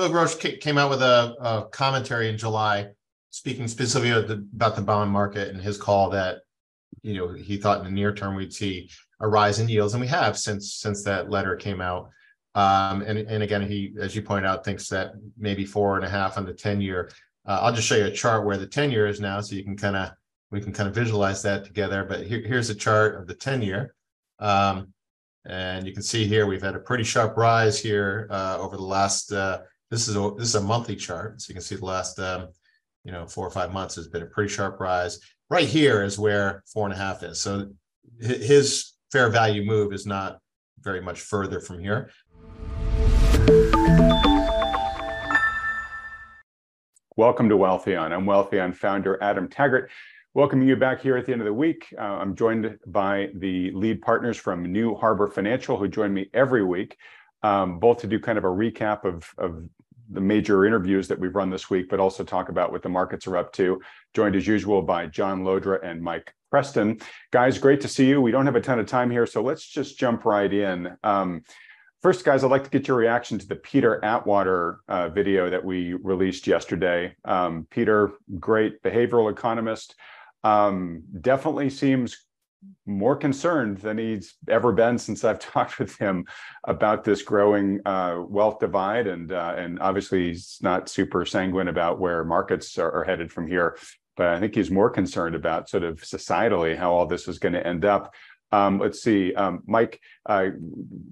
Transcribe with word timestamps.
Bill 0.00 0.08
Gross 0.08 0.34
came 0.34 0.78
out 0.78 0.88
with 0.88 1.02
a, 1.02 1.36
a 1.40 1.68
commentary 1.72 2.30
in 2.30 2.38
July, 2.38 2.88
speaking 3.28 3.68
specifically 3.68 4.08
about 4.08 4.28
the, 4.28 4.48
about 4.54 4.74
the 4.74 4.80
bond 4.80 5.10
market 5.10 5.48
and 5.48 5.60
his 5.60 5.76
call 5.76 6.08
that 6.08 6.38
you 7.02 7.14
know 7.14 7.28
he 7.28 7.58
thought 7.58 7.80
in 7.80 7.84
the 7.84 7.90
near 7.90 8.14
term 8.14 8.34
we'd 8.34 8.50
see 8.50 8.88
a 9.20 9.28
rise 9.28 9.58
in 9.58 9.68
yields, 9.68 9.92
and 9.92 10.00
we 10.00 10.06
have 10.06 10.38
since 10.38 10.72
since 10.72 11.04
that 11.04 11.28
letter 11.28 11.54
came 11.54 11.82
out. 11.82 12.08
Um, 12.54 13.02
and 13.02 13.18
and 13.18 13.42
again, 13.42 13.60
he, 13.60 13.92
as 14.00 14.16
you 14.16 14.22
point 14.22 14.46
out, 14.46 14.64
thinks 14.64 14.88
that 14.88 15.12
maybe 15.36 15.66
four 15.66 15.96
and 15.96 16.04
a 16.06 16.08
half 16.08 16.38
on 16.38 16.46
the 16.46 16.54
ten 16.54 16.80
year. 16.80 17.10
Uh, 17.46 17.58
I'll 17.60 17.74
just 17.74 17.86
show 17.86 17.96
you 17.96 18.06
a 18.06 18.10
chart 18.10 18.46
where 18.46 18.56
the 18.56 18.66
ten 18.66 18.90
year 18.90 19.06
is 19.06 19.20
now, 19.20 19.42
so 19.42 19.54
you 19.54 19.64
can 19.64 19.76
kind 19.76 19.96
of 19.96 20.12
we 20.50 20.62
can 20.62 20.72
kind 20.72 20.88
of 20.88 20.94
visualize 20.94 21.42
that 21.42 21.66
together. 21.66 22.06
But 22.08 22.26
here, 22.26 22.40
here's 22.40 22.70
a 22.70 22.74
chart 22.74 23.16
of 23.16 23.26
the 23.26 23.34
ten 23.34 23.60
year, 23.60 23.94
um, 24.38 24.94
and 25.44 25.86
you 25.86 25.92
can 25.92 26.02
see 26.02 26.26
here 26.26 26.46
we've 26.46 26.62
had 26.62 26.74
a 26.74 26.80
pretty 26.80 27.04
sharp 27.04 27.36
rise 27.36 27.78
here 27.78 28.28
uh, 28.30 28.56
over 28.58 28.78
the 28.78 28.82
last. 28.82 29.30
Uh, 29.30 29.58
this 29.90 30.06
is 30.06 30.14
a 30.16 30.32
this 30.38 30.48
is 30.48 30.54
a 30.54 30.60
monthly 30.60 30.94
chart, 30.94 31.40
so 31.40 31.50
you 31.50 31.54
can 31.54 31.62
see 31.62 31.74
the 31.74 31.84
last 31.84 32.18
um, 32.20 32.48
you 33.04 33.10
know 33.10 33.26
four 33.26 33.46
or 33.46 33.50
five 33.50 33.72
months 33.72 33.96
has 33.96 34.06
been 34.06 34.22
a 34.22 34.26
pretty 34.26 34.48
sharp 34.48 34.78
rise. 34.78 35.18
Right 35.50 35.66
here 35.66 36.04
is 36.04 36.16
where 36.16 36.62
four 36.72 36.86
and 36.86 36.94
a 36.94 36.96
half 36.96 37.24
is. 37.24 37.40
So 37.40 37.70
his 38.20 38.94
fair 39.10 39.28
value 39.30 39.64
move 39.64 39.92
is 39.92 40.06
not 40.06 40.38
very 40.78 41.00
much 41.00 41.20
further 41.20 41.60
from 41.60 41.80
here. 41.80 42.10
Welcome 47.16 47.48
to 47.48 47.56
Wealthion. 47.56 48.12
I'm 48.12 48.26
Wealthion 48.26 48.74
founder 48.76 49.20
Adam 49.20 49.48
Taggart. 49.48 49.90
Welcoming 50.34 50.68
you 50.68 50.76
back 50.76 51.02
here 51.02 51.16
at 51.16 51.26
the 51.26 51.32
end 51.32 51.40
of 51.40 51.46
the 51.46 51.52
week. 51.52 51.92
Uh, 51.98 52.02
I'm 52.02 52.36
joined 52.36 52.78
by 52.86 53.30
the 53.34 53.72
lead 53.72 54.00
partners 54.02 54.36
from 54.36 54.62
New 54.70 54.94
Harbor 54.94 55.26
Financial, 55.26 55.76
who 55.76 55.88
join 55.88 56.14
me 56.14 56.30
every 56.32 56.64
week, 56.64 56.96
um, 57.42 57.80
both 57.80 57.98
to 58.02 58.06
do 58.06 58.20
kind 58.20 58.38
of 58.38 58.44
a 58.44 58.48
recap 58.48 59.04
of, 59.04 59.28
of 59.36 59.68
the 60.10 60.20
major 60.20 60.66
interviews 60.66 61.08
that 61.08 61.18
we've 61.18 61.34
run 61.34 61.50
this 61.50 61.70
week, 61.70 61.88
but 61.88 62.00
also 62.00 62.24
talk 62.24 62.48
about 62.48 62.72
what 62.72 62.82
the 62.82 62.88
markets 62.88 63.26
are 63.26 63.36
up 63.36 63.52
to. 63.54 63.80
Joined 64.14 64.36
as 64.36 64.46
usual 64.46 64.82
by 64.82 65.06
John 65.06 65.42
Llodra 65.42 65.84
and 65.84 66.02
Mike 66.02 66.34
Preston. 66.50 67.00
Guys, 67.30 67.58
great 67.58 67.80
to 67.82 67.88
see 67.88 68.08
you. 68.08 68.20
We 68.20 68.32
don't 68.32 68.46
have 68.46 68.56
a 68.56 68.60
ton 68.60 68.78
of 68.78 68.86
time 68.86 69.10
here, 69.10 69.26
so 69.26 69.42
let's 69.42 69.66
just 69.66 69.98
jump 69.98 70.24
right 70.24 70.52
in. 70.52 70.96
Um, 71.02 71.42
first, 72.02 72.24
guys, 72.24 72.42
I'd 72.42 72.50
like 72.50 72.64
to 72.64 72.70
get 72.70 72.88
your 72.88 72.96
reaction 72.96 73.38
to 73.38 73.46
the 73.46 73.56
Peter 73.56 74.04
Atwater 74.04 74.80
uh, 74.88 75.08
video 75.10 75.48
that 75.50 75.64
we 75.64 75.94
released 75.94 76.46
yesterday. 76.46 77.14
Um, 77.24 77.66
Peter, 77.70 78.12
great 78.38 78.82
behavioral 78.82 79.30
economist, 79.30 79.94
um, 80.42 81.02
definitely 81.20 81.70
seems 81.70 82.26
more 82.86 83.16
concerned 83.16 83.78
than 83.78 83.98
he's 83.98 84.34
ever 84.48 84.72
been 84.72 84.98
since 84.98 85.24
I've 85.24 85.38
talked 85.54 85.78
with 85.78 85.96
him 85.96 86.26
about 86.64 87.04
this 87.04 87.22
growing 87.22 87.80
uh, 87.86 88.20
wealth 88.26 88.58
divide, 88.58 89.06
and 89.06 89.32
uh, 89.32 89.54
and 89.56 89.80
obviously 89.80 90.28
he's 90.28 90.58
not 90.60 90.88
super 90.88 91.24
sanguine 91.24 91.68
about 91.68 92.00
where 92.00 92.24
markets 92.24 92.78
are, 92.78 92.90
are, 92.92 93.04
headed 93.04 93.32
from 93.32 93.46
here 93.46 93.76
but 94.20 94.28
I 94.28 94.38
think 94.38 94.54
he's 94.54 94.70
more 94.70 94.90
concerned 94.90 95.34
about 95.34 95.70
sort 95.70 95.82
of 95.82 96.02
societally 96.02 96.76
how 96.76 96.92
all 96.92 97.06
this 97.06 97.26
is 97.26 97.38
going 97.38 97.54
to 97.54 97.66
end 97.66 97.86
up. 97.86 98.12
Um, 98.52 98.78
let's 98.78 99.02
see, 99.02 99.32
um, 99.34 99.62
Mike, 99.66 99.98
uh, 100.26 100.48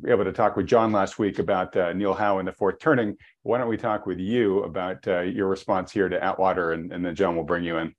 able 0.07 0.25
to 0.25 0.33
talk 0.33 0.57
with 0.57 0.67
John 0.67 0.93
last 0.93 1.19
week 1.19 1.39
about 1.39 1.75
uh, 1.75 1.95
Neil 1.95 2.12
Howe 2.12 2.39
and 2.39 2.47
the 2.47 2.53
fourth 2.53 2.81
turning. 2.81 3.17
Why 3.45 3.57
don't 3.57 3.69
we 3.69 3.79
talk 3.79 4.05
with 4.05 4.19
you 4.19 4.62
about 4.65 5.09
uh, 5.09 5.21
your 5.21 5.47
response 5.47 5.91
here 5.91 6.11
to 6.11 6.23
Atwater, 6.23 6.73
and, 6.73 6.93
and 6.93 7.03
then 7.03 7.15
John 7.15 7.35
will 7.35 7.45
bring 7.45 7.65
you 7.65 7.79
in. 7.79 7.95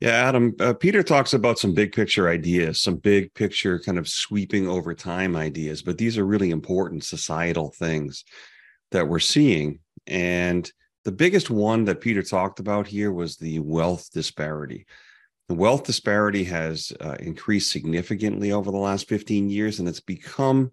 Yeah, 0.00 0.10
Adam, 0.10 0.54
uh, 0.60 0.74
Peter 0.74 1.02
talks 1.02 1.34
about 1.34 1.58
some 1.58 1.74
big 1.74 1.92
picture 1.92 2.28
ideas, 2.28 2.80
some 2.80 2.96
big 2.96 3.34
picture 3.34 3.80
kind 3.80 3.98
of 3.98 4.08
sweeping 4.08 4.68
over 4.68 4.94
time 4.94 5.34
ideas, 5.34 5.82
but 5.82 5.98
these 5.98 6.16
are 6.16 6.24
really 6.24 6.50
important 6.50 7.02
societal 7.02 7.70
things 7.76 8.24
that 8.92 9.08
we're 9.08 9.18
seeing. 9.18 9.80
And 10.06 10.70
the 11.04 11.10
biggest 11.10 11.50
one 11.50 11.84
that 11.86 12.00
Peter 12.00 12.22
talked 12.22 12.60
about 12.60 12.86
here 12.86 13.12
was 13.12 13.36
the 13.36 13.58
wealth 13.58 14.08
disparity. 14.12 14.86
The 15.48 15.56
wealth 15.56 15.82
disparity 15.82 16.44
has 16.44 16.92
uh, 17.00 17.16
increased 17.18 17.72
significantly 17.72 18.52
over 18.52 18.70
the 18.70 18.76
last 18.76 19.08
15 19.08 19.50
years, 19.50 19.80
and 19.80 19.88
it's 19.88 20.00
become 20.00 20.70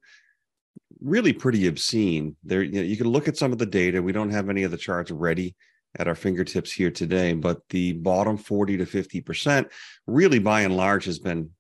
really 1.02 1.34
pretty 1.34 1.66
obscene. 1.66 2.35
There, 2.44 2.62
you, 2.62 2.74
know, 2.74 2.81
you 2.81 2.97
can 2.97 3.08
look 3.08 3.28
at 3.28 3.38
some 3.38 3.52
of 3.52 3.58
the 3.58 3.66
data. 3.66 4.03
We 4.03 4.12
don't 4.12 4.31
have 4.31 4.50
any 4.50 4.64
of 4.64 4.72
the 4.72 4.78
charts 4.78 5.09
ready 5.09 5.56
at 5.97 6.07
our 6.07 6.16
fingertips 6.16 6.72
here 6.72 6.91
today, 6.91 7.33
but 7.33 7.61
the 7.69 7.94
bottom 7.94 8.38
40 8.38 8.78
to 8.78 8.85
50 8.85 9.22
percent, 9.22 9.67
really 10.07 10.39
by 10.39 10.61
and 10.61 10.75
large, 10.75 11.06
has 11.06 11.19
been 11.19 11.51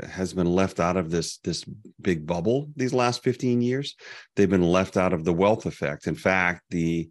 has 0.00 0.34
been 0.34 0.46
left 0.46 0.78
out 0.80 0.96
of 0.96 1.10
this 1.10 1.38
this 1.38 1.64
big 2.00 2.26
bubble 2.26 2.68
these 2.76 2.92
last 2.92 3.22
15 3.22 3.62
years. 3.62 3.94
They've 4.34 4.50
been 4.50 4.62
left 4.62 4.96
out 4.96 5.12
of 5.12 5.24
the 5.24 5.32
wealth 5.32 5.66
effect. 5.66 6.06
In 6.06 6.14
fact, 6.14 6.62
the 6.70 7.08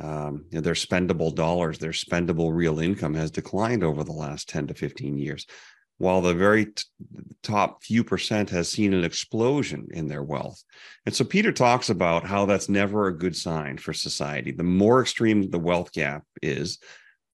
um, 0.00 0.46
you 0.50 0.56
know, 0.56 0.60
their 0.60 0.74
spendable 0.74 1.34
dollars, 1.34 1.78
their 1.78 1.92
spendable 1.92 2.52
real 2.52 2.80
income 2.80 3.14
has 3.14 3.30
declined 3.30 3.84
over 3.84 4.02
the 4.02 4.12
last 4.12 4.48
10 4.48 4.68
to 4.68 4.74
15 4.74 5.16
years, 5.16 5.46
while 5.98 6.20
the 6.20 6.34
very 6.34 6.66
t- 6.66 6.82
top 7.42 7.82
few 7.82 8.02
percent 8.02 8.50
has 8.50 8.68
seen 8.68 8.92
an 8.94 9.04
explosion 9.04 9.88
in 9.92 10.08
their 10.08 10.22
wealth. 10.22 10.62
And 11.06 11.14
so 11.14 11.24
Peter 11.24 11.52
talks 11.52 11.90
about 11.90 12.26
how 12.26 12.46
that's 12.46 12.68
never 12.68 13.06
a 13.06 13.16
good 13.16 13.36
sign 13.36 13.78
for 13.78 13.92
society. 13.92 14.50
The 14.50 14.62
more 14.62 15.00
extreme 15.00 15.50
the 15.50 15.58
wealth 15.58 15.92
gap 15.92 16.24
is, 16.42 16.78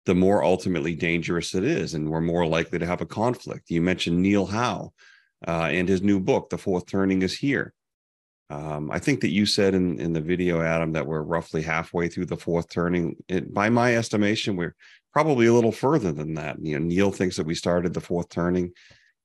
the 0.06 0.14
more 0.14 0.44
ultimately 0.44 0.94
dangerous 0.94 1.54
it 1.54 1.64
is, 1.64 1.94
and 1.94 2.10
we're 2.10 2.20
more 2.20 2.46
likely 2.46 2.78
to 2.78 2.86
have 2.86 3.00
a 3.00 3.06
conflict. 3.06 3.70
You 3.70 3.80
mentioned 3.80 4.20
Neil 4.20 4.46
Howe 4.46 4.92
uh, 5.46 5.68
and 5.72 5.88
his 5.88 6.02
new 6.02 6.20
book, 6.20 6.50
The 6.50 6.58
Fourth 6.58 6.86
Turning 6.86 7.22
is 7.22 7.36
Here. 7.36 7.72
Um, 8.50 8.90
I 8.90 8.98
think 8.98 9.20
that 9.22 9.30
you 9.30 9.46
said 9.46 9.74
in, 9.74 9.98
in 9.98 10.12
the 10.12 10.20
video, 10.20 10.60
Adam, 10.60 10.92
that 10.92 11.06
we're 11.06 11.22
roughly 11.22 11.62
halfway 11.62 12.08
through 12.08 12.26
the 12.26 12.36
fourth 12.36 12.68
turning. 12.68 13.16
It, 13.26 13.52
by 13.52 13.70
my 13.70 13.96
estimation, 13.96 14.56
we're 14.56 14.76
probably 15.14 15.46
a 15.46 15.54
little 15.54 15.72
further 15.72 16.12
than 16.12 16.34
that. 16.34 16.56
You 16.60 16.78
know, 16.78 16.84
Neil 16.84 17.10
thinks 17.10 17.36
that 17.36 17.46
we 17.46 17.54
started 17.54 17.94
the 17.94 18.00
fourth 18.00 18.28
turning 18.28 18.72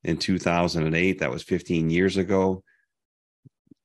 in 0.03 0.17
2008. 0.17 1.19
That 1.19 1.31
was 1.31 1.43
15 1.43 1.89
years 1.89 2.15
ago. 2.15 2.63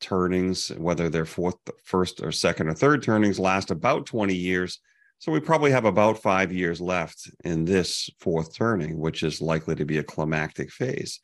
Turnings, 0.01 0.69
whether 0.69 1.09
they're 1.09 1.25
fourth, 1.25 1.57
first, 1.83 2.23
or 2.23 2.31
second 2.31 2.69
or 2.69 2.75
third 2.75 3.03
turnings, 3.03 3.41
last 3.41 3.71
about 3.73 4.07
20 4.07 4.35
years. 4.35 4.79
So 5.19 5.33
we 5.33 5.41
probably 5.41 5.71
have 5.73 5.87
about 5.87 6.19
five 6.19 6.53
years 6.53 6.81
left 6.81 7.31
in 7.45 7.65
this 7.65 8.11
fourth 8.21 8.55
turning, 8.55 8.99
which 8.99 9.23
is 9.23 9.41
likely 9.41 9.75
to 9.77 9.85
be 9.85 9.99
a 9.99 10.05
climactic 10.05 10.71
phase 10.71 11.21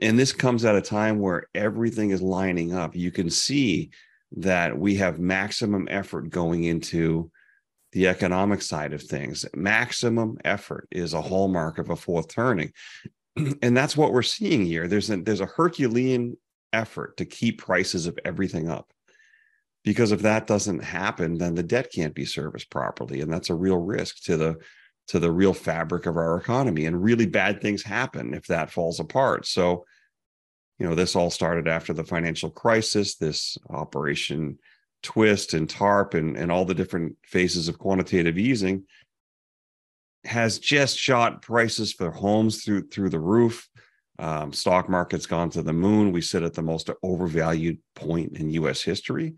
and 0.00 0.18
this 0.18 0.32
comes 0.32 0.64
at 0.64 0.76
a 0.76 0.80
time 0.80 1.18
where 1.18 1.46
everything 1.54 2.10
is 2.10 2.22
lining 2.22 2.74
up 2.74 2.96
you 2.96 3.10
can 3.10 3.28
see 3.28 3.90
that 4.36 4.78
we 4.78 4.94
have 4.94 5.18
maximum 5.18 5.86
effort 5.90 6.30
going 6.30 6.64
into 6.64 7.30
the 7.92 8.08
economic 8.08 8.62
side 8.62 8.92
of 8.92 9.02
things. 9.02 9.44
Maximum 9.54 10.38
effort 10.44 10.88
is 10.90 11.12
a 11.12 11.22
hallmark 11.22 11.78
of 11.78 11.90
a 11.90 11.96
fourth 11.96 12.28
turning. 12.28 12.72
And 13.62 13.74
that's 13.74 13.96
what 13.96 14.12
we're 14.12 14.22
seeing 14.22 14.66
here. 14.66 14.86
There's 14.86 15.08
a 15.08 15.16
there's 15.16 15.40
a 15.40 15.46
herculean 15.46 16.36
effort 16.74 17.16
to 17.16 17.24
keep 17.24 17.62
prices 17.62 18.06
of 18.06 18.18
everything 18.26 18.68
up. 18.68 18.92
Because 19.84 20.12
if 20.12 20.20
that 20.20 20.46
doesn't 20.46 20.84
happen 20.84 21.38
then 21.38 21.54
the 21.54 21.62
debt 21.62 21.90
can't 21.90 22.14
be 22.14 22.26
serviced 22.26 22.70
properly 22.70 23.22
and 23.22 23.32
that's 23.32 23.48
a 23.48 23.54
real 23.54 23.78
risk 23.78 24.22
to 24.24 24.36
the 24.36 24.56
to 25.08 25.18
the 25.18 25.32
real 25.32 25.54
fabric 25.54 26.04
of 26.04 26.18
our 26.18 26.36
economy 26.36 26.84
and 26.84 27.02
really 27.02 27.26
bad 27.26 27.62
things 27.62 27.82
happen 27.82 28.34
if 28.34 28.46
that 28.48 28.70
falls 28.70 29.00
apart. 29.00 29.46
So 29.46 29.86
you 30.78 30.86
know 30.86 30.94
this 30.94 31.16
all 31.16 31.30
started 31.30 31.68
after 31.68 31.94
the 31.94 32.04
financial 32.04 32.50
crisis 32.50 33.16
this 33.16 33.56
operation 33.70 34.58
twist 35.02 35.54
and 35.54 35.68
tarp 35.68 36.14
and, 36.14 36.36
and 36.36 36.52
all 36.52 36.64
the 36.64 36.74
different 36.74 37.16
phases 37.24 37.68
of 37.68 37.78
quantitative 37.78 38.38
easing 38.38 38.84
has 40.24 40.58
just 40.58 40.96
shot 40.96 41.42
prices 41.42 41.92
for 41.92 42.10
homes 42.10 42.62
through 42.62 42.86
through 42.88 43.08
the 43.08 43.18
roof 43.18 43.68
um, 44.18 44.52
stock 44.52 44.88
market's 44.88 45.26
gone 45.26 45.50
to 45.50 45.62
the 45.62 45.72
moon 45.72 46.12
we 46.12 46.20
sit 46.20 46.44
at 46.44 46.54
the 46.54 46.62
most 46.62 46.90
overvalued 47.02 47.78
point 47.96 48.36
in 48.38 48.50
us 48.50 48.82
history 48.82 49.34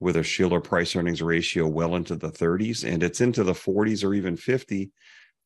with 0.00 0.16
a 0.16 0.22
Shiller 0.22 0.60
price 0.60 0.94
earnings 0.94 1.22
ratio 1.22 1.66
well 1.66 1.96
into 1.96 2.14
the 2.14 2.30
30s, 2.30 2.84
and 2.84 3.02
it's 3.02 3.22
into 3.22 3.42
the 3.42 3.52
40s 3.52 4.04
or 4.04 4.12
even 4.14 4.36
50 4.36 4.90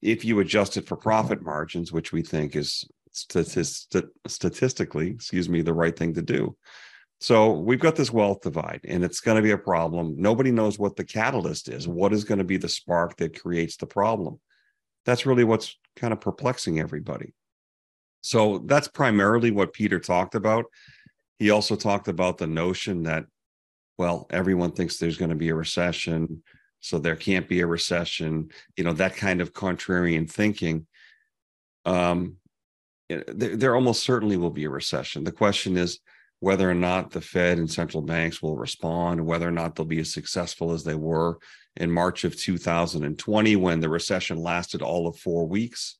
if 0.02 0.24
you 0.24 0.40
adjust 0.40 0.76
it 0.76 0.86
for 0.86 0.96
profit 0.96 1.42
margins, 1.42 1.92
which 1.92 2.12
we 2.12 2.22
think 2.22 2.54
is 2.54 2.84
statist- 3.12 3.96
statistically, 4.26 5.10
excuse 5.10 5.48
me, 5.48 5.62
the 5.62 5.72
right 5.72 5.96
thing 5.96 6.14
to 6.14 6.22
do. 6.22 6.56
So 7.20 7.52
we've 7.52 7.80
got 7.80 7.96
this 7.96 8.12
wealth 8.12 8.42
divide, 8.42 8.80
and 8.84 9.02
it's 9.02 9.20
going 9.20 9.36
to 9.36 9.42
be 9.42 9.50
a 9.50 9.58
problem. 9.58 10.14
Nobody 10.18 10.52
knows 10.52 10.78
what 10.78 10.94
the 10.94 11.04
catalyst 11.04 11.68
is. 11.68 11.88
What 11.88 12.12
is 12.12 12.24
going 12.24 12.38
to 12.38 12.44
be 12.44 12.58
the 12.58 12.68
spark 12.68 13.16
that 13.16 13.40
creates 13.40 13.76
the 13.76 13.86
problem? 13.86 14.38
That's 15.04 15.26
really 15.26 15.44
what's 15.44 15.76
kind 15.96 16.12
of 16.12 16.20
perplexing 16.20 16.78
everybody. 16.78 17.34
So 18.20 18.58
that's 18.66 18.88
primarily 18.88 19.50
what 19.50 19.72
Peter 19.72 19.98
talked 19.98 20.36
about. 20.36 20.66
He 21.38 21.50
also 21.50 21.76
talked 21.76 22.08
about 22.08 22.38
the 22.38 22.46
notion 22.46 23.04
that 23.04 23.24
well, 23.98 24.28
everyone 24.30 24.70
thinks 24.70 24.96
there's 24.96 25.16
going 25.16 25.30
to 25.30 25.34
be 25.34 25.48
a 25.48 25.54
recession, 25.54 26.44
so 26.78 26.98
there 26.98 27.16
can't 27.16 27.48
be 27.48 27.60
a 27.60 27.66
recession. 27.66 28.50
You 28.76 28.84
know 28.84 28.92
that 28.94 29.16
kind 29.16 29.40
of 29.40 29.52
contrarian 29.52 30.30
thinking. 30.30 30.86
Um, 31.84 32.36
there, 33.08 33.56
there 33.56 33.74
almost 33.74 34.04
certainly 34.04 34.36
will 34.36 34.50
be 34.50 34.64
a 34.64 34.70
recession. 34.70 35.24
The 35.24 35.32
question 35.32 35.76
is, 35.76 35.98
whether 36.40 36.70
or 36.70 36.74
not 36.74 37.10
the 37.10 37.20
Fed 37.20 37.58
and 37.58 37.70
central 37.70 38.02
banks 38.02 38.40
will 38.40 38.56
respond, 38.56 39.24
whether 39.24 39.48
or 39.48 39.52
not 39.52 39.74
they'll 39.74 39.86
be 39.86 40.00
as 40.00 40.12
successful 40.12 40.72
as 40.72 40.84
they 40.84 40.94
were 40.94 41.38
in 41.76 41.90
March 41.90 42.24
of 42.24 42.36
2020 42.36 43.56
when 43.56 43.80
the 43.80 43.88
recession 43.88 44.38
lasted 44.38 44.82
all 44.82 45.06
of 45.06 45.18
four 45.18 45.46
weeks. 45.46 45.96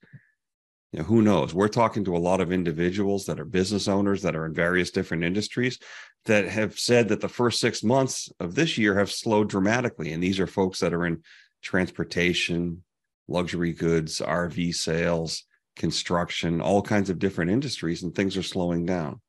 You 0.93 1.01
know, 1.01 1.05
who 1.05 1.23
knows? 1.23 1.53
We're 1.53 1.69
talking 1.69 2.05
to 2.05 2.17
a 2.17 2.19
lot 2.19 2.41
of 2.41 2.53
individuals 2.53 3.27
that 3.27 3.39
are 3.39 3.45
business 3.45 3.89
owners 3.89 4.23
that 4.23 4.37
are 4.37 4.47
in 4.47 4.55
various 4.55 4.91
different 4.91 5.25
industries 5.25 5.79
that 6.25 6.49
have 6.49 6.79
said 6.79 7.09
that 7.09 7.21
the 7.21 7.29
first 7.29 7.61
six 7.61 7.83
months 7.83 8.31
of 8.41 8.55
this 8.55 8.79
year 8.79 8.97
have 8.99 9.11
slowed 9.11 9.49
dramatically. 9.49 10.13
And 10.13 10.23
these 10.23 10.41
are 10.41 10.47
folks 10.47 10.81
that 10.81 10.95
are 10.95 11.05
in 11.05 11.23
transportation, 11.63 12.85
luxury 13.27 13.73
goods, 13.73 14.21
RV 14.21 14.75
sales, 14.75 15.45
construction, 15.77 16.61
all 16.61 16.83
kinds 16.83 17.11
of 17.11 17.19
different 17.19 17.51
industries, 17.51 18.03
and 18.03 18.15
things 18.15 18.37
are 18.37 18.43
slowing 18.43 18.87
down. 18.87 19.21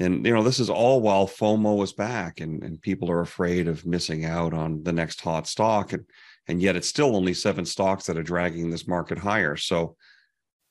And 0.00 0.24
you 0.24 0.32
know, 0.32 0.42
this 0.42 0.60
is 0.60 0.70
all 0.70 1.00
while 1.00 1.26
FOMO 1.26 1.82
is 1.82 1.92
back 1.92 2.40
and, 2.40 2.62
and 2.62 2.80
people 2.80 3.10
are 3.10 3.20
afraid 3.20 3.68
of 3.68 3.86
missing 3.86 4.24
out 4.24 4.54
on 4.54 4.82
the 4.84 4.92
next 4.92 5.20
hot 5.20 5.46
stock. 5.46 5.92
And 5.92 6.04
and 6.48 6.62
yet 6.62 6.76
it's 6.76 6.88
still 6.88 7.14
only 7.14 7.34
seven 7.34 7.64
stocks 7.64 8.06
that 8.06 8.16
are 8.16 8.22
dragging 8.22 8.70
this 8.70 8.88
market 8.88 9.18
higher. 9.18 9.56
So, 9.56 9.96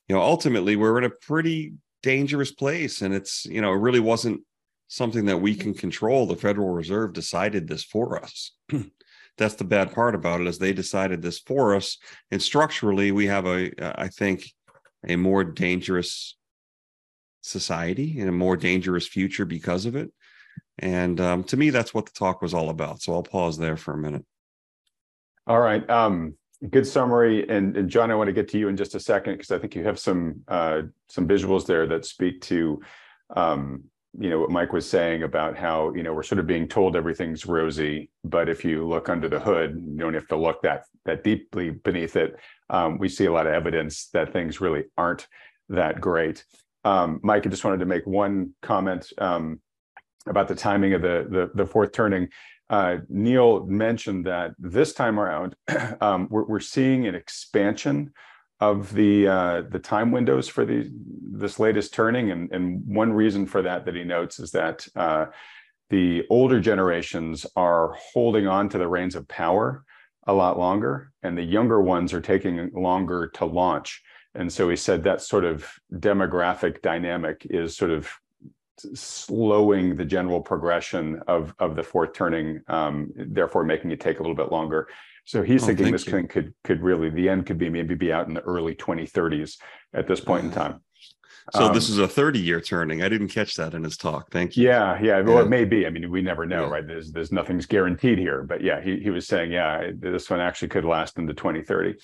you 0.07 0.15
know, 0.15 0.21
ultimately 0.21 0.75
we're 0.75 0.97
in 0.97 1.03
a 1.03 1.09
pretty 1.09 1.73
dangerous 2.01 2.51
place. 2.51 3.03
And 3.03 3.13
it's, 3.13 3.45
you 3.45 3.61
know, 3.61 3.71
it 3.73 3.77
really 3.77 3.99
wasn't 3.99 4.41
something 4.87 5.25
that 5.25 5.37
we 5.37 5.53
can 5.53 5.73
control. 5.75 6.25
The 6.25 6.35
Federal 6.35 6.69
Reserve 6.69 7.13
decided 7.13 7.67
this 7.67 7.83
for 7.83 8.21
us. 8.21 8.53
That's 9.37 9.55
the 9.55 9.65
bad 9.65 9.93
part 9.93 10.15
about 10.15 10.41
it 10.41 10.47
is 10.47 10.57
they 10.57 10.73
decided 10.73 11.21
this 11.21 11.39
for 11.39 11.75
us. 11.75 11.97
And 12.31 12.41
structurally, 12.41 13.11
we 13.11 13.27
have 13.27 13.45
a, 13.45 13.71
I 14.01 14.07
think, 14.07 14.49
a 15.07 15.15
more 15.15 15.43
dangerous 15.43 16.36
society 17.47 18.19
and 18.19 18.29
a 18.29 18.33
more 18.33 18.57
dangerous 18.57 19.07
future 19.07 19.45
because 19.45 19.85
of 19.85 19.95
it. 19.95 20.11
And 20.79 21.19
um, 21.19 21.43
to 21.45 21.57
me, 21.57 21.69
that's 21.69 21.93
what 21.93 22.05
the 22.05 22.11
talk 22.11 22.41
was 22.41 22.53
all 22.53 22.69
about. 22.69 23.01
So 23.01 23.13
I'll 23.13 23.23
pause 23.23 23.57
there 23.57 23.77
for 23.77 23.93
a 23.93 23.97
minute. 23.97 24.25
All 25.47 25.59
right. 25.59 25.87
Um, 25.89 26.35
good 26.69 26.85
summary. 26.85 27.47
And, 27.49 27.75
and, 27.77 27.89
John, 27.89 28.11
I 28.11 28.15
want 28.15 28.27
to 28.27 28.33
get 28.33 28.49
to 28.49 28.59
you 28.59 28.67
in 28.67 28.77
just 28.77 28.95
a 28.95 28.99
second 28.99 29.33
because 29.33 29.51
I 29.51 29.59
think 29.59 29.75
you 29.75 29.83
have 29.83 29.99
some 29.99 30.41
uh, 30.47 30.81
some 31.09 31.27
visuals 31.27 31.65
there 31.65 31.87
that 31.87 32.05
speak 32.05 32.41
to 32.41 32.81
um, 33.35 33.83
you 34.19 34.29
know 34.29 34.39
what 34.39 34.49
Mike 34.49 34.73
was 34.73 34.89
saying 34.89 35.23
about 35.23 35.57
how 35.57 35.93
you 35.93 36.01
know 36.01 36.13
we're 36.13 36.23
sort 36.23 36.39
of 36.39 36.47
being 36.47 36.67
told 36.67 36.95
everything's 36.95 37.45
rosy, 37.45 38.09
but 38.23 38.49
if 38.49 38.65
you 38.65 38.87
look 38.87 39.09
under 39.09 39.29
the 39.29 39.39
hood, 39.39 39.81
you 39.85 39.97
don't 39.97 40.13
have 40.13 40.27
to 40.29 40.35
look 40.37 40.61
that 40.63 40.85
that 41.05 41.23
deeply 41.23 41.69
beneath 41.69 42.15
it. 42.15 42.35
Um, 42.69 42.97
we 42.97 43.09
see 43.09 43.25
a 43.25 43.31
lot 43.31 43.47
of 43.47 43.53
evidence 43.53 44.09
that 44.13 44.33
things 44.33 44.59
really 44.59 44.85
aren't 44.97 45.27
that 45.69 46.01
great. 46.01 46.43
Um, 46.87 47.19
Mike, 47.21 47.45
I 47.45 47.49
just 47.49 47.65
wanted 47.65 47.81
to 47.81 47.85
make 47.85 48.07
one 48.07 48.53
comment 48.61 49.11
um, 49.17 49.59
about 50.25 50.47
the 50.47 50.55
timing 50.55 50.93
of 50.93 51.01
the, 51.01 51.27
the, 51.29 51.51
the 51.53 51.65
fourth 51.65 51.91
turning. 51.91 52.29
Uh, 52.69 52.97
Neil 53.09 53.65
mentioned 53.65 54.25
that 54.25 54.51
this 54.57 54.93
time 54.93 55.19
around, 55.19 55.53
um, 56.01 56.29
we're, 56.31 56.45
we're, 56.45 56.61
seeing 56.61 57.05
an 57.05 57.13
expansion 57.13 58.13
of 58.61 58.93
the 58.93 59.27
uh, 59.27 59.61
the 59.69 59.79
time 59.79 60.11
windows 60.11 60.47
for 60.47 60.65
the 60.65 60.89
this 61.31 61.59
latest 61.59 61.93
turning, 61.93 62.31
and 62.31 62.51
and 62.51 62.81
one 62.85 63.11
reason 63.11 63.45
for 63.45 63.61
that 63.61 63.85
that 63.85 63.95
he 63.95 64.03
notes 64.03 64.39
is 64.39 64.51
that 64.51 64.87
uh, 64.95 65.25
the 65.89 66.25
older 66.29 66.59
generations 66.59 67.45
are 67.55 67.95
holding 68.13 68.47
on 68.47 68.69
to 68.69 68.77
the 68.77 68.87
reins 68.87 69.15
of 69.15 69.27
power 69.27 69.83
a 70.25 70.33
lot 70.33 70.57
longer, 70.57 71.11
and 71.21 71.37
the 71.37 71.43
younger 71.43 71.81
ones 71.81 72.13
are 72.13 72.21
taking 72.21 72.71
longer 72.73 73.27
to 73.35 73.45
launch. 73.45 74.01
And 74.37 74.51
so 74.51 74.69
he 74.69 74.75
said 74.75 75.03
that 75.03 75.21
sort 75.21 75.45
of 75.45 75.67
demographic 75.93 76.81
dynamic 76.81 77.45
is 77.49 77.75
sort 77.75 77.91
of 77.91 78.09
slowing 78.93 79.95
the 79.95 80.05
general 80.05 80.41
progression 80.41 81.19
of 81.27 81.53
of 81.59 81.75
the 81.75 81.83
fourth 81.83 82.13
turning, 82.13 82.61
um, 82.67 83.11
therefore 83.15 83.63
making 83.63 83.91
it 83.91 83.99
take 83.99 84.19
a 84.19 84.21
little 84.21 84.35
bit 84.35 84.51
longer. 84.51 84.87
So 85.25 85.41
he's 85.41 85.63
oh, 85.63 85.67
thinking 85.67 85.91
this 85.91 86.05
you. 86.05 86.11
thing 86.11 86.27
could 86.27 86.53
could 86.63 86.81
really 86.81 87.09
the 87.09 87.27
end 87.27 87.45
could 87.45 87.57
be 87.57 87.69
maybe 87.69 87.95
be 87.95 88.13
out 88.13 88.27
in 88.27 88.33
the 88.33 88.41
early 88.41 88.75
2030s 88.75 89.57
at 89.93 90.07
this 90.07 90.21
point 90.21 90.45
in 90.45 90.51
time. 90.51 90.81
So 91.53 91.67
um, 91.67 91.73
this 91.73 91.89
is 91.89 91.97
a 91.97 92.07
30 92.07 92.39
year 92.39 92.59
turning. 92.59 93.01
I 93.01 93.09
didn't 93.09 93.29
catch 93.29 93.55
that 93.55 93.73
in 93.73 93.83
his 93.83 93.95
talk. 93.95 94.31
Thank 94.31 94.57
you. 94.57 94.67
Yeah, 94.67 94.99
yeah. 95.01 95.21
Well, 95.21 95.37
yeah. 95.37 95.43
it 95.43 95.49
may 95.49 95.63
be. 95.63 95.87
I 95.87 95.89
mean, 95.89 96.11
we 96.11 96.21
never 96.21 96.45
know, 96.45 96.65
yeah. 96.65 96.71
right? 96.71 96.87
There's 96.87 97.11
there's 97.11 97.31
nothing's 97.31 97.65
guaranteed 97.65 98.19
here. 98.19 98.43
But 98.43 98.61
yeah, 98.61 98.81
he 98.81 98.99
he 98.99 99.09
was 99.09 99.27
saying, 99.27 99.51
yeah, 99.51 99.91
this 99.95 100.29
one 100.29 100.41
actually 100.41 100.67
could 100.67 100.85
last 100.85 101.17
into 101.17 101.33
2030. 101.33 101.95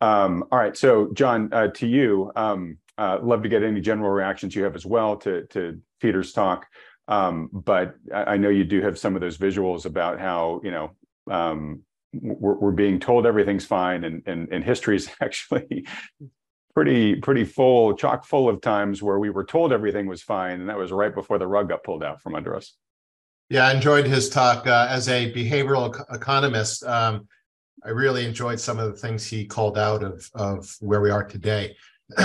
Um, 0.00 0.44
all 0.50 0.58
right. 0.58 0.76
So 0.76 1.10
John, 1.14 1.52
uh, 1.52 1.68
to 1.68 1.86
you, 1.86 2.32
um, 2.36 2.78
uh, 2.98 3.18
love 3.22 3.42
to 3.42 3.48
get 3.48 3.62
any 3.62 3.80
general 3.80 4.10
reactions 4.10 4.54
you 4.54 4.64
have 4.64 4.74
as 4.74 4.86
well 4.86 5.16
to 5.18 5.46
to 5.48 5.80
Peter's 6.00 6.32
talk. 6.32 6.66
Um, 7.08 7.48
but 7.52 7.94
I, 8.12 8.24
I 8.24 8.36
know 8.36 8.48
you 8.48 8.64
do 8.64 8.80
have 8.82 8.98
some 8.98 9.14
of 9.14 9.20
those 9.20 9.38
visuals 9.38 9.86
about 9.86 10.18
how 10.18 10.60
you 10.64 10.70
know 10.70 10.90
um, 11.30 11.82
we're, 12.22 12.54
we're 12.54 12.72
being 12.72 13.00
told 13.00 13.26
everything's 13.26 13.64
fine 13.64 14.04
and, 14.04 14.22
and, 14.26 14.48
and 14.50 14.64
history 14.64 14.96
is 14.96 15.10
actually 15.20 15.86
pretty 16.74 17.16
pretty 17.16 17.44
full 17.44 17.94
chock 17.94 18.26
full 18.26 18.48
of 18.48 18.60
times 18.60 19.02
where 19.02 19.18
we 19.18 19.30
were 19.30 19.44
told 19.44 19.72
everything 19.72 20.06
was 20.06 20.22
fine 20.22 20.60
and 20.60 20.68
that 20.68 20.76
was 20.76 20.92
right 20.92 21.14
before 21.14 21.38
the 21.38 21.46
rug 21.46 21.68
got 21.70 21.82
pulled 21.82 22.04
out 22.04 22.20
from 22.20 22.34
under 22.34 22.54
us 22.54 22.74
yeah 23.48 23.66
i 23.66 23.72
enjoyed 23.72 24.06
his 24.06 24.28
talk 24.28 24.66
uh, 24.66 24.86
as 24.90 25.08
a 25.08 25.32
behavioral 25.32 25.98
economist 26.14 26.84
um, 26.84 27.26
i 27.86 27.90
really 27.90 28.24
enjoyed 28.24 28.60
some 28.60 28.78
of 28.78 28.90
the 28.90 28.98
things 28.98 29.26
he 29.26 29.46
called 29.46 29.78
out 29.78 30.02
of 30.02 30.28
of 30.34 30.76
where 30.80 31.00
we 31.00 31.10
are 31.10 31.24
today 31.24 31.74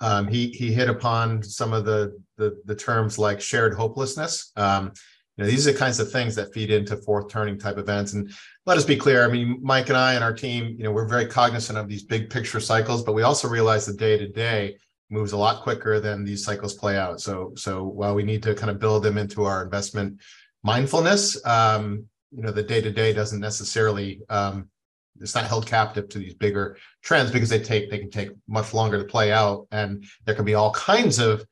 um, 0.00 0.26
he 0.28 0.48
he 0.50 0.72
hit 0.72 0.88
upon 0.88 1.42
some 1.42 1.72
of 1.72 1.84
the 1.84 2.18
the, 2.36 2.60
the 2.64 2.74
terms 2.74 3.18
like 3.18 3.40
shared 3.40 3.74
hopelessness 3.74 4.52
um, 4.56 4.92
you 5.38 5.44
know, 5.44 5.50
these 5.50 5.68
are 5.68 5.72
the 5.72 5.78
kinds 5.78 6.00
of 6.00 6.10
things 6.10 6.34
that 6.34 6.52
feed 6.52 6.72
into 6.72 6.96
fourth 6.96 7.28
turning 7.28 7.58
type 7.58 7.78
events. 7.78 8.12
And 8.12 8.32
let 8.66 8.76
us 8.76 8.84
be 8.84 8.96
clear. 8.96 9.24
I 9.24 9.28
mean, 9.28 9.60
Mike 9.62 9.88
and 9.88 9.96
I 9.96 10.14
and 10.14 10.24
our 10.24 10.32
team, 10.32 10.74
you 10.76 10.82
know, 10.82 10.90
we're 10.90 11.06
very 11.06 11.26
cognizant 11.26 11.78
of 11.78 11.88
these 11.88 12.02
big 12.02 12.28
picture 12.28 12.58
cycles, 12.58 13.04
but 13.04 13.12
we 13.12 13.22
also 13.22 13.46
realize 13.46 13.86
the 13.86 13.94
day 13.94 14.18
to 14.18 14.26
day 14.26 14.76
moves 15.10 15.32
a 15.32 15.36
lot 15.36 15.62
quicker 15.62 16.00
than 16.00 16.24
these 16.24 16.44
cycles 16.44 16.74
play 16.74 16.98
out. 16.98 17.20
So, 17.20 17.52
so 17.56 17.84
while 17.84 18.16
we 18.16 18.24
need 18.24 18.42
to 18.42 18.54
kind 18.54 18.68
of 18.68 18.80
build 18.80 19.04
them 19.04 19.16
into 19.16 19.44
our 19.44 19.62
investment 19.62 20.20
mindfulness, 20.64 21.44
um, 21.46 22.06
you 22.32 22.42
know, 22.42 22.50
the 22.50 22.62
day 22.62 22.80
to 22.80 22.90
day 22.90 23.12
doesn't 23.12 23.40
necessarily 23.40 24.20
um, 24.28 24.68
it's 25.20 25.34
not 25.34 25.46
held 25.46 25.66
captive 25.66 26.08
to 26.08 26.18
these 26.18 26.34
bigger 26.34 26.76
trends 27.02 27.30
because 27.30 27.48
they 27.48 27.60
take 27.60 27.90
they 27.90 27.98
can 27.98 28.10
take 28.10 28.30
much 28.46 28.74
longer 28.74 28.98
to 28.98 29.04
play 29.04 29.32
out, 29.32 29.66
and 29.70 30.04
there 30.24 30.34
can 30.34 30.44
be 30.44 30.54
all 30.54 30.72
kinds 30.72 31.18
of 31.18 31.44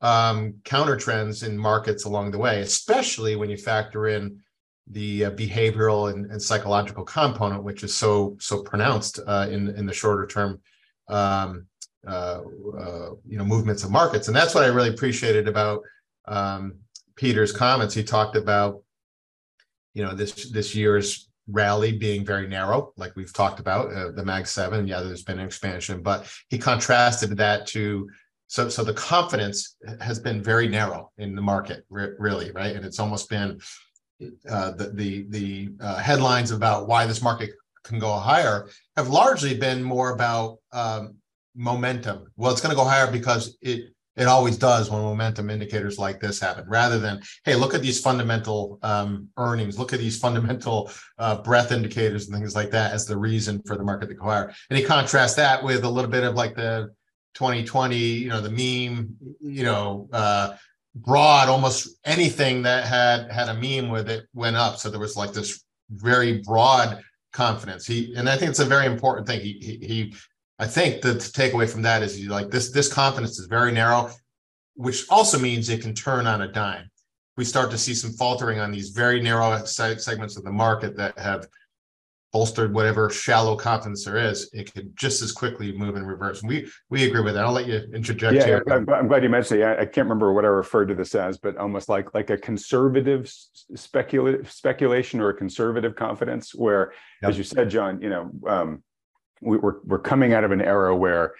um, 0.00 0.54
counter 0.64 0.96
trends 0.96 1.42
in 1.42 1.56
markets 1.56 2.04
along 2.04 2.30
the 2.30 2.38
way, 2.38 2.60
especially 2.60 3.36
when 3.36 3.48
you 3.48 3.56
factor 3.56 4.08
in 4.08 4.38
the 4.88 5.26
uh, 5.26 5.30
behavioral 5.30 6.12
and, 6.12 6.30
and, 6.30 6.42
psychological 6.42 7.04
component, 7.04 7.62
which 7.62 7.82
is 7.82 7.94
so 7.94 8.36
so 8.38 8.62
pronounced 8.62 9.18
uh, 9.26 9.46
in 9.50 9.70
in 9.76 9.86
the 9.86 9.94
shorter 9.94 10.26
term, 10.26 10.60
um, 11.08 11.66
uh, 12.06 12.42
uh, 12.78 13.10
you 13.26 13.38
know, 13.38 13.44
movements 13.44 13.82
of 13.82 13.90
markets, 13.90 14.28
and 14.28 14.36
that's 14.36 14.54
what 14.54 14.64
I 14.64 14.68
really 14.68 14.90
appreciated 14.90 15.48
about 15.48 15.80
um, 16.26 16.74
Peter's 17.16 17.52
comments. 17.52 17.94
He 17.94 18.04
talked 18.04 18.36
about, 18.36 18.82
you 19.94 20.04
know, 20.04 20.14
this 20.14 20.50
this 20.50 20.74
year's 20.74 21.30
rally 21.48 21.92
being 21.92 22.24
very 22.24 22.46
narrow, 22.46 22.92
like 22.96 23.14
we've 23.16 23.32
talked 23.32 23.60
about 23.60 23.92
uh, 23.92 24.10
the 24.12 24.24
Mag 24.24 24.46
Seven. 24.46 24.86
Yeah, 24.86 25.00
there's 25.00 25.22
been 25.22 25.38
an 25.38 25.46
expansion, 25.46 26.02
but 26.02 26.30
he 26.48 26.58
contrasted 26.58 27.36
that 27.36 27.66
to 27.68 28.08
so 28.46 28.68
so 28.68 28.84
the 28.84 28.94
confidence 28.94 29.76
has 30.00 30.18
been 30.18 30.42
very 30.42 30.68
narrow 30.68 31.10
in 31.18 31.34
the 31.34 31.42
market, 31.42 31.84
really, 31.90 32.50
right? 32.52 32.76
And 32.76 32.84
it's 32.84 33.00
almost 33.00 33.28
been 33.28 33.60
uh, 34.48 34.72
the 34.72 34.90
the 34.94 35.26
the 35.30 35.68
uh, 35.80 35.96
headlines 35.96 36.50
about 36.50 36.86
why 36.86 37.06
this 37.06 37.22
market 37.22 37.50
can 37.84 37.98
go 37.98 38.12
higher 38.12 38.68
have 38.96 39.08
largely 39.08 39.56
been 39.56 39.82
more 39.82 40.10
about 40.12 40.58
um, 40.72 41.16
momentum. 41.54 42.30
Well, 42.36 42.52
it's 42.52 42.60
going 42.60 42.70
to 42.70 42.76
go 42.76 42.84
higher 42.84 43.10
because 43.10 43.56
it 43.60 43.93
it 44.16 44.26
always 44.26 44.56
does 44.56 44.90
when 44.90 45.02
momentum 45.02 45.50
indicators 45.50 45.98
like 45.98 46.20
this 46.20 46.40
happen, 46.40 46.64
rather 46.68 46.98
than 46.98 47.20
hey, 47.44 47.54
look 47.54 47.74
at 47.74 47.82
these 47.82 48.00
fundamental 48.00 48.78
um, 48.82 49.28
earnings, 49.36 49.78
look 49.78 49.92
at 49.92 49.98
these 49.98 50.18
fundamental 50.18 50.90
uh, 51.18 51.42
breadth 51.42 51.72
indicators 51.72 52.28
and 52.28 52.36
things 52.36 52.54
like 52.54 52.70
that 52.70 52.92
as 52.92 53.06
the 53.06 53.16
reason 53.16 53.60
for 53.66 53.76
the 53.76 53.84
market 53.84 54.08
to 54.08 54.14
go 54.14 54.24
higher. 54.24 54.52
And 54.70 54.78
he 54.78 54.84
contrasts 54.84 55.34
that 55.34 55.62
with 55.62 55.84
a 55.84 55.88
little 55.88 56.10
bit 56.10 56.24
of 56.24 56.34
like 56.34 56.54
the 56.54 56.90
2020, 57.34 57.96
you 57.96 58.28
know, 58.28 58.40
the 58.40 58.50
meme, 58.50 59.16
you 59.40 59.64
know, 59.64 60.08
uh, 60.12 60.54
broad, 60.94 61.48
almost 61.48 61.98
anything 62.04 62.62
that 62.62 62.84
had 62.84 63.30
had 63.30 63.48
a 63.48 63.54
meme 63.54 63.90
with 63.90 64.08
it 64.08 64.26
went 64.32 64.56
up. 64.56 64.78
So 64.78 64.90
there 64.90 65.00
was 65.00 65.16
like 65.16 65.32
this 65.32 65.64
very 65.90 66.40
broad 66.40 67.02
confidence. 67.32 67.86
He 67.86 68.14
and 68.16 68.28
I 68.28 68.36
think 68.36 68.50
it's 68.50 68.60
a 68.60 68.64
very 68.64 68.86
important 68.86 69.26
thing. 69.26 69.40
He 69.40 69.58
he, 69.60 69.86
he 69.86 70.14
I 70.58 70.66
think 70.66 71.02
the 71.02 71.14
takeaway 71.14 71.68
from 71.68 71.82
that 71.82 72.02
is 72.02 72.20
you 72.20 72.30
like 72.30 72.50
this 72.50 72.70
this 72.70 72.92
confidence 72.92 73.38
is 73.38 73.46
very 73.46 73.72
narrow, 73.72 74.10
which 74.74 75.04
also 75.10 75.38
means 75.38 75.68
it 75.68 75.82
can 75.82 75.94
turn 75.94 76.26
on 76.26 76.42
a 76.42 76.48
dime. 76.52 76.90
We 77.36 77.44
start 77.44 77.70
to 77.72 77.78
see 77.78 77.94
some 77.94 78.12
faltering 78.12 78.60
on 78.60 78.70
these 78.70 78.90
very 78.90 79.20
narrow 79.20 79.64
segments 79.64 80.36
of 80.36 80.44
the 80.44 80.52
market 80.52 80.96
that 80.96 81.18
have 81.18 81.48
bolstered 82.32 82.74
whatever 82.74 83.08
shallow 83.10 83.54
confidence 83.56 84.04
there 84.04 84.16
is, 84.16 84.50
it 84.52 84.74
could 84.74 84.94
just 84.96 85.22
as 85.22 85.30
quickly 85.30 85.70
move 85.70 85.94
in 85.94 86.04
reverse. 86.04 86.42
And 86.42 86.48
we 86.48 86.68
we 86.90 87.04
agree 87.04 87.20
with 87.20 87.34
that. 87.34 87.44
I'll 87.44 87.52
let 87.52 87.66
you 87.66 87.80
interject 87.94 88.34
Yeah, 88.34 88.44
here. 88.44 88.64
I'm, 88.70 88.88
I'm 88.90 89.06
glad 89.06 89.22
you 89.22 89.28
mentioned 89.28 89.60
it. 89.60 89.64
I, 89.64 89.82
I 89.82 89.86
can't 89.86 90.06
remember 90.08 90.32
what 90.32 90.44
I 90.44 90.48
referred 90.48 90.86
to 90.86 90.94
this 90.94 91.14
as, 91.14 91.38
but 91.38 91.56
almost 91.56 91.88
like 91.88 92.12
like 92.12 92.30
a 92.30 92.36
conservative 92.36 93.32
speculative 93.76 94.50
speculation 94.50 95.20
or 95.20 95.30
a 95.30 95.34
conservative 95.34 95.94
confidence, 95.94 96.54
where, 96.54 96.92
Yep. 97.22 97.30
as 97.30 97.38
you 97.38 97.44
said, 97.44 97.70
John, 97.70 98.02
you 98.02 98.10
know, 98.10 98.30
um, 98.48 98.82
we, 99.40 99.58
we're 99.58 99.80
we're 99.84 99.98
coming 99.98 100.32
out 100.32 100.44
of 100.44 100.52
an 100.52 100.62
era 100.62 100.96
where 100.96 101.34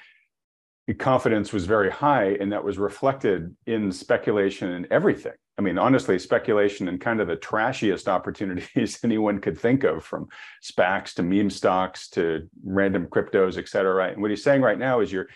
confidence 0.99 1.53
was 1.53 1.65
very 1.65 1.91
high, 1.91 2.37
and 2.41 2.53
that 2.53 2.63
was 2.63 2.77
reflected 2.77 3.57
in 3.67 3.91
speculation 3.91 4.73
and 4.73 4.87
everything. 4.91 5.33
I 5.57 5.63
mean, 5.63 5.79
honestly, 5.79 6.19
speculation 6.19 6.89
and 6.89 7.01
kind 7.01 7.21
of 7.21 7.29
the 7.29 7.37
trashiest 7.37 8.09
opportunities 8.09 8.99
anyone 9.05 9.41
could 9.41 9.59
think 9.59 9.85
of, 9.85 10.05
from 10.05 10.27
SPACs 10.63 11.15
to 11.15 11.23
meme 11.23 11.49
stocks 11.49 12.09
to 12.11 12.49
random 12.65 13.07
cryptos, 13.07 13.57
et 13.57 13.69
cetera. 13.69 13.95
Right. 13.95 14.13
And 14.13 14.21
what 14.21 14.31
he's 14.31 14.43
saying 14.43 14.63
right 14.63 14.79
now 14.79 15.01
is 15.01 15.13
you're, 15.13 15.29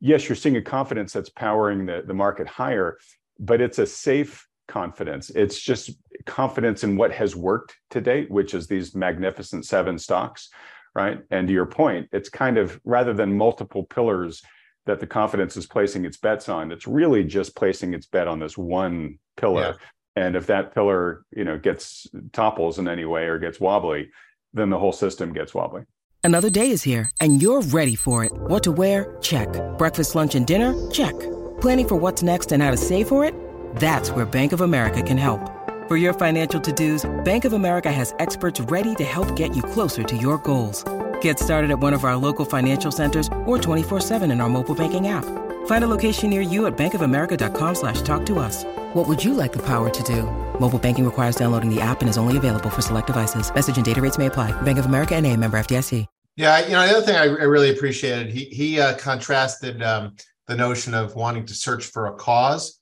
yes, 0.00 0.28
you're 0.28 0.36
seeing 0.36 0.56
a 0.56 0.62
confidence 0.62 1.12
that's 1.12 1.28
powering 1.28 1.86
the, 1.86 2.04
the 2.06 2.14
market 2.14 2.46
higher, 2.46 2.98
but 3.40 3.60
it's 3.60 3.80
a 3.80 3.86
safe 3.86 4.46
confidence. 4.68 5.30
It's 5.30 5.60
just 5.60 5.90
confidence 6.24 6.84
in 6.84 6.96
what 6.96 7.10
has 7.12 7.34
worked 7.34 7.76
to 7.90 8.00
date, 8.00 8.30
which 8.30 8.54
is 8.54 8.68
these 8.68 8.94
magnificent 8.94 9.66
seven 9.66 9.98
stocks. 9.98 10.50
Right. 10.94 11.20
And 11.30 11.46
to 11.46 11.54
your 11.54 11.66
point, 11.66 12.08
it's 12.12 12.28
kind 12.28 12.58
of 12.58 12.80
rather 12.84 13.12
than 13.12 13.36
multiple 13.36 13.84
pillars 13.84 14.42
that 14.86 15.00
the 15.00 15.06
confidence 15.06 15.56
is 15.56 15.66
placing 15.66 16.04
its 16.04 16.16
bets 16.16 16.48
on, 16.48 16.72
it's 16.72 16.86
really 16.86 17.22
just 17.22 17.54
placing 17.54 17.94
its 17.94 18.06
bet 18.06 18.26
on 18.26 18.40
this 18.40 18.56
one 18.58 19.18
pillar. 19.36 19.76
And 20.16 20.34
if 20.34 20.46
that 20.46 20.74
pillar, 20.74 21.24
you 21.30 21.44
know, 21.44 21.58
gets 21.58 22.06
topples 22.32 22.78
in 22.78 22.88
any 22.88 23.04
way 23.04 23.24
or 23.24 23.38
gets 23.38 23.60
wobbly, 23.60 24.10
then 24.52 24.70
the 24.70 24.78
whole 24.78 24.92
system 24.92 25.32
gets 25.32 25.54
wobbly. 25.54 25.82
Another 26.24 26.50
day 26.50 26.70
is 26.70 26.82
here, 26.82 27.10
and 27.20 27.40
you're 27.40 27.62
ready 27.62 27.94
for 27.94 28.24
it. 28.24 28.32
What 28.32 28.64
to 28.64 28.72
wear? 28.72 29.16
Check. 29.20 29.48
Breakfast, 29.78 30.14
lunch, 30.14 30.34
and 30.34 30.46
dinner? 30.46 30.74
Check. 30.90 31.18
Planning 31.60 31.88
for 31.88 31.96
what's 31.96 32.22
next 32.22 32.50
and 32.50 32.62
how 32.62 32.70
to 32.70 32.76
save 32.76 33.08
for 33.08 33.24
it? 33.24 33.34
That's 33.76 34.10
where 34.10 34.26
Bank 34.26 34.52
of 34.52 34.60
America 34.60 35.02
can 35.02 35.18
help. 35.18 35.57
For 35.88 35.96
your 35.96 36.12
financial 36.12 36.60
to-dos, 36.60 37.24
Bank 37.24 37.46
of 37.46 37.54
America 37.54 37.90
has 37.90 38.14
experts 38.18 38.60
ready 38.60 38.94
to 38.96 39.04
help 39.04 39.34
get 39.34 39.56
you 39.56 39.62
closer 39.62 40.02
to 40.02 40.16
your 40.18 40.36
goals. 40.36 40.84
Get 41.22 41.38
started 41.38 41.70
at 41.70 41.78
one 41.78 41.94
of 41.94 42.04
our 42.04 42.14
local 42.14 42.44
financial 42.44 42.92
centers 42.92 43.28
or 43.46 43.56
24-7 43.56 44.30
in 44.30 44.42
our 44.42 44.50
mobile 44.50 44.74
banking 44.74 45.08
app. 45.08 45.24
Find 45.64 45.84
a 45.84 45.86
location 45.86 46.28
near 46.28 46.42
you 46.42 46.66
at 46.66 46.76
bankofamerica.com 46.76 47.74
slash 47.74 48.02
talk 48.02 48.26
to 48.26 48.38
us. 48.38 48.64
What 48.92 49.08
would 49.08 49.24
you 49.24 49.32
like 49.32 49.54
the 49.54 49.62
power 49.62 49.88
to 49.88 50.02
do? 50.02 50.24
Mobile 50.60 50.78
banking 50.78 51.06
requires 51.06 51.36
downloading 51.36 51.74
the 51.74 51.80
app 51.80 52.02
and 52.02 52.10
is 52.10 52.18
only 52.18 52.36
available 52.36 52.68
for 52.68 52.82
select 52.82 53.06
devices. 53.06 53.50
Message 53.54 53.76
and 53.76 53.86
data 53.86 54.02
rates 54.02 54.18
may 54.18 54.26
apply. 54.26 54.52
Bank 54.60 54.78
of 54.78 54.84
America 54.84 55.14
and 55.14 55.24
a 55.26 55.34
member 55.38 55.58
FDIC. 55.58 56.04
Yeah, 56.36 56.66
you 56.66 56.72
know, 56.72 56.86
the 56.86 56.96
other 56.98 57.06
thing 57.06 57.16
I, 57.16 57.24
really 57.24 57.70
appreciated, 57.70 58.30
he 58.30 58.44
he 58.44 58.78
uh, 58.78 58.94
contrasted 58.96 59.82
um, 59.82 60.16
the 60.48 60.54
notion 60.54 60.92
of 60.92 61.16
wanting 61.16 61.46
to 61.46 61.54
search 61.54 61.86
for 61.86 62.08
a 62.08 62.14
cause 62.14 62.78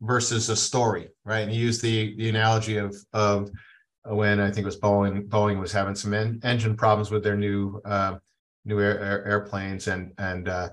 versus 0.00 0.48
a 0.48 0.56
story, 0.56 1.08
right? 1.24 1.40
And 1.40 1.50
he 1.50 1.58
used 1.58 1.82
the 1.82 2.16
the 2.16 2.28
analogy 2.28 2.76
of 2.76 2.96
of 3.12 3.50
when 4.04 4.40
I 4.40 4.46
think 4.46 4.58
it 4.58 4.64
was 4.64 4.80
Boeing 4.80 5.28
Boeing 5.28 5.60
was 5.60 5.72
having 5.72 5.94
some 5.94 6.14
en- 6.14 6.40
engine 6.42 6.76
problems 6.76 7.10
with 7.10 7.22
their 7.22 7.36
new 7.36 7.80
uh, 7.84 8.16
new 8.64 8.80
air, 8.80 8.98
air, 9.00 9.26
airplanes, 9.26 9.88
and 9.88 10.12
and 10.18 10.48
uh, 10.48 10.70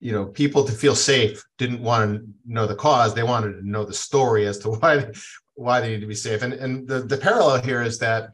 you 0.00 0.12
know, 0.12 0.26
people 0.26 0.64
to 0.64 0.72
feel 0.72 0.96
safe 0.96 1.44
didn't 1.58 1.80
want 1.80 2.12
to 2.12 2.26
know 2.44 2.66
the 2.66 2.74
cause; 2.74 3.14
they 3.14 3.22
wanted 3.22 3.52
to 3.52 3.68
know 3.68 3.84
the 3.84 3.94
story 3.94 4.46
as 4.46 4.58
to 4.58 4.70
why 4.80 5.06
why 5.54 5.80
they 5.80 5.90
need 5.90 6.00
to 6.00 6.06
be 6.06 6.14
safe. 6.14 6.42
And 6.42 6.54
and 6.54 6.88
the 6.88 7.00
the 7.00 7.16
parallel 7.16 7.62
here 7.62 7.82
is 7.82 7.98
that 7.98 8.30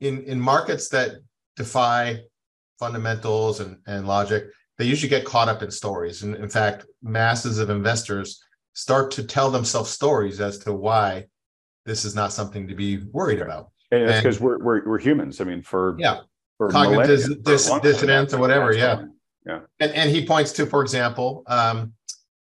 in 0.00 0.22
in 0.24 0.40
markets 0.40 0.88
that 0.88 1.16
defy 1.56 2.20
fundamentals 2.78 3.60
and, 3.60 3.76
and 3.86 4.06
logic, 4.06 4.44
they 4.78 4.84
usually 4.84 5.10
get 5.10 5.24
caught 5.24 5.48
up 5.48 5.62
in 5.62 5.70
stories. 5.70 6.22
And 6.22 6.34
in 6.34 6.48
fact, 6.48 6.86
masses 7.02 7.58
of 7.58 7.70
investors 7.70 8.42
start 8.74 9.10
to 9.12 9.24
tell 9.24 9.50
themselves 9.50 9.90
stories 9.90 10.40
as 10.40 10.58
to 10.58 10.72
why 10.72 11.26
this 11.84 12.04
is 12.04 12.14
not 12.14 12.32
something 12.32 12.68
to 12.68 12.74
be 12.74 12.98
worried 13.12 13.40
about. 13.40 13.70
And 13.90 14.08
that's 14.08 14.20
because 14.20 14.40
we're, 14.40 14.58
we're 14.58 14.88
we're 14.88 14.98
humans. 14.98 15.40
I 15.40 15.44
mean, 15.44 15.62
for 15.62 15.96
Yeah. 15.98 16.20
for 16.58 16.70
Cognitive 16.70 17.22
for 17.24 17.34
dis- 17.34 17.68
a 17.68 17.70
long 17.70 17.80
time, 17.80 17.92
dissonance 17.92 18.32
or 18.32 18.38
whatever, 18.38 18.74
that's 18.74 19.04
yeah. 19.44 19.60
And, 19.80 19.92
and 19.92 20.10
he 20.10 20.24
points 20.24 20.52
to, 20.52 20.66
for 20.66 20.82
example, 20.82 21.42
um, 21.48 21.92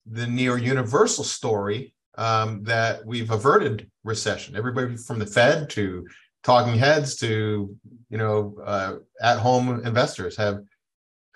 the 0.07 0.27
near 0.27 0.57
universal 0.57 1.23
story 1.23 1.95
um, 2.17 2.65
that 2.65 3.05
we've 3.05 3.31
averted 3.31 3.91
recession. 4.05 4.57
Everybody 4.57 4.97
from 4.97 5.19
the 5.19 5.27
Fed 5.27 5.71
to 5.71 6.07
talking 6.43 6.79
heads 6.79 7.17
to 7.17 7.77
you 8.11 8.19
know 8.19 8.57
uh, 8.65 8.95
at 9.21 9.39
home 9.39 9.85
investors 9.85 10.37
have 10.37 10.61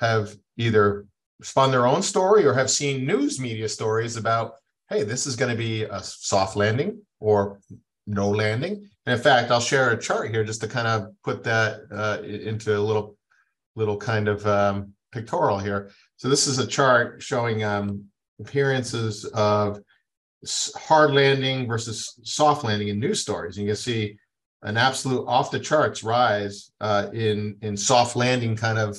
have 0.01 0.35
either 0.57 1.07
spun 1.43 1.71
their 1.71 1.87
own 1.87 2.03
story 2.03 2.45
or 2.47 2.55
have 2.55 2.71
seen 2.71 3.07
news 3.07 3.39
media 3.39 3.69
stories 3.69 4.17
about 4.17 4.55
hey 4.93 5.03
this 5.05 5.27
is 5.27 5.37
going 5.37 5.51
to 5.51 5.57
be 5.57 5.85
a 5.85 6.03
soft 6.03 6.55
landing 6.55 7.01
or 7.19 7.59
no 8.07 8.29
landing. 8.29 8.73
And 9.07 9.17
in 9.17 9.23
fact 9.23 9.51
i'll 9.51 9.61
share 9.61 9.91
a 9.91 9.99
chart 9.99 10.31
here 10.31 10.45
just 10.45 10.61
to 10.61 10.69
kind 10.69 10.87
of 10.87 11.09
put 11.25 11.43
that 11.45 11.81
uh, 11.91 12.19
into 12.23 12.77
a 12.77 12.81
little 12.81 13.17
little 13.75 13.97
kind 13.97 14.29
of 14.29 14.47
um, 14.47 14.93
pictorial 15.11 15.59
here. 15.59 15.91
So 16.17 16.29
this 16.29 16.47
is 16.47 16.59
a 16.59 16.67
chart 16.67 17.23
showing 17.23 17.65
um, 17.65 18.05
appearances 18.39 19.25
of 19.25 19.81
hard 20.77 21.13
landing 21.13 21.67
versus 21.67 22.19
soft 22.23 22.65
landing 22.65 22.89
in 22.89 23.01
news 23.01 23.21
stories. 23.21 23.57
And 23.57 23.67
you 23.67 23.73
can 23.73 23.77
see 23.77 24.19
an 24.63 24.77
absolute 24.77 25.25
off 25.27 25.51
the 25.51 25.59
charts 25.59 26.05
rise 26.05 26.71
uh, 26.81 27.09
in 27.15 27.57
in 27.63 27.77
soft 27.77 28.15
landing 28.15 28.57
kind 28.57 28.79
of 28.79 28.99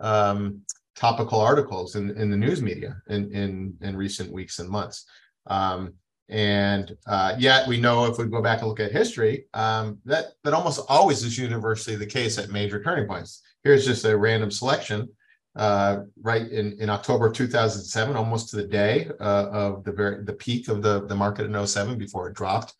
um, 0.00 0.62
topical 0.94 1.40
articles 1.40 1.94
in, 1.94 2.16
in 2.16 2.30
the 2.30 2.36
news 2.36 2.62
media 2.62 2.96
in, 3.08 3.30
in 3.32 3.74
in 3.82 3.96
recent 3.96 4.32
weeks 4.32 4.60
and 4.60 4.68
months. 4.68 5.04
Um, 5.46 5.94
and 6.28 6.96
uh, 7.06 7.36
yet 7.38 7.68
we 7.68 7.78
know 7.78 8.06
if 8.06 8.18
we 8.18 8.26
go 8.26 8.42
back 8.42 8.58
and 8.58 8.68
look 8.68 8.80
at 8.80 8.90
history, 8.90 9.46
um, 9.54 9.98
that 10.04 10.32
that 10.42 10.54
almost 10.54 10.80
always 10.88 11.22
is 11.22 11.38
universally 11.38 11.96
the 11.96 12.06
case 12.06 12.36
at 12.38 12.50
major 12.50 12.82
turning 12.82 13.06
points. 13.06 13.42
Here's 13.62 13.86
just 13.86 14.04
a 14.04 14.16
random 14.16 14.50
selection. 14.50 15.08
Uh, 15.54 16.02
right 16.20 16.50
in, 16.50 16.76
in 16.80 16.90
October 16.90 17.30
2007, 17.30 18.14
almost 18.14 18.50
to 18.50 18.56
the 18.56 18.66
day 18.66 19.08
uh, 19.20 19.46
of 19.50 19.84
the 19.84 19.92
very 19.92 20.22
the 20.22 20.34
peak 20.34 20.68
of 20.68 20.82
the, 20.82 21.06
the 21.06 21.14
market 21.14 21.46
in 21.46 21.66
07 21.66 21.96
before 21.96 22.28
it 22.28 22.34
dropped 22.34 22.74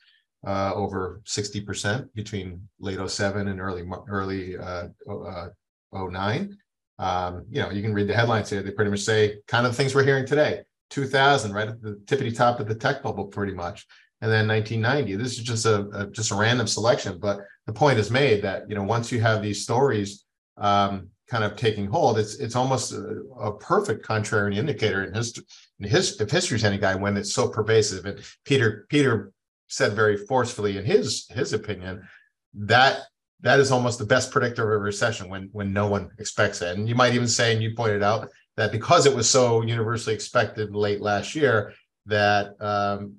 uh, 0.47 0.73
over 0.75 1.23
60% 1.25 2.13
between 2.15 2.69
late 2.79 2.99
07 3.09 3.49
and 3.49 3.61
early 3.61 3.89
early 4.09 4.59
uh, 4.59 4.89
uh, 5.11 5.49
09. 5.93 6.57
Um, 6.99 7.47
you 7.51 7.63
know, 7.63 7.71
you 7.71 7.83
can 7.83 7.95
read 7.95 8.09
the 8.09 8.15
headlines 8.15 8.51
here. 8.51 8.63
They 8.63 8.71
pretty 8.71 8.91
much 8.91 9.01
say 9.01 9.39
kind 9.49 9.67
of 9.67 9.73
the 9.73 9.77
things 9.77 9.95
we're 9.95 10.05
hearing 10.05 10.27
today. 10.27 10.63
2000, 10.91 11.53
right 11.53 11.69
at 11.69 11.83
the 11.83 12.01
tippity 12.05 12.35
top 12.35 12.61
of 12.61 12.69
the 12.69 12.75
tech 12.75 13.03
bubble, 13.03 13.27
pretty 13.27 13.53
much, 13.53 13.87
and 14.21 14.31
then 14.31 14.49
1990. 14.49 15.17
This 15.17 15.39
is 15.39 15.45
just 15.45 15.67
a, 15.67 15.89
a 15.91 16.07
just 16.09 16.31
a 16.31 16.35
random 16.35 16.67
selection, 16.67 17.19
but 17.19 17.41
the 17.67 17.73
point 17.73 17.99
is 17.99 18.11
made 18.11 18.43
that 18.43 18.69
you 18.69 18.75
know 18.75 18.83
once 18.83 19.11
you 19.13 19.21
have 19.21 19.43
these 19.43 19.63
stories 19.63 20.25
um, 20.57 21.09
kind 21.29 21.45
of 21.45 21.57
taking 21.57 21.87
hold, 21.87 22.19
it's 22.19 22.37
it's 22.37 22.57
almost 22.57 22.93
a, 22.93 23.23
a 23.41 23.53
perfect 23.57 24.07
contrarian 24.07 24.57
indicator 24.57 25.05
in 25.05 25.15
history. 25.15 25.45
In 25.81 25.89
his, 25.89 26.21
if 26.21 26.31
history's 26.31 26.65
any 26.65 26.79
guy, 26.79 26.95
when 26.95 27.17
it's 27.17 27.35
so 27.35 27.49
pervasive, 27.49 28.07
and 28.07 28.21
Peter 28.45 28.87
Peter 28.89 29.33
said 29.69 29.93
very 29.93 30.17
forcefully 30.17 30.79
in 30.79 30.85
his 30.85 31.27
his 31.31 31.53
opinion 31.53 32.07
that 32.55 33.01
that 33.41 33.61
is 33.61 33.71
almost 33.71 33.99
the 33.99 34.07
best 34.07 34.31
predictor 34.31 34.63
of 34.63 34.81
a 34.81 34.83
recession 34.83 35.29
when 35.29 35.49
when 35.53 35.73
no 35.73 35.87
one 35.87 36.11
expects 36.19 36.63
it. 36.63 36.77
And 36.77 36.89
you 36.89 36.95
might 36.95 37.15
even 37.15 37.29
say, 37.29 37.53
and 37.53 37.63
you 37.63 37.75
pointed 37.75 38.03
out 38.03 38.29
that 38.57 38.73
because 38.73 39.07
it 39.07 39.15
was 39.15 39.29
so 39.29 39.63
universally 39.63 40.15
expected 40.15 40.75
late 40.75 41.01
last 41.01 41.35
year, 41.35 41.73
that 42.07 42.61
um, 42.61 43.17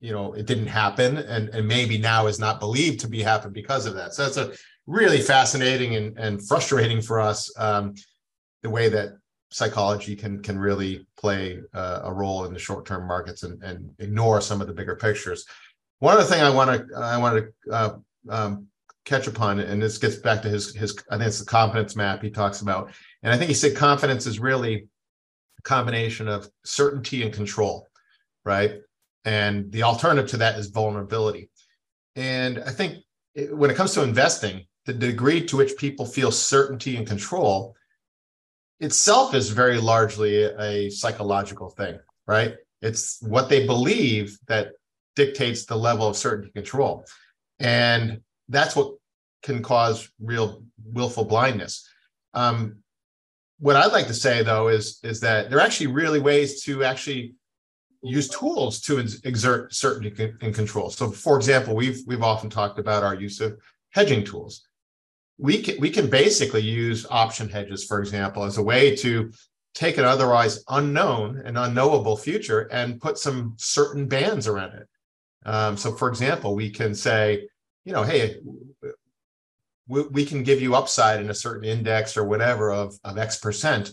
you 0.00 0.12
know 0.12 0.32
it 0.34 0.46
didn't 0.46 0.66
happen, 0.66 1.18
and 1.18 1.48
and 1.50 1.66
maybe 1.66 1.98
now 1.98 2.26
is 2.26 2.38
not 2.38 2.60
believed 2.60 3.00
to 3.00 3.08
be 3.08 3.22
happen 3.22 3.52
because 3.52 3.86
of 3.86 3.94
that. 3.94 4.14
So 4.14 4.24
that's 4.24 4.36
a 4.36 4.52
really 4.86 5.20
fascinating 5.20 5.96
and, 5.96 6.18
and 6.18 6.46
frustrating 6.46 7.00
for 7.00 7.20
us 7.20 7.52
um, 7.58 7.94
the 8.62 8.70
way 8.70 8.88
that 8.88 9.10
psychology 9.50 10.14
can 10.14 10.42
can 10.42 10.58
really 10.58 11.06
play 11.18 11.60
uh, 11.74 12.00
a 12.04 12.12
role 12.12 12.44
in 12.44 12.52
the 12.52 12.58
short 12.58 12.86
term 12.86 13.06
markets 13.06 13.42
and, 13.42 13.62
and 13.62 13.90
ignore 13.98 14.40
some 14.40 14.60
of 14.60 14.66
the 14.66 14.72
bigger 14.72 14.96
pictures. 14.96 15.44
One 15.98 16.14
other 16.16 16.24
thing 16.24 16.42
I 16.42 16.50
want 16.50 16.88
to 16.88 16.96
I 16.96 17.18
want 17.18 17.44
to 17.44 17.72
uh, 17.72 17.96
um, 18.28 18.66
catch 19.04 19.26
upon, 19.26 19.60
and 19.60 19.82
this 19.82 19.98
gets 19.98 20.16
back 20.16 20.42
to 20.42 20.48
his 20.48 20.74
his 20.74 20.96
I 21.10 21.16
think 21.16 21.28
it's 21.28 21.40
the 21.40 21.46
confidence 21.46 21.96
map 21.96 22.22
he 22.22 22.30
talks 22.30 22.60
about, 22.60 22.92
and 23.22 23.32
I 23.32 23.36
think 23.36 23.48
he 23.48 23.54
said 23.54 23.76
confidence 23.76 24.26
is 24.26 24.38
really 24.38 24.88
a 25.58 25.62
combination 25.62 26.28
of 26.28 26.50
certainty 26.64 27.22
and 27.22 27.32
control, 27.32 27.88
right? 28.44 28.80
And 29.24 29.70
the 29.72 29.82
alternative 29.82 30.30
to 30.30 30.38
that 30.38 30.58
is 30.58 30.68
vulnerability. 30.68 31.50
And 32.16 32.58
I 32.58 32.70
think 32.70 33.04
it- 33.34 33.56
when 33.56 33.70
it 33.70 33.76
comes 33.76 33.92
to 33.94 34.02
investing, 34.02 34.66
the 34.86 34.94
degree 34.94 35.44
to 35.46 35.56
which 35.56 35.76
people 35.76 36.06
feel 36.06 36.32
certainty 36.32 36.96
and 36.96 37.06
control 37.06 37.76
itself 38.80 39.34
is 39.34 39.50
very 39.50 39.78
largely 39.78 40.44
a 40.44 40.90
psychological 40.90 41.68
thing, 41.68 41.98
right? 42.26 42.56
It's 42.80 43.18
what 43.20 43.48
they 43.50 43.66
believe 43.66 44.38
that 44.48 44.72
dictates 45.16 45.66
the 45.66 45.76
level 45.76 46.08
of 46.08 46.16
certainty 46.16 46.50
and 46.54 46.64
control. 46.64 47.04
And 47.58 48.22
that's 48.48 48.74
what 48.74 48.94
can 49.42 49.62
cause 49.62 50.08
real 50.18 50.64
willful 50.82 51.26
blindness. 51.26 51.86
Um, 52.32 52.82
what 53.60 53.76
I'd 53.76 53.92
like 53.92 54.06
to 54.08 54.14
say 54.14 54.42
though 54.42 54.68
is 54.68 54.98
is 55.02 55.20
that 55.20 55.50
there 55.50 55.58
are 55.58 55.62
actually 55.62 55.88
really 55.88 56.18
ways 56.18 56.62
to 56.64 56.82
actually 56.82 57.34
use 58.02 58.28
tools 58.28 58.80
to 58.80 58.98
exert 59.24 59.74
certainty 59.74 60.32
and 60.40 60.54
control. 60.54 60.90
So, 60.90 61.10
for 61.10 61.36
example, 61.36 61.76
we've 61.76 62.00
we've 62.06 62.22
often 62.22 62.50
talked 62.50 62.78
about 62.78 63.04
our 63.04 63.14
use 63.14 63.40
of 63.40 63.58
hedging 63.90 64.24
tools. 64.24 64.66
We 65.38 65.62
can 65.62 65.78
we 65.78 65.90
can 65.90 66.08
basically 66.08 66.62
use 66.62 67.06
option 67.10 67.48
hedges, 67.48 67.84
for 67.84 68.00
example, 68.00 68.44
as 68.44 68.56
a 68.56 68.62
way 68.62 68.96
to 68.96 69.30
take 69.74 69.98
an 69.98 70.04
otherwise 70.04 70.64
unknown 70.68 71.42
and 71.44 71.56
unknowable 71.56 72.16
future 72.16 72.62
and 72.72 73.00
put 73.00 73.18
some 73.18 73.54
certain 73.56 74.08
bands 74.08 74.48
around 74.48 74.72
it. 74.72 74.88
Um, 75.44 75.76
so, 75.76 75.92
for 75.92 76.08
example, 76.08 76.54
we 76.54 76.70
can 76.70 76.94
say, 76.94 77.48
you 77.84 77.92
know, 77.92 78.02
hey, 78.02 78.36
we, 79.90 80.02
we, 80.02 80.24
can 80.24 80.44
give 80.44 80.62
you 80.62 80.76
upside 80.76 81.20
in 81.20 81.30
a 81.30 81.34
certain 81.34 81.68
index 81.68 82.16
or 82.16 82.24
whatever 82.24 82.70
of, 82.70 82.94
of 83.02 83.18
X 83.18 83.38
percent. 83.38 83.92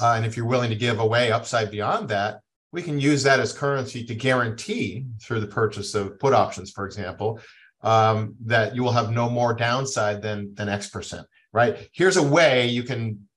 Uh, 0.00 0.14
and 0.16 0.24
if 0.24 0.36
you're 0.36 0.46
willing 0.46 0.70
to 0.70 0.76
give 0.76 1.00
away 1.00 1.32
upside 1.32 1.70
beyond 1.70 2.08
that, 2.08 2.40
we 2.70 2.80
can 2.80 2.98
use 2.98 3.22
that 3.24 3.40
as 3.40 3.52
currency 3.52 4.04
to 4.04 4.14
guarantee 4.14 5.04
through 5.20 5.40
the 5.40 5.46
purchase 5.46 5.94
of 5.94 6.18
put 6.18 6.32
options, 6.32 6.70
for 6.70 6.86
example, 6.86 7.40
um, 7.82 8.34
that 8.46 8.74
you 8.74 8.82
will 8.82 8.92
have 8.92 9.10
no 9.10 9.28
more 9.28 9.52
downside 9.52 10.22
than, 10.22 10.54
than 10.54 10.68
X 10.68 10.88
percent, 10.88 11.26
right? 11.52 11.90
Here's 11.92 12.16
a 12.16 12.22
way 12.22 12.68
you 12.68 12.84
can 12.84 13.28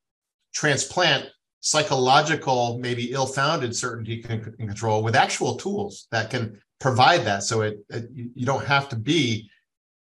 transplant 0.53 1.25
psychological, 1.59 2.77
maybe 2.79 3.11
ill-founded 3.11 3.75
certainty 3.75 4.21
control 4.21 5.03
with 5.03 5.15
actual 5.15 5.55
tools 5.57 6.07
that 6.11 6.29
can 6.29 6.61
provide 6.79 7.25
that. 7.25 7.41
So 7.41 7.61
it, 7.61 7.79
it, 7.89 8.05
you 8.13 8.45
don't 8.45 8.65
have 8.65 8.87
to 8.89 8.95
be 8.95 9.49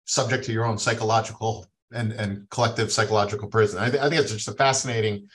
subject 0.04 0.44
to 0.44 0.52
your 0.52 0.64
own 0.64 0.76
psychological 0.76 1.66
and, 1.94 2.12
and 2.12 2.48
collective 2.50 2.90
psychological 2.92 3.48
prison. 3.48 3.80
I, 3.80 3.90
th- 3.90 4.02
I 4.02 4.08
think 4.08 4.20
it's 4.20 4.32
just 4.32 4.48
a 4.48 4.52
fascinating, 4.52 5.28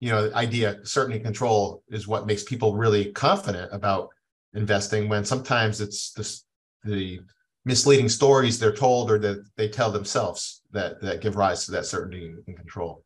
you 0.00 0.10
know, 0.10 0.30
idea. 0.34 0.84
Certainty 0.84 1.20
control 1.20 1.82
is 1.88 2.06
what 2.06 2.26
makes 2.26 2.42
people 2.42 2.76
really 2.76 3.12
confident 3.12 3.72
about 3.72 4.10
investing. 4.54 5.08
When 5.08 5.24
sometimes 5.24 5.80
it's 5.80 6.12
this, 6.12 6.44
the 6.84 7.20
misleading 7.64 8.08
stories 8.08 8.58
they're 8.58 8.72
told 8.72 9.10
or 9.10 9.18
that 9.18 9.44
they 9.56 9.68
tell 9.68 9.90
themselves 9.90 10.62
that 10.72 11.00
that 11.00 11.20
give 11.20 11.36
rise 11.36 11.64
to 11.64 11.72
that 11.72 11.86
certainty 11.86 12.34
and 12.46 12.56
control. 12.56 13.04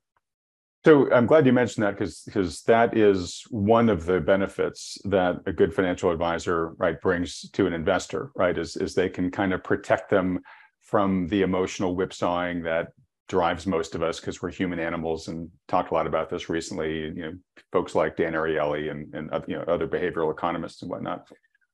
So 0.85 1.13
I'm 1.13 1.27
glad 1.27 1.45
you 1.45 1.53
mentioned 1.53 1.85
that 1.85 1.99
because 1.99 2.23
because 2.23 2.63
that 2.63 2.97
is 2.97 3.45
one 3.51 3.89
of 3.89 4.07
the 4.07 4.21
benefits 4.21 4.99
that 5.05 5.37
a 5.47 5.53
good 5.53 5.75
financial 5.75 6.11
advisor 6.11 6.71
right 6.79 7.01
brings 7.01 7.49
to 7.51 7.67
an 7.67 7.73
investor 7.73 8.31
right 8.35 8.57
is 8.57 8.77
is 8.77 8.95
they 8.95 9.09
can 9.09 9.31
kind 9.31 9.53
of 9.53 9.63
protect 9.63 10.11
them 10.11 10.41
from 10.89 11.29
the 11.29 11.43
emotional 11.43 11.95
whipsawing 11.95 12.63
that 12.63 12.89
drives 13.29 13.67
most 13.67 13.95
of 13.95 14.03
us 14.03 14.19
because 14.19 14.41
we're 14.41 14.51
human 14.51 14.79
animals 14.79 15.29
and 15.29 15.51
talked 15.69 15.91
a 15.91 15.95
lot 15.95 16.07
about 16.07 16.31
this 16.31 16.49
recently 16.49 17.01
you 17.01 17.23
know 17.23 17.33
folks 17.71 17.95
like 17.95 18.17
Dan 18.17 18.33
Ariely 18.33 18.91
and 18.91 19.15
and 19.15 19.31
you 19.47 19.57
know 19.57 19.65
other 19.65 19.87
behavioral 19.87 20.33
economists 20.33 20.81
and 20.81 20.91
whatnot. 20.91 21.29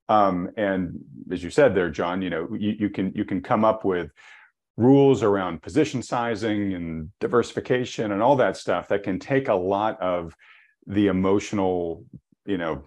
Um, 0.09 0.50
and 0.56 0.99
as 1.30 1.44
you 1.44 1.50
said 1.50 1.75
there 1.75 1.90
John 1.90 2.23
you 2.23 2.30
know 2.30 2.49
you, 2.59 2.75
you 2.78 2.90
can 2.90 3.12
you 3.14 3.25
can 3.25 3.40
come 3.40 3.64
up 3.64 3.85
with 3.85 4.11
rules 4.76 5.23
around 5.23 5.62
position 5.62 6.02
sizing 6.02 6.75
and 6.75 7.11
diversification 7.21 8.11
and 8.11 8.21
all 8.21 8.35
that 8.37 8.56
stuff 8.56 8.88
that 8.88 9.04
can 9.04 9.21
take 9.21 9.47
a 9.47 9.54
lot 9.54 10.00
of 10.02 10.35
the 10.88 11.06
emotional 11.06 12.04
you 12.47 12.59
know 12.59 12.83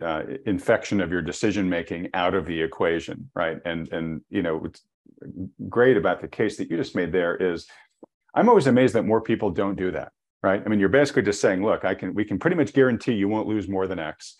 uh, 0.00 0.22
infection 0.46 1.00
of 1.00 1.10
your 1.10 1.20
decision 1.20 1.68
making 1.68 2.08
out 2.14 2.34
of 2.34 2.46
the 2.46 2.62
equation 2.62 3.28
right? 3.34 3.58
And 3.64 3.92
and 3.92 4.20
you 4.30 4.42
know 4.42 4.70
great 5.68 5.96
about 5.96 6.20
the 6.20 6.28
case 6.28 6.56
that 6.56 6.70
you 6.70 6.76
just 6.76 6.96
made 6.96 7.12
there 7.12 7.36
is 7.36 7.66
i'm 8.34 8.48
always 8.48 8.66
amazed 8.66 8.94
that 8.94 9.04
more 9.04 9.20
people 9.20 9.50
don't 9.50 9.76
do 9.76 9.90
that 9.90 10.12
right? 10.42 10.62
I 10.64 10.68
mean 10.68 10.80
you're 10.80 10.88
basically 10.88 11.22
just 11.22 11.40
saying 11.40 11.64
look 11.64 11.84
i 11.84 11.94
can 11.94 12.14
we 12.14 12.24
can 12.24 12.38
pretty 12.38 12.56
much 12.56 12.72
guarantee 12.72 13.12
you 13.12 13.28
won't 13.28 13.48
lose 13.48 13.68
more 13.68 13.86
than 13.86 13.98
x 13.98 14.36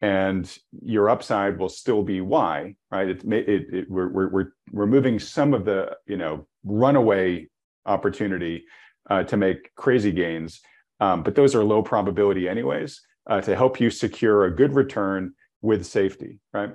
and 0.00 0.58
your 0.82 1.08
upside 1.08 1.58
will 1.58 1.68
still 1.68 2.02
be 2.02 2.20
y 2.20 2.74
right? 2.90 3.08
It, 3.08 3.24
it, 3.24 3.74
it 3.74 3.90
we're, 3.90 4.28
we're 4.28 4.52
we're 4.70 4.86
moving 4.86 5.18
some 5.18 5.54
of 5.54 5.64
the 5.64 5.96
you 6.06 6.16
know 6.16 6.46
runaway 6.64 7.48
opportunity 7.86 8.64
uh, 9.10 9.24
to 9.24 9.36
make 9.36 9.74
crazy 9.74 10.12
gains 10.12 10.60
um, 11.00 11.22
but 11.22 11.34
those 11.34 11.54
are 11.54 11.64
low 11.64 11.82
probability 11.82 12.48
anyways 12.48 13.00
uh, 13.28 13.40
to 13.40 13.56
help 13.56 13.80
you 13.80 13.90
secure 13.90 14.44
a 14.44 14.54
good 14.54 14.74
return 14.74 15.34
with 15.60 15.84
safety 15.84 16.38
right 16.52 16.70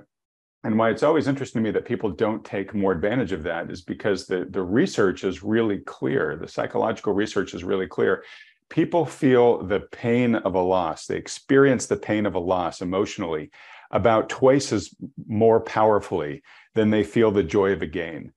and 0.68 0.78
why 0.78 0.90
it's 0.90 1.02
always 1.02 1.28
interesting 1.28 1.64
to 1.64 1.64
me 1.64 1.72
that 1.72 1.86
people 1.86 2.12
don't 2.12 2.46
take 2.46 2.76
more 2.76 2.92
advantage 2.92 3.32
of 3.32 3.42
that 3.44 3.72
is 3.72 3.82
because 3.82 4.28
the 4.28 4.46
the 4.50 4.62
research 4.62 5.24
is 5.24 5.42
really 5.42 5.80
clear 5.80 6.36
the 6.36 6.48
psychological 6.48 7.14
research 7.14 7.54
is 7.54 7.64
really 7.64 7.88
clear 7.88 8.24
people 8.70 9.06
feel 9.06 9.64
the 9.64 9.80
pain 9.80 10.36
of 10.36 10.56
a 10.56 10.62
loss. 10.62 11.06
They 11.06 11.18
experience 11.18 11.86
the 11.86 11.98
pain 11.98 12.26
of 12.26 12.36
a 12.36 12.40
loss 12.40 12.82
emotionally 12.82 13.52
about 13.92 14.30
twice 14.30 14.74
as 14.74 14.94
more 15.28 15.62
powerfully 15.62 16.44
than 16.76 16.90
they 16.90 17.04
feel 17.04 17.32
the 17.32 17.44
joy 17.44 17.72
of 17.72 17.82
a 17.82 17.88
gain. 17.88 18.34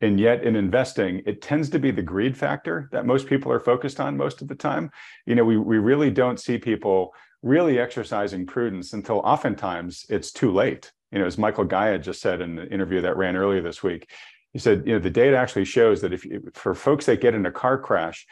And 0.00 0.18
yet, 0.18 0.42
in 0.42 0.56
investing, 0.56 1.22
it 1.26 1.40
tends 1.40 1.70
to 1.70 1.78
be 1.78 1.90
the 1.90 2.02
greed 2.02 2.36
factor 2.36 2.88
that 2.92 3.06
most 3.06 3.26
people 3.26 3.52
are 3.52 3.60
focused 3.60 4.00
on 4.00 4.16
most 4.16 4.42
of 4.42 4.48
the 4.48 4.54
time. 4.54 4.90
You 5.24 5.34
know, 5.34 5.44
we, 5.44 5.56
we 5.56 5.78
really 5.78 6.10
don't 6.10 6.40
see 6.40 6.58
people 6.58 7.14
really 7.42 7.78
exercising 7.78 8.46
prudence 8.46 8.92
until 8.92 9.18
oftentimes 9.18 10.06
it's 10.08 10.32
too 10.32 10.50
late. 10.50 10.92
You 11.14 11.20
know, 11.20 11.26
as 11.26 11.38
Michael 11.38 11.64
Gaia 11.64 11.98
just 11.98 12.20
said 12.20 12.42
in 12.42 12.56
the 12.56 12.68
interview 12.70 13.00
that 13.00 13.16
ran 13.16 13.36
earlier 13.36 13.62
this 13.62 13.82
week, 13.82 14.10
he 14.52 14.58
said, 14.58 14.82
you 14.86 14.92
know, 14.92 14.98
the 14.98 15.10
data 15.10 15.36
actually 15.36 15.64
shows 15.64 16.02
that 16.02 16.12
if 16.12 16.26
for 16.52 16.74
folks 16.74 17.06
that 17.06 17.22
get 17.22 17.34
in 17.34 17.46
a 17.46 17.50
car 17.50 17.78
crash, 17.78 18.26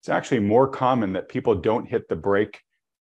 it's 0.00 0.08
actually 0.08 0.40
more 0.40 0.68
common 0.68 1.14
that 1.14 1.28
people 1.28 1.56
don't 1.56 1.88
hit 1.88 2.08
the 2.08 2.16
brake 2.16 2.60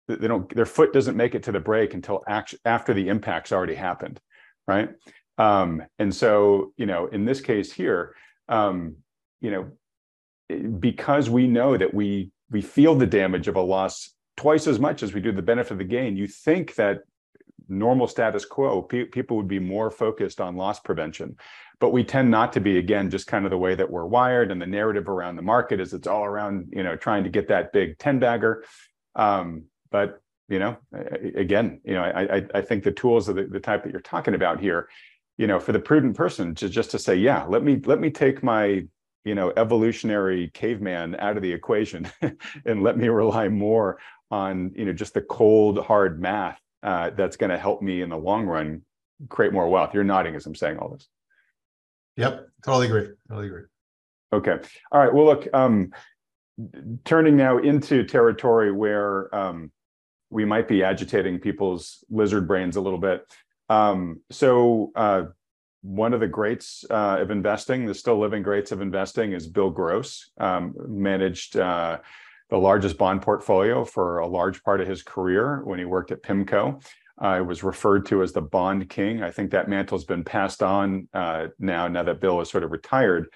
they 0.07 0.27
don't 0.27 0.53
their 0.55 0.65
foot 0.65 0.93
doesn't 0.93 1.17
make 1.17 1.35
it 1.35 1.43
to 1.43 1.51
the 1.51 1.59
brake 1.59 1.93
until 1.93 2.23
after 2.27 2.93
the 2.93 3.09
impact's 3.09 3.51
already 3.51 3.75
happened 3.75 4.19
right? 4.67 4.89
Um, 5.37 5.83
and 5.99 6.13
so 6.13 6.73
you 6.77 6.85
know 6.85 7.07
in 7.07 7.25
this 7.25 7.41
case 7.41 7.71
here 7.71 8.15
um, 8.49 8.97
you 9.41 9.51
know 9.51 10.69
because 10.79 11.29
we 11.29 11.47
know 11.47 11.77
that 11.77 11.93
we 11.93 12.31
we 12.49 12.61
feel 12.61 12.95
the 12.95 13.05
damage 13.05 13.47
of 13.47 13.55
a 13.55 13.61
loss 13.61 14.13
twice 14.35 14.67
as 14.67 14.79
much 14.79 15.03
as 15.03 15.13
we 15.13 15.21
do 15.21 15.31
the 15.31 15.41
benefit 15.41 15.73
of 15.73 15.77
the 15.77 15.83
gain 15.83 16.15
you 16.15 16.27
think 16.27 16.75
that 16.75 16.99
normal 17.69 18.07
status 18.07 18.45
quo 18.45 18.81
pe- 18.81 19.05
people 19.05 19.37
would 19.37 19.47
be 19.47 19.59
more 19.59 19.89
focused 19.91 20.41
on 20.41 20.55
loss 20.55 20.79
prevention. 20.79 21.35
But 21.79 21.91
we 21.91 22.03
tend 22.03 22.31
not 22.31 22.53
to 22.53 22.59
be 22.59 22.77
again 22.77 23.09
just 23.09 23.27
kind 23.27 23.45
of 23.45 23.51
the 23.51 23.57
way 23.57 23.75
that 23.75 23.89
we're 23.89 24.05
wired 24.05 24.51
and 24.51 24.61
the 24.61 24.65
narrative 24.65 25.07
around 25.07 25.35
the 25.35 25.41
market 25.41 25.79
is 25.79 25.93
it's 25.93 26.07
all 26.07 26.25
around 26.25 26.69
you 26.71 26.83
know 26.83 26.95
trying 26.95 27.23
to 27.23 27.29
get 27.29 27.47
that 27.49 27.73
big 27.73 27.97
10 27.97 28.19
bagger. 28.19 28.63
Um, 29.15 29.65
but 29.91 30.21
you 30.49 30.59
know 30.59 30.77
again 31.35 31.81
you 31.83 31.93
know 31.93 32.03
i 32.03 32.37
i, 32.37 32.45
I 32.55 32.61
think 32.61 32.83
the 32.83 32.91
tools 32.91 33.27
of 33.27 33.35
the, 33.35 33.43
the 33.43 33.59
type 33.59 33.83
that 33.83 33.91
you're 33.91 34.01
talking 34.01 34.33
about 34.33 34.59
here 34.59 34.87
you 35.37 35.47
know 35.47 35.59
for 35.59 35.71
the 35.71 35.79
prudent 35.79 36.15
person 36.15 36.55
to 36.55 36.69
just 36.69 36.91
to 36.91 36.99
say 36.99 37.15
yeah 37.15 37.43
let 37.45 37.63
me 37.63 37.81
let 37.85 37.99
me 37.99 38.09
take 38.09 38.43
my 38.43 38.85
you 39.25 39.35
know 39.35 39.51
evolutionary 39.57 40.49
caveman 40.53 41.15
out 41.19 41.37
of 41.37 41.43
the 41.43 41.51
equation 41.51 42.09
and 42.65 42.83
let 42.83 42.97
me 42.97 43.09
rely 43.09 43.49
more 43.49 43.99
on 44.31 44.71
you 44.75 44.85
know 44.85 44.93
just 44.93 45.13
the 45.13 45.21
cold 45.21 45.83
hard 45.85 46.21
math 46.21 46.59
uh, 46.83 47.09
that's 47.11 47.37
going 47.37 47.49
to 47.49 47.57
help 47.57 47.81
me 47.81 48.01
in 48.01 48.09
the 48.09 48.17
long 48.17 48.45
run 48.45 48.81
create 49.29 49.51
more 49.51 49.69
wealth 49.69 49.93
you're 49.93 50.03
nodding 50.03 50.35
as 50.35 50.45
i'm 50.45 50.55
saying 50.55 50.77
all 50.77 50.89
this 50.89 51.07
Yep, 52.17 52.49
totally 52.65 52.87
agree. 52.87 53.07
Totally 53.29 53.47
agree. 53.47 53.63
Okay. 54.33 54.57
All 54.91 54.99
right. 54.99 55.13
Well, 55.13 55.25
look, 55.25 55.47
um, 55.53 55.91
turning 57.05 57.37
now 57.37 57.59
into 57.59 58.03
territory 58.03 58.71
where 58.71 59.33
um, 59.33 59.71
we 60.29 60.43
might 60.43 60.67
be 60.67 60.83
agitating 60.83 61.39
people's 61.39 62.03
lizard 62.09 62.47
brains 62.47 62.75
a 62.75 62.81
little 62.81 62.99
bit. 62.99 63.31
Um, 63.69 64.21
so, 64.31 64.91
uh, 64.95 65.25
one 65.83 66.13
of 66.13 66.19
the 66.19 66.27
greats 66.27 66.83
uh, 66.89 67.17
of 67.19 67.29
investing, 67.31 67.85
the 67.85 67.93
still 67.93 68.19
living 68.19 68.41
greats 68.41 68.71
of 68.71 68.81
investing, 68.81 69.31
is 69.33 69.47
Bill 69.47 69.69
Gross. 69.69 70.31
Um, 70.37 70.73
managed 70.87 71.55
uh, 71.55 71.99
the 72.49 72.57
largest 72.57 72.97
bond 72.97 73.21
portfolio 73.21 73.83
for 73.83 74.19
a 74.19 74.27
large 74.27 74.63
part 74.63 74.81
of 74.81 74.87
his 74.87 75.03
career 75.03 75.61
when 75.63 75.79
he 75.79 75.85
worked 75.85 76.11
at 76.11 76.23
PIMCO. 76.23 76.81
I 77.19 77.41
was 77.41 77.63
referred 77.63 78.05
to 78.07 78.21
as 78.21 78.31
the 78.31 78.41
Bond 78.41 78.89
King. 78.89 79.23
I 79.23 79.31
think 79.31 79.51
that 79.51 79.67
mantle's 79.67 80.05
been 80.05 80.23
passed 80.23 80.61
on 80.61 81.07
uh, 81.13 81.47
now, 81.59 81.87
now 81.87 82.03
that 82.03 82.21
Bill 82.21 82.39
is 82.41 82.49
sort 82.49 82.63
of 82.63 82.71
retired. 82.71 83.27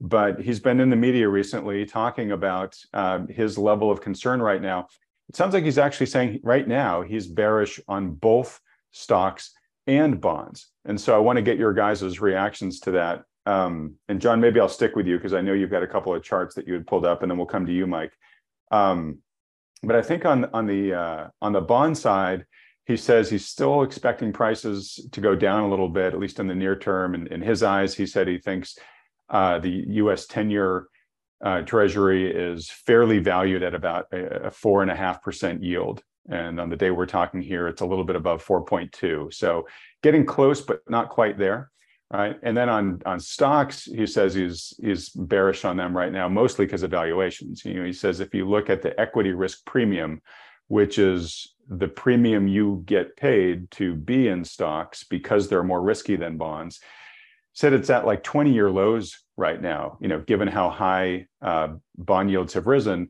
But 0.00 0.40
he's 0.40 0.60
been 0.60 0.80
in 0.80 0.90
the 0.90 0.96
media 0.96 1.28
recently 1.28 1.84
talking 1.86 2.32
about 2.32 2.76
uh, 2.92 3.26
his 3.28 3.58
level 3.58 3.90
of 3.90 4.00
concern 4.00 4.40
right 4.40 4.60
now. 4.60 4.88
It 5.28 5.36
sounds 5.36 5.54
like 5.54 5.64
he's 5.64 5.78
actually 5.78 6.06
saying 6.06 6.40
right 6.42 6.66
now 6.66 7.02
he's 7.02 7.26
bearish 7.26 7.80
on 7.88 8.12
both 8.12 8.60
stocks 8.90 9.52
and 9.86 10.20
bonds. 10.20 10.68
And 10.84 11.00
so 11.00 11.14
I 11.14 11.18
want 11.18 11.36
to 11.36 11.42
get 11.42 11.58
your 11.58 11.72
guys' 11.72 12.20
reactions 12.20 12.80
to 12.80 12.92
that. 12.92 13.24
Um, 13.46 13.94
and 14.08 14.20
John, 14.20 14.40
maybe 14.40 14.60
I'll 14.60 14.68
stick 14.68 14.96
with 14.96 15.06
you 15.06 15.16
because 15.16 15.34
I 15.34 15.40
know 15.40 15.52
you've 15.52 15.70
got 15.70 15.82
a 15.82 15.86
couple 15.86 16.14
of 16.14 16.22
charts 16.22 16.54
that 16.54 16.66
you 16.66 16.74
had 16.74 16.86
pulled 16.86 17.06
up, 17.06 17.22
and 17.22 17.30
then 17.30 17.38
we'll 17.38 17.46
come 17.46 17.66
to 17.66 17.72
you, 17.72 17.86
Mike. 17.86 18.12
Um, 18.70 19.18
but 19.82 19.96
I 19.96 20.02
think 20.02 20.24
on 20.24 20.46
on 20.52 20.66
the 20.66 20.94
uh, 20.94 21.28
on 21.40 21.52
the 21.52 21.60
bond 21.60 21.96
side, 21.96 22.44
he 22.86 22.96
says 22.96 23.30
he's 23.30 23.46
still 23.46 23.82
expecting 23.82 24.32
prices 24.32 25.08
to 25.12 25.20
go 25.20 25.34
down 25.34 25.64
a 25.64 25.68
little 25.68 25.88
bit, 25.88 26.12
at 26.12 26.20
least 26.20 26.38
in 26.40 26.46
the 26.46 26.54
near 26.54 26.76
term. 26.76 27.14
And 27.14 27.28
in 27.28 27.40
his 27.42 27.62
eyes, 27.62 27.94
he 27.94 28.06
said 28.06 28.28
he 28.28 28.38
thinks 28.38 28.78
Uh, 29.30 29.60
the 29.60 29.84
U.S. 30.02 30.26
ten-year 30.26 30.86
uh, 31.44 31.62
Treasury 31.62 32.30
is 32.30 32.68
fairly 32.68 33.20
valued 33.20 33.62
at 33.62 33.74
about 33.74 34.06
a 34.12 34.50
four 34.50 34.82
and 34.82 34.90
a 34.90 34.96
half 34.96 35.22
percent 35.22 35.62
yield, 35.62 36.02
and 36.28 36.60
on 36.60 36.68
the 36.68 36.76
day 36.76 36.90
we're 36.90 37.06
talking 37.06 37.40
here, 37.40 37.68
it's 37.68 37.80
a 37.80 37.86
little 37.86 38.04
bit 38.04 38.16
above 38.16 38.44
4.2. 38.44 39.32
So 39.32 39.66
getting 40.02 40.26
close, 40.26 40.60
but 40.60 40.80
not 40.88 41.08
quite 41.08 41.38
there. 41.38 41.70
Right. 42.12 42.36
And 42.42 42.56
then 42.56 42.68
on 42.68 43.00
on 43.06 43.20
stocks, 43.20 43.84
he 43.84 44.04
says 44.04 44.34
he's 44.34 44.74
he's 44.82 45.10
bearish 45.10 45.64
on 45.64 45.76
them 45.76 45.96
right 45.96 46.10
now, 46.10 46.28
mostly 46.28 46.66
because 46.66 46.82
of 46.82 46.90
valuations. 46.90 47.64
You 47.64 47.74
know, 47.74 47.84
he 47.84 47.92
says 47.92 48.18
if 48.18 48.34
you 48.34 48.48
look 48.48 48.68
at 48.68 48.82
the 48.82 48.98
equity 49.00 49.32
risk 49.32 49.64
premium, 49.64 50.20
which 50.66 50.98
is 50.98 51.54
the 51.68 51.86
premium 51.86 52.48
you 52.48 52.82
get 52.84 53.16
paid 53.16 53.70
to 53.72 53.94
be 53.94 54.26
in 54.26 54.44
stocks 54.44 55.04
because 55.04 55.48
they're 55.48 55.62
more 55.62 55.82
risky 55.82 56.16
than 56.16 56.36
bonds, 56.36 56.80
said 57.52 57.72
it's 57.72 57.90
at 57.90 58.06
like 58.06 58.24
20 58.24 58.52
year 58.52 58.70
lows 58.70 59.24
right 59.36 59.62
now, 59.62 59.96
you 60.00 60.08
know, 60.08 60.20
given 60.20 60.48
how 60.48 60.68
high 60.68 61.26
uh, 61.40 61.68
bond 61.96 62.28
yields 62.28 62.54
have 62.54 62.66
risen 62.66 63.08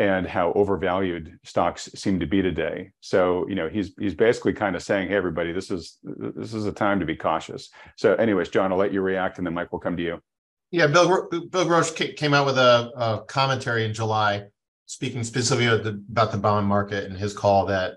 and 0.00 0.26
how 0.26 0.50
overvalued 0.54 1.38
stocks 1.44 1.90
seem 1.94 2.18
to 2.18 2.26
be 2.26 2.40
today. 2.40 2.90
So, 3.00 3.46
you 3.48 3.54
know, 3.54 3.68
he's 3.68 3.92
he's 4.00 4.14
basically 4.14 4.54
kind 4.54 4.74
of 4.74 4.82
saying, 4.82 5.08
"Hey, 5.08 5.14
everybody, 5.14 5.52
this 5.52 5.70
is 5.70 5.98
this 6.02 6.54
is 6.54 6.64
a 6.64 6.72
time 6.72 7.00
to 7.00 7.06
be 7.06 7.14
cautious." 7.14 7.68
So, 7.96 8.14
anyways, 8.14 8.48
John, 8.48 8.72
I'll 8.72 8.78
let 8.78 8.94
you 8.94 9.02
react, 9.02 9.36
and 9.36 9.46
then 9.46 9.52
Mike 9.52 9.70
will 9.70 9.78
come 9.78 9.98
to 9.98 10.02
you. 10.02 10.22
Yeah, 10.70 10.86
Bill 10.86 11.28
Bill 11.28 11.64
Gross 11.66 11.90
came 11.92 12.32
out 12.32 12.46
with 12.46 12.56
a, 12.56 12.90
a 12.96 13.24
commentary 13.26 13.84
in 13.84 13.92
July, 13.92 14.46
speaking 14.86 15.22
specifically 15.22 15.66
about 16.10 16.32
the 16.32 16.38
bond 16.38 16.66
market 16.66 17.04
and 17.04 17.16
his 17.16 17.34
call 17.34 17.66
that, 17.66 17.96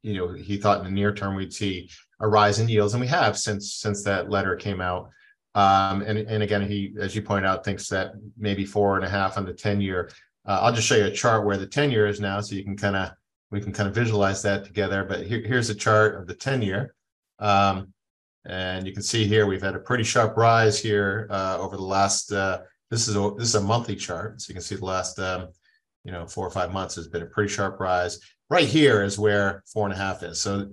you 0.00 0.14
know, 0.14 0.32
he 0.32 0.56
thought 0.56 0.78
in 0.78 0.84
the 0.84 0.90
near 0.90 1.12
term 1.12 1.34
we'd 1.34 1.52
see 1.52 1.90
a 2.20 2.28
rise 2.28 2.58
in 2.58 2.70
yields, 2.70 2.94
and 2.94 3.02
we 3.02 3.06
have 3.08 3.36
since 3.36 3.74
since 3.74 4.02
that 4.04 4.30
letter 4.30 4.56
came 4.56 4.80
out. 4.80 5.10
Um, 5.54 6.00
and 6.02 6.18
and 6.18 6.42
again, 6.42 6.66
he, 6.66 6.94
as 6.98 7.14
you 7.14 7.20
point 7.20 7.44
out, 7.44 7.66
thinks 7.66 7.86
that 7.88 8.12
maybe 8.38 8.64
four 8.64 8.96
and 8.96 9.04
a 9.04 9.10
half 9.10 9.36
on 9.36 9.44
the 9.44 9.52
ten 9.52 9.82
year 9.82 10.10
uh, 10.46 10.60
I'll 10.62 10.72
just 10.72 10.86
show 10.86 10.96
you 10.96 11.06
a 11.06 11.10
chart 11.10 11.44
where 11.44 11.56
the 11.56 11.66
10 11.66 11.90
year 11.90 12.06
is 12.06 12.20
now, 12.20 12.40
so 12.40 12.54
you 12.54 12.64
can 12.64 12.76
kind 12.76 12.96
of 12.96 13.10
we 13.50 13.60
can 13.60 13.72
kind 13.72 13.88
of 13.88 13.94
visualize 13.94 14.42
that 14.42 14.64
together. 14.64 15.04
But 15.04 15.26
here, 15.26 15.42
here's 15.44 15.70
a 15.70 15.74
chart 15.74 16.16
of 16.16 16.26
the 16.26 16.34
10 16.34 16.60
year. 16.62 16.94
Um, 17.38 17.92
and 18.44 18.86
you 18.86 18.92
can 18.92 19.02
see 19.02 19.26
here 19.26 19.46
we've 19.46 19.62
had 19.62 19.76
a 19.76 19.78
pretty 19.78 20.04
sharp 20.04 20.36
rise 20.36 20.78
here 20.78 21.28
uh, 21.30 21.56
over 21.58 21.76
the 21.76 21.82
last. 21.82 22.32
Uh, 22.32 22.60
this 22.90 23.08
is 23.08 23.16
a 23.16 23.32
this 23.36 23.48
is 23.48 23.54
a 23.54 23.60
monthly 23.60 23.96
chart, 23.96 24.40
so 24.40 24.50
you 24.50 24.54
can 24.54 24.62
see 24.62 24.76
the 24.76 24.84
last 24.84 25.18
um, 25.18 25.48
you 26.04 26.12
know 26.12 26.26
four 26.26 26.46
or 26.46 26.50
five 26.50 26.72
months 26.72 26.94
has 26.96 27.08
been 27.08 27.22
a 27.22 27.26
pretty 27.26 27.52
sharp 27.52 27.80
rise. 27.80 28.20
Right 28.50 28.68
here 28.68 29.02
is 29.02 29.18
where 29.18 29.62
four 29.72 29.86
and 29.86 29.94
a 29.94 29.96
half 29.96 30.22
is. 30.22 30.40
So 30.40 30.68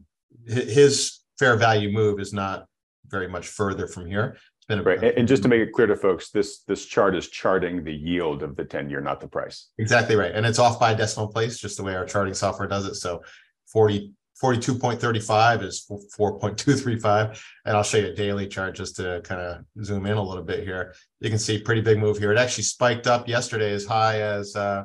his 0.45 1.21
fair 1.39 1.55
value 1.55 1.91
move 1.91 2.19
is 2.19 2.33
not 2.33 2.65
very 3.07 3.27
much 3.27 3.47
further 3.47 3.87
from 3.87 4.05
here 4.05 4.37
been 4.71 4.79
a, 4.79 4.83
right. 4.83 5.17
And 5.17 5.27
just 5.27 5.43
to 5.43 5.49
make 5.49 5.61
it 5.61 5.71
clear 5.73 5.87
to 5.87 5.95
folks, 5.95 6.29
this 6.29 6.63
this 6.63 6.85
chart 6.85 7.15
is 7.15 7.29
charting 7.29 7.83
the 7.83 7.93
yield 7.93 8.41
of 8.41 8.55
the 8.55 8.65
10 8.65 8.89
year, 8.89 9.01
not 9.01 9.19
the 9.19 9.27
price. 9.27 9.69
Exactly 9.77 10.15
right. 10.15 10.31
And 10.33 10.45
it's 10.45 10.59
off 10.59 10.79
by 10.79 10.91
a 10.91 10.97
decimal 10.97 11.27
place, 11.27 11.59
just 11.59 11.77
the 11.77 11.83
way 11.83 11.95
our 11.95 12.05
charting 12.05 12.33
software 12.33 12.67
does 12.67 12.85
it. 12.85 12.95
So 12.95 13.21
40 13.67 14.13
42.35 14.41 15.63
is 15.63 15.85
4.235 16.17 17.39
and 17.65 17.77
i'll 17.77 17.83
show 17.83 17.99
you 17.99 18.07
a 18.07 18.15
daily 18.15 18.47
chart 18.47 18.75
just 18.75 18.95
to 18.95 19.21
kind 19.23 19.39
of 19.39 19.63
zoom 19.85 20.07
in 20.07 20.17
a 20.17 20.23
little 20.23 20.43
bit 20.43 20.63
here 20.63 20.95
you 21.19 21.29
can 21.29 21.37
see 21.37 21.61
pretty 21.61 21.81
big 21.81 21.99
move 21.99 22.17
here 22.17 22.31
it 22.31 22.39
actually 22.39 22.63
spiked 22.63 23.05
up 23.05 23.27
yesterday 23.27 23.71
as 23.71 23.85
high 23.85 24.19
as 24.19 24.55
uh, 24.55 24.83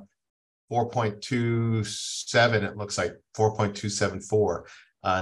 4.27 0.71 2.63
it 2.65 2.77
looks 2.77 2.99
like 2.99 3.15
4.274 3.35 4.59
uh, 4.59 4.63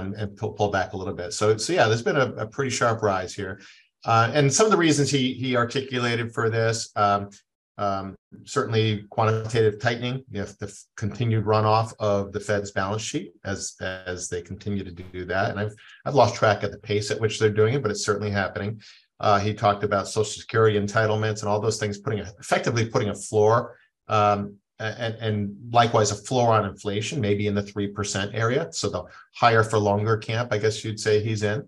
and, 0.03 0.15
and 0.15 0.35
pull, 0.35 0.51
pull, 0.51 0.69
back 0.69 0.91
a 0.91 0.97
little 0.97 1.13
bit 1.13 1.31
so 1.31 1.55
so 1.55 1.71
yeah 1.71 1.87
there's 1.87 2.01
been 2.01 2.17
a, 2.17 2.33
a 2.33 2.45
pretty 2.45 2.71
sharp 2.71 3.01
rise 3.01 3.33
here 3.33 3.61
uh, 4.05 4.31
and 4.33 4.53
some 4.53 4.65
of 4.65 4.71
the 4.71 4.77
reasons 4.77 5.09
he 5.09 5.33
he 5.33 5.55
articulated 5.55 6.33
for 6.33 6.49
this, 6.49 6.91
um, 6.95 7.29
um, 7.77 8.15
certainly 8.45 9.05
quantitative 9.09 9.79
tightening, 9.81 10.23
if 10.31 10.57
the 10.59 10.73
continued 10.95 11.45
runoff 11.45 11.93
of 11.99 12.31
the 12.31 12.39
Fed's 12.39 12.71
balance 12.71 13.01
sheet 13.01 13.33
as 13.43 13.75
as 13.81 14.29
they 14.29 14.41
continue 14.41 14.83
to 14.83 14.91
do 14.91 15.25
that. 15.25 15.51
And 15.51 15.59
I've 15.59 15.75
I've 16.05 16.15
lost 16.15 16.35
track 16.35 16.63
of 16.63 16.71
the 16.71 16.79
pace 16.79 17.11
at 17.11 17.19
which 17.19 17.39
they're 17.39 17.49
doing 17.49 17.73
it, 17.73 17.81
but 17.81 17.91
it's 17.91 18.05
certainly 18.05 18.31
happening. 18.31 18.81
Uh, 19.19 19.39
he 19.39 19.53
talked 19.53 19.83
about 19.83 20.07
Social 20.07 20.41
Security 20.41 20.79
entitlements 20.79 21.39
and 21.41 21.49
all 21.49 21.59
those 21.59 21.79
things, 21.79 21.97
putting 21.97 22.19
a, 22.19 22.31
effectively 22.39 22.85
putting 22.85 23.09
a 23.09 23.15
floor 23.15 23.77
um, 24.09 24.55
and, 24.77 25.15
and 25.15 25.55
likewise 25.71 26.11
a 26.11 26.15
floor 26.15 26.53
on 26.53 26.65
inflation, 26.65 27.21
maybe 27.21 27.47
in 27.47 27.55
the 27.55 27.63
three 27.63 27.87
percent 27.87 28.35
area. 28.35 28.67
So 28.71 28.89
the 28.89 29.03
higher 29.33 29.63
for 29.63 29.79
longer 29.79 30.17
camp, 30.17 30.53
I 30.53 30.57
guess 30.57 30.83
you'd 30.83 30.99
say 30.99 31.23
he's 31.23 31.43
in. 31.43 31.67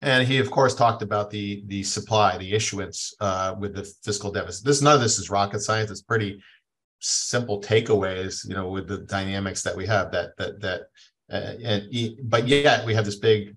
And 0.00 0.26
he, 0.26 0.38
of 0.38 0.50
course, 0.50 0.74
talked 0.74 1.02
about 1.02 1.30
the 1.30 1.64
the 1.66 1.82
supply, 1.82 2.38
the 2.38 2.52
issuance 2.52 3.14
uh, 3.20 3.56
with 3.58 3.74
the 3.74 3.84
fiscal 4.04 4.30
deficit. 4.30 4.64
This 4.64 4.80
none 4.80 4.94
of 4.94 5.00
this 5.00 5.18
is 5.18 5.30
rocket 5.30 5.60
science. 5.60 5.90
It's 5.90 6.02
pretty 6.02 6.40
simple 7.00 7.60
takeaways, 7.60 8.46
you 8.48 8.54
know, 8.54 8.68
with 8.68 8.86
the 8.86 8.98
dynamics 8.98 9.62
that 9.62 9.76
we 9.76 9.86
have. 9.86 10.12
That 10.12 10.36
that 10.38 10.60
that, 10.60 10.80
uh, 11.32 11.54
and 11.64 12.30
but 12.30 12.46
yet 12.46 12.86
we 12.86 12.94
have 12.94 13.04
this 13.04 13.16
big 13.16 13.56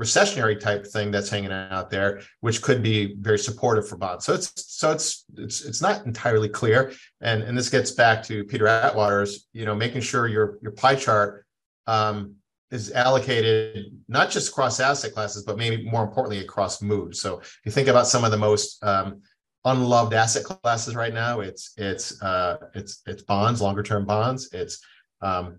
recessionary 0.00 0.58
type 0.58 0.86
thing 0.86 1.10
that's 1.10 1.28
hanging 1.28 1.52
out 1.52 1.90
there, 1.90 2.22
which 2.40 2.62
could 2.62 2.82
be 2.82 3.14
very 3.20 3.38
supportive 3.38 3.86
for 3.86 3.96
bonds. 3.96 4.24
So 4.24 4.34
it's 4.34 4.52
so 4.56 4.92
it's 4.92 5.24
it's 5.36 5.62
it's 5.64 5.82
not 5.82 6.06
entirely 6.06 6.48
clear. 6.48 6.92
And 7.20 7.42
and 7.42 7.56
this 7.56 7.68
gets 7.70 7.90
back 7.92 8.22
to 8.24 8.44
Peter 8.44 8.66
Atwater's, 8.66 9.46
you 9.52 9.64
know, 9.64 9.74
making 9.74 10.02
sure 10.02 10.26
your 10.26 10.58
your 10.62 10.72
pie 10.72 10.94
chart 10.94 11.46
um, 11.86 12.36
is 12.70 12.92
allocated 12.92 13.86
not 14.08 14.30
just 14.30 14.50
across 14.50 14.80
asset 14.80 15.12
classes, 15.12 15.42
but 15.42 15.58
maybe 15.58 15.84
more 15.84 16.04
importantly 16.04 16.38
across 16.38 16.82
mood. 16.82 17.16
So 17.16 17.40
if 17.40 17.60
you 17.64 17.72
think 17.72 17.88
about 17.88 18.06
some 18.06 18.24
of 18.24 18.30
the 18.30 18.38
most 18.38 18.82
um, 18.84 19.22
unloved 19.64 20.14
asset 20.14 20.44
classes 20.44 20.94
right 20.94 21.12
now, 21.12 21.40
it's 21.40 21.72
it's 21.76 22.20
uh, 22.22 22.58
it's 22.74 23.02
it's 23.06 23.22
bonds, 23.22 23.60
longer 23.60 23.82
term 23.82 24.06
bonds. 24.06 24.50
It's 24.52 24.80
um, 25.20 25.58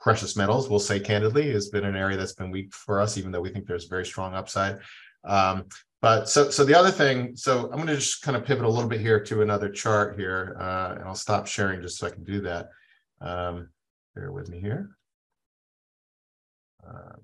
precious 0.00 0.36
metals. 0.36 0.68
We'll 0.68 0.80
say 0.80 0.98
candidly 0.98 1.52
has 1.52 1.68
been 1.68 1.84
an 1.84 1.96
area 1.96 2.16
that's 2.16 2.34
been 2.34 2.50
weak 2.50 2.74
for 2.74 3.00
us, 3.00 3.16
even 3.16 3.30
though 3.30 3.40
we 3.40 3.50
think 3.50 3.66
there's 3.66 3.86
very 3.86 4.06
strong 4.06 4.34
upside. 4.34 4.78
Um, 5.24 5.66
but 6.02 6.28
so 6.28 6.50
so 6.50 6.64
the 6.64 6.74
other 6.74 6.90
thing, 6.90 7.36
so 7.36 7.64
I'm 7.64 7.76
going 7.76 7.86
to 7.88 7.96
just 7.96 8.22
kind 8.22 8.36
of 8.36 8.44
pivot 8.44 8.64
a 8.64 8.68
little 8.68 8.88
bit 8.88 9.00
here 9.00 9.22
to 9.24 9.42
another 9.42 9.68
chart 9.68 10.18
here, 10.18 10.56
uh, 10.58 10.94
and 10.96 11.04
I'll 11.04 11.14
stop 11.14 11.46
sharing 11.46 11.82
just 11.82 11.98
so 11.98 12.06
I 12.06 12.10
can 12.10 12.24
do 12.24 12.40
that. 12.40 12.70
Um, 13.20 13.68
bear 14.14 14.32
with 14.32 14.48
me 14.48 14.60
here. 14.60 14.90
Uh, 16.86 17.16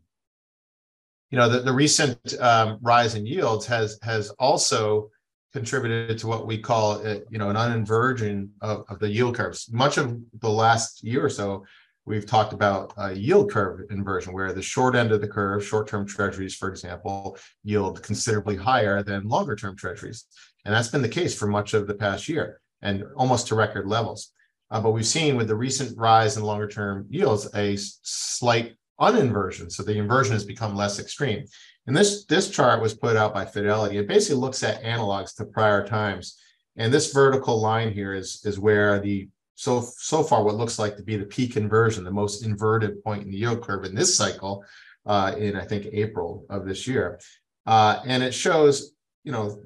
you 1.31 1.39
know, 1.39 1.49
the, 1.49 1.61
the 1.61 1.73
recent 1.73 2.19
um, 2.41 2.79
rise 2.83 3.15
in 3.15 3.27
yields 3.27 3.67
has 3.67 3.99
has 4.03 4.31
also 4.39 5.11
contributed 5.53 6.19
to 6.19 6.27
what 6.27 6.47
we 6.47 6.59
call, 6.59 7.07
uh, 7.07 7.17
you 7.31 7.39
know, 7.39 7.49
an 7.49 7.57
uninversion 7.57 8.49
of, 8.61 8.85
of 8.89 8.99
the 8.99 9.09
yield 9.09 9.35
curves. 9.35 9.71
Much 9.73 9.97
of 9.97 10.19
the 10.41 10.49
last 10.49 11.03
year 11.03 11.25
or 11.25 11.31
so, 11.31 11.65
we've 12.05 12.27
talked 12.27 12.53
about 12.53 12.93
a 12.99 13.13
yield 13.15 13.51
curve 13.51 13.81
inversion, 13.91 14.33
where 14.33 14.53
the 14.53 14.63
short 14.63 14.95
end 14.95 15.13
of 15.13 15.21
the 15.21 15.29
curve, 15.29 15.65
short-term 15.65 16.07
treasuries, 16.07 16.55
for 16.55 16.69
example, 16.69 17.37
yield 17.65 18.03
considerably 18.03 18.55
higher 18.55 19.03
than 19.03 19.27
longer-term 19.27 19.77
treasuries, 19.77 20.27
and 20.65 20.75
that's 20.75 20.89
been 20.89 21.03
the 21.03 21.09
case 21.09 21.37
for 21.37 21.47
much 21.47 21.75
of 21.75 21.87
the 21.87 21.95
past 21.95 22.29
year, 22.29 22.61
and 22.83 23.05
almost 23.17 23.49
to 23.49 23.55
record 23.55 23.87
levels. 23.87 24.33
Uh, 24.71 24.81
but 24.81 24.91
we've 24.91 25.07
seen 25.07 25.37
with 25.37 25.49
the 25.49 25.57
recent 25.57 25.97
rise 25.99 26.37
in 26.37 26.43
longer-term 26.43 27.07
yields 27.09 27.49
a 27.55 27.77
slight 27.77 28.77
uninversion. 29.01 29.71
So 29.71 29.83
the 29.83 29.99
inversion 29.99 30.33
has 30.33 30.45
become 30.45 30.75
less 30.75 30.99
extreme. 30.99 31.45
And 31.87 31.97
this, 31.97 32.25
this 32.25 32.51
chart 32.51 32.83
was 32.83 32.95
put 32.95 33.17
out 33.17 33.35
by 33.35 33.45
Fidelity. 33.45 33.99
It 33.99 34.09
basically 34.09 34.41
looks 34.41 34.63
at 34.63 34.83
analogs 34.83 35.35
to 35.37 35.45
prior 35.45 35.87
times. 35.87 36.39
And 36.77 36.93
this 36.93 37.13
vertical 37.13 37.61
line 37.61 37.93
here 37.93 38.15
is, 38.15 38.43
is 38.45 38.59
where 38.59 39.01
the 39.01 39.29
so 39.57 39.81
so 39.81 40.23
far 40.23 40.45
what 40.45 40.55
looks 40.55 40.79
like 40.79 40.97
to 40.97 41.03
be 41.03 41.17
the 41.17 41.25
peak 41.25 41.57
inversion, 41.57 42.05
the 42.05 42.11
most 42.11 42.45
inverted 42.45 43.03
point 43.03 43.23
in 43.25 43.31
the 43.31 43.39
yield 43.39 43.63
curve 43.63 43.85
in 43.85 43.95
this 43.95 44.15
cycle, 44.15 44.63
uh, 45.07 45.35
in 45.37 45.57
I 45.57 45.65
think 45.65 45.87
April 45.93 46.45
of 46.51 46.67
this 46.67 46.87
year, 46.87 47.19
uh, 47.65 48.01
and 48.05 48.23
it 48.23 48.33
shows 48.33 48.93
you 49.25 49.33
know 49.33 49.63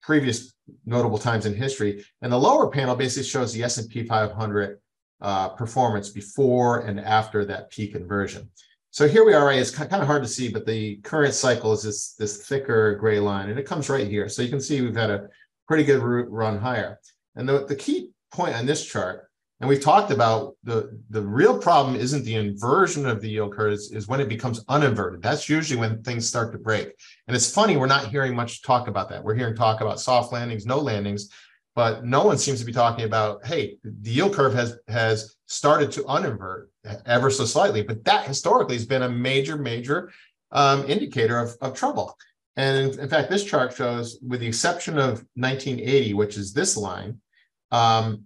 previous 0.00 0.54
notable 0.86 1.18
times 1.18 1.46
in 1.46 1.54
history. 1.54 2.04
And 2.22 2.32
the 2.32 2.38
lower 2.38 2.70
panel 2.70 2.96
basically 2.96 3.24
shows 3.24 3.52
the 3.52 3.62
S 3.62 3.76
and 3.76 3.88
P 3.88 4.04
500 4.04 4.80
uh, 5.22 5.48
performance 5.50 6.10
before 6.10 6.80
and 6.80 7.00
after 7.00 7.44
that 7.46 7.70
peak 7.70 7.94
inversion. 7.94 8.50
So 8.90 9.08
here 9.08 9.24
we 9.24 9.32
are, 9.32 9.46
right? 9.46 9.58
It's 9.58 9.70
kind 9.70 10.02
of 10.02 10.06
hard 10.06 10.22
to 10.22 10.28
see, 10.28 10.50
but 10.50 10.66
the 10.66 10.96
current 10.96 11.32
cycle 11.32 11.72
is 11.72 11.82
this, 11.82 12.12
this 12.14 12.46
thicker 12.46 12.94
gray 12.96 13.20
line, 13.20 13.48
and 13.48 13.58
it 13.58 13.64
comes 13.64 13.88
right 13.88 14.06
here. 14.06 14.28
So 14.28 14.42
you 14.42 14.50
can 14.50 14.60
see 14.60 14.82
we've 14.82 14.94
had 14.94 15.10
a 15.10 15.28
pretty 15.66 15.84
good 15.84 16.02
run 16.02 16.58
higher. 16.58 17.00
And 17.34 17.48
the, 17.48 17.64
the 17.64 17.76
key 17.76 18.10
point 18.32 18.54
on 18.54 18.66
this 18.66 18.84
chart, 18.84 19.30
and 19.60 19.68
we've 19.68 19.80
talked 19.80 20.10
about 20.10 20.56
the, 20.64 21.00
the 21.08 21.22
real 21.22 21.56
problem 21.56 21.96
isn't 21.96 22.24
the 22.24 22.34
inversion 22.34 23.06
of 23.06 23.22
the 23.22 23.30
yield 23.30 23.54
curve, 23.54 23.72
is, 23.72 23.92
is 23.92 24.08
when 24.08 24.20
it 24.20 24.28
becomes 24.28 24.64
uninverted. 24.68 25.22
That's 25.22 25.48
usually 25.48 25.78
when 25.80 26.02
things 26.02 26.28
start 26.28 26.52
to 26.52 26.58
break. 26.58 26.92
And 27.28 27.36
it's 27.36 27.50
funny, 27.50 27.76
we're 27.76 27.86
not 27.86 28.08
hearing 28.08 28.34
much 28.34 28.62
talk 28.62 28.88
about 28.88 29.08
that. 29.10 29.22
We're 29.22 29.36
hearing 29.36 29.54
talk 29.54 29.80
about 29.80 30.00
soft 30.00 30.32
landings, 30.32 30.66
no 30.66 30.78
landings, 30.78 31.30
but 31.74 32.04
no 32.04 32.24
one 32.24 32.38
seems 32.38 32.60
to 32.60 32.66
be 32.66 32.72
talking 32.72 33.04
about 33.04 33.44
hey 33.46 33.76
the 33.84 34.10
yield 34.10 34.34
curve 34.34 34.54
has 34.54 34.78
has 34.88 35.36
started 35.46 35.90
to 35.92 36.02
uninvert 36.02 36.66
ever 37.06 37.30
so 37.30 37.44
slightly 37.44 37.82
but 37.82 38.04
that 38.04 38.26
historically 38.26 38.76
has 38.76 38.86
been 38.86 39.02
a 39.02 39.08
major 39.08 39.56
major 39.56 40.10
um, 40.52 40.84
indicator 40.88 41.38
of, 41.38 41.56
of 41.60 41.74
trouble 41.74 42.16
And 42.56 42.92
in, 42.92 43.00
in 43.00 43.08
fact, 43.08 43.30
this 43.30 43.44
chart 43.44 43.74
shows, 43.74 44.18
with 44.26 44.40
the 44.40 44.46
exception 44.46 44.98
of 44.98 45.24
1980, 45.34 46.14
which 46.14 46.36
is 46.36 46.52
this 46.52 46.76
line, 46.76 47.18
um, 47.70 48.24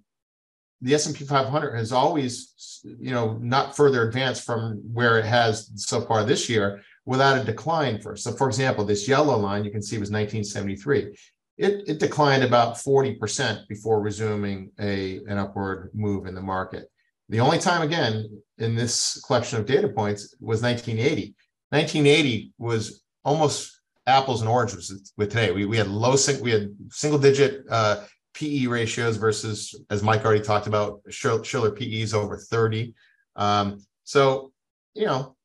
the 0.82 0.94
S&P 0.94 1.24
500 1.24 1.74
has 1.76 1.92
always, 1.92 2.82
you 2.84 3.12
know, 3.12 3.38
not 3.40 3.76
further 3.76 4.06
advanced 4.06 4.44
from 4.44 4.82
where 4.92 5.18
it 5.18 5.24
has 5.24 5.70
so 5.76 6.00
far 6.02 6.24
this 6.24 6.48
year 6.48 6.82
without 7.06 7.38
a 7.38 7.44
decline 7.44 8.00
first. 8.00 8.24
So, 8.24 8.32
for 8.32 8.48
example, 8.48 8.84
this 8.84 9.08
yellow 9.08 9.38
line 9.38 9.64
you 9.64 9.70
can 9.70 9.82
see 9.82 9.96
was 9.96 10.10
1973. 10.10 11.16
It, 11.58 11.88
it 11.88 11.98
declined 11.98 12.42
about 12.42 12.76
40% 12.76 13.66
before 13.68 14.00
resuming 14.00 14.70
a, 14.78 15.20
an 15.26 15.38
upward 15.38 15.90
move 15.94 16.26
in 16.26 16.34
the 16.34 16.42
market. 16.42 16.90
The 17.28 17.40
only 17.40 17.58
time 17.58 17.82
again 17.82 18.42
in 18.58 18.74
this 18.74 19.20
collection 19.26 19.58
of 19.58 19.66
data 19.66 19.88
points 19.88 20.34
was 20.40 20.62
1980. 20.62 21.34
1980 21.70 22.52
was 22.58 23.02
almost 23.24 23.80
apples 24.06 24.40
and 24.40 24.48
oranges 24.48 25.12
with 25.16 25.30
today. 25.30 25.50
We, 25.50 25.64
we 25.64 25.76
had 25.76 25.88
low 25.88 26.16
we 26.40 26.50
had 26.52 26.74
single 26.90 27.18
digit 27.18 27.64
uh, 27.68 28.04
PE 28.34 28.66
ratios 28.66 29.16
versus, 29.16 29.74
as 29.90 30.02
Mike 30.02 30.24
already 30.24 30.44
talked 30.44 30.66
about, 30.66 31.00
Shiller 31.08 31.70
PEs 31.70 32.14
over 32.14 32.36
30. 32.36 32.94
Um, 33.34 33.84
so, 34.04 34.52
you 34.94 35.06
know, 35.06 35.36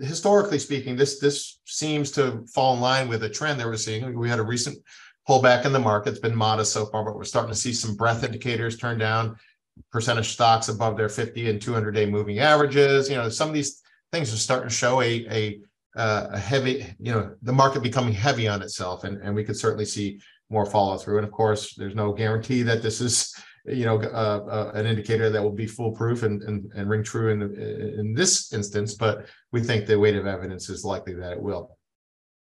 historically 0.00 0.58
speaking, 0.58 0.96
this 0.96 1.20
this 1.20 1.60
seems 1.64 2.10
to 2.12 2.44
fall 2.52 2.74
in 2.74 2.80
line 2.80 3.08
with 3.08 3.22
a 3.22 3.30
trend 3.30 3.60
that 3.60 3.66
we're 3.66 3.76
seeing. 3.76 4.18
We 4.18 4.28
had 4.28 4.40
a 4.40 4.44
recent 4.44 4.78
pullback 5.28 5.64
in 5.64 5.72
the 5.72 5.78
market. 5.78 6.10
It's 6.10 6.18
been 6.18 6.36
modest 6.36 6.72
so 6.72 6.86
far, 6.86 7.04
but 7.04 7.14
we're 7.14 7.24
starting 7.24 7.52
to 7.52 7.58
see 7.58 7.72
some 7.72 7.96
breadth 7.96 8.24
indicators 8.24 8.76
turn 8.76 8.98
down, 8.98 9.36
percentage 9.92 10.28
stocks 10.28 10.68
above 10.68 10.96
their 10.96 11.08
50 11.08 11.50
and 11.50 11.60
200 11.60 11.92
day 11.92 12.06
moving 12.06 12.38
averages. 12.38 13.08
You 13.08 13.16
know, 13.16 13.28
some 13.28 13.48
of 13.48 13.54
these 13.54 13.82
things 14.12 14.32
are 14.32 14.36
starting 14.36 14.68
to 14.68 14.74
show 14.74 15.00
a 15.00 15.26
a, 15.30 15.60
uh, 15.96 16.28
a 16.32 16.38
heavy, 16.38 16.86
you 16.98 17.12
know, 17.12 17.34
the 17.42 17.52
market 17.52 17.82
becoming 17.82 18.12
heavy 18.12 18.48
on 18.48 18.62
itself, 18.62 19.04
and 19.04 19.18
and 19.22 19.34
we 19.34 19.44
could 19.44 19.56
certainly 19.56 19.84
see 19.84 20.20
more 20.48 20.66
follow 20.66 20.98
through. 20.98 21.18
And 21.18 21.26
of 21.26 21.32
course, 21.32 21.74
there's 21.74 21.94
no 21.94 22.12
guarantee 22.12 22.62
that 22.62 22.82
this 22.82 23.00
is 23.00 23.34
you 23.66 23.84
know 23.84 24.00
uh, 24.00 24.40
uh, 24.48 24.72
an 24.74 24.86
indicator 24.86 25.30
that 25.30 25.42
will 25.42 25.52
be 25.52 25.66
foolproof 25.66 26.22
and, 26.22 26.42
and, 26.42 26.70
and 26.74 26.88
ring 26.88 27.02
true 27.02 27.30
in 27.30 27.42
in 27.98 28.14
this 28.14 28.52
instance 28.52 28.94
but 28.94 29.26
we 29.52 29.60
think 29.60 29.86
the 29.86 29.98
weight 29.98 30.16
of 30.16 30.26
evidence 30.26 30.68
is 30.70 30.84
likely 30.84 31.14
that 31.14 31.32
it 31.32 31.42
will 31.42 31.76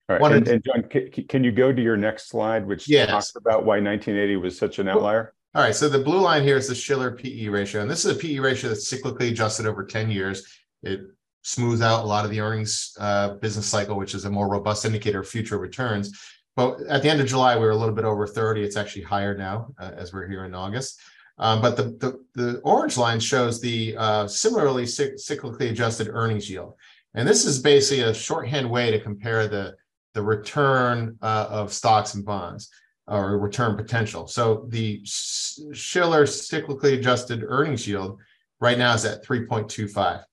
all 0.09 0.17
right 0.17 0.31
and, 0.33 0.47
and, 0.47 0.63
john 0.63 0.83
can, 0.83 1.09
can 1.27 1.43
you 1.43 1.51
go 1.51 1.71
to 1.71 1.81
your 1.81 1.97
next 1.97 2.29
slide 2.29 2.65
which 2.65 2.87
yes. 2.87 3.09
talks 3.09 3.35
about 3.35 3.65
why 3.65 3.75
1980 3.75 4.35
was 4.37 4.57
such 4.57 4.79
an 4.79 4.87
outlier 4.87 5.33
all 5.53 5.61
right 5.61 5.75
so 5.75 5.89
the 5.89 5.99
blue 5.99 6.19
line 6.19 6.43
here 6.43 6.57
is 6.57 6.67
the 6.67 6.75
shiller 6.75 7.11
pe 7.11 7.47
ratio 7.47 7.81
and 7.81 7.89
this 7.89 8.05
is 8.05 8.15
a 8.15 8.19
pe 8.19 8.39
ratio 8.39 8.69
that's 8.69 8.91
cyclically 8.91 9.29
adjusted 9.29 9.65
over 9.65 9.83
10 9.83 10.11
years 10.11 10.59
it 10.83 11.01
smooths 11.41 11.81
out 11.81 12.03
a 12.03 12.07
lot 12.07 12.25
of 12.25 12.31
the 12.31 12.39
earnings 12.39 12.95
uh, 12.99 13.35
business 13.35 13.67
cycle 13.67 13.95
which 13.95 14.15
is 14.15 14.25
a 14.25 14.29
more 14.29 14.49
robust 14.49 14.85
indicator 14.85 15.19
of 15.19 15.27
future 15.27 15.57
returns 15.57 16.11
but 16.55 16.81
at 16.87 17.03
the 17.03 17.09
end 17.09 17.19
of 17.19 17.27
July, 17.27 17.55
we 17.55 17.65
were 17.65 17.71
a 17.71 17.75
little 17.75 17.93
bit 17.93 18.05
over 18.05 18.25
30. 18.25 18.63
It's 18.63 18.77
actually 18.77 19.03
higher 19.03 19.35
now 19.35 19.73
uh, 19.77 19.91
as 19.95 20.13
we're 20.13 20.27
here 20.27 20.45
in 20.45 20.55
August. 20.55 21.01
Um, 21.37 21.61
but 21.61 21.75
the, 21.75 21.83
the, 21.83 22.23
the, 22.33 22.59
orange 22.59 22.97
line 22.97 23.19
shows 23.19 23.59
the 23.59 23.93
uh, 23.97 24.25
similarly 24.25 24.83
cyclically 24.83 25.69
adjusted 25.69 26.07
earnings 26.09 26.49
yield. 26.49 26.75
And 27.13 27.27
this 27.27 27.43
is 27.43 27.59
basically 27.59 28.03
a 28.03 28.13
shorthand 28.13 28.69
way 28.69 28.89
to 28.89 29.01
compare 29.01 29.45
the, 29.49 29.75
the 30.15 30.23
return 30.23 31.17
uh, 31.21 31.47
of 31.49 31.71
stocks 31.71 32.15
and 32.15 32.25
bonds 32.25 32.71
or 33.07 33.37
return 33.37 33.77
potential. 33.77 34.25
So 34.25 34.65
the 34.69 35.01
Shiller 35.05 36.25
cyclically 36.25 36.97
adjusted 36.97 37.43
earnings 37.45 37.87
yield 37.87 38.19
right 38.59 38.79
now 38.79 38.95
is 38.95 39.05
at 39.05 39.23
3.25. 39.23 40.23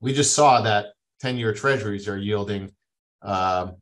We 0.00 0.14
just 0.14 0.34
saw 0.34 0.62
that 0.62 0.86
10 1.20 1.36
year 1.36 1.52
treasuries 1.52 2.08
are 2.08 2.16
yielding 2.16 2.72
uh, 3.20 3.72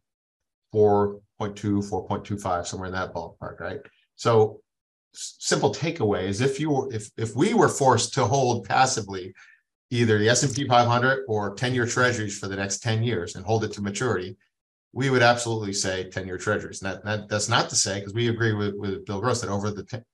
4 0.73 1.21
4.2, 1.51 1.91
4.25, 1.91 2.67
somewhere 2.67 2.87
in 2.87 2.93
that 2.93 3.13
ballpark, 3.13 3.61
right? 3.61 3.81
So 4.17 4.61
simple 5.13 5.75
takeaway 5.75 6.25
is 6.25 6.41
if 6.41 6.61
you 6.61 6.71
were, 6.71 6.93
if 6.93 7.11
if 7.17 7.35
we 7.35 7.55
were 7.55 7.69
forced 7.69 8.15
to 8.15 8.25
hold 8.25 8.67
passively 8.67 9.35
either 9.91 10.19
the 10.19 10.29
S&P 10.29 10.67
500 10.67 11.25
or 11.29 11.55
10-year 11.55 11.87
treasuries 11.87 12.39
for 12.39 12.49
the 12.49 12.57
next 12.57 12.83
10 12.83 13.03
years 13.03 13.37
and 13.37 13.45
hold 13.45 13.63
it 13.63 13.73
to 13.73 13.83
maturity, 13.83 14.37
we 14.93 15.11
would 15.11 15.23
absolutely 15.23 15.73
say 15.73 16.09
10-year 16.13 16.39
treasuries. 16.39 16.83
And 16.83 16.93
that, 16.93 17.05
that 17.05 17.29
that's 17.29 17.49
not 17.49 17.71
to 17.71 17.77
say, 17.77 17.99
because 17.99 18.15
we 18.15 18.29
agree 18.29 18.53
with, 18.53 18.75
with 18.75 19.07
Bill 19.07 19.21
Gross 19.21 19.41
that 19.41 19.51
over 19.51 19.71
the, 19.71 19.85
ten, 19.85 20.05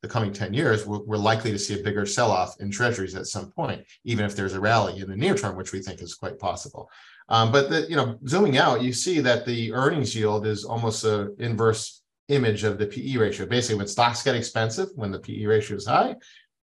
the 0.00 0.08
coming 0.08 0.32
10 0.32 0.54
years, 0.54 0.86
we're, 0.86 1.02
we're 1.02 1.16
likely 1.16 1.52
to 1.52 1.58
see 1.58 1.78
a 1.78 1.82
bigger 1.82 2.06
sell-off 2.06 2.60
in 2.60 2.70
treasuries 2.70 3.14
at 3.14 3.26
some 3.26 3.50
point, 3.50 3.84
even 4.04 4.24
if 4.24 4.34
there's 4.34 4.54
a 4.54 4.60
rally 4.60 5.00
in 5.00 5.08
the 5.08 5.16
near 5.16 5.34
term, 5.34 5.56
which 5.56 5.72
we 5.72 5.80
think 5.80 6.00
is 6.02 6.14
quite 6.14 6.38
possible. 6.38 6.90
Um, 7.28 7.52
but 7.52 7.70
the, 7.70 7.86
you 7.88 7.96
know, 7.96 8.18
zooming 8.26 8.58
out, 8.58 8.82
you 8.82 8.92
see 8.92 9.20
that 9.20 9.46
the 9.46 9.72
earnings 9.72 10.14
yield 10.14 10.46
is 10.46 10.64
almost 10.64 11.04
an 11.04 11.36
inverse 11.38 12.02
image 12.28 12.64
of 12.64 12.78
the 12.78 12.86
PE 12.86 13.16
ratio. 13.16 13.46
Basically, 13.46 13.76
when 13.76 13.86
stocks 13.86 14.22
get 14.22 14.34
expensive, 14.34 14.88
when 14.96 15.12
the 15.12 15.18
PE 15.18 15.44
ratio 15.44 15.76
is 15.76 15.86
high, 15.86 16.16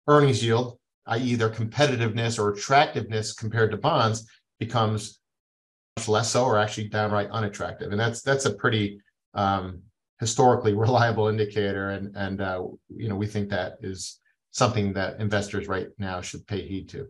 earnings 0.08 0.44
yield, 0.44 0.80
i.e., 1.08 1.36
their 1.36 1.50
competitiveness 1.50 2.40
or 2.40 2.52
attractiveness 2.54 3.34
compared 3.34 3.72
to 3.72 3.78
bonds, 3.78 4.28
becomes 4.60 5.20
less 6.08 6.32
so, 6.32 6.46
or 6.46 6.58
actually 6.58 6.90
downright 6.90 7.30
unattractive. 7.32 7.92
And 7.92 8.00
that's 8.00 8.22
that's 8.22 8.46
a 8.46 8.54
pretty 8.54 9.02
um, 9.34 9.82
historically 10.20 10.74
reliable 10.86 11.28
indicator, 11.28 11.92
and 11.92 12.16
and 12.16 12.42
uh, 12.42 12.64
you 12.90 13.10
know 13.10 13.16
we 13.16 13.28
think 13.28 13.50
that 13.50 13.78
is 13.82 14.20
something 14.52 14.94
that 14.94 15.20
investors 15.20 15.68
right 15.68 15.88
now 15.98 16.22
should 16.22 16.46
pay 16.48 16.62
heed 16.68 16.90
to. 16.90 17.08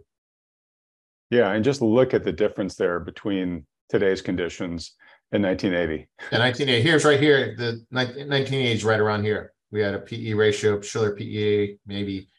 Yeah, 1.29 1.51
and 1.51 1.63
just 1.63 1.81
look 1.81 2.13
at 2.13 2.23
the 2.23 2.31
difference 2.31 2.75
there 2.75 2.99
between 2.99 3.65
today's 3.89 4.21
conditions 4.21 4.93
and 5.31 5.43
1980. 5.43 6.07
And 6.31 6.41
1980, 6.41 6.81
here's 6.81 7.05
right 7.05 7.19
here. 7.19 7.55
The 7.57 7.83
1980 7.89 8.71
is 8.71 8.83
right 8.85 8.99
around 8.99 9.23
here. 9.23 9.53
We 9.71 9.81
had 9.81 9.93
a 9.93 9.99
PE 9.99 10.33
ratio, 10.33 10.79
Shiller 10.79 11.15
PE, 11.15 11.75
maybe 11.85 12.29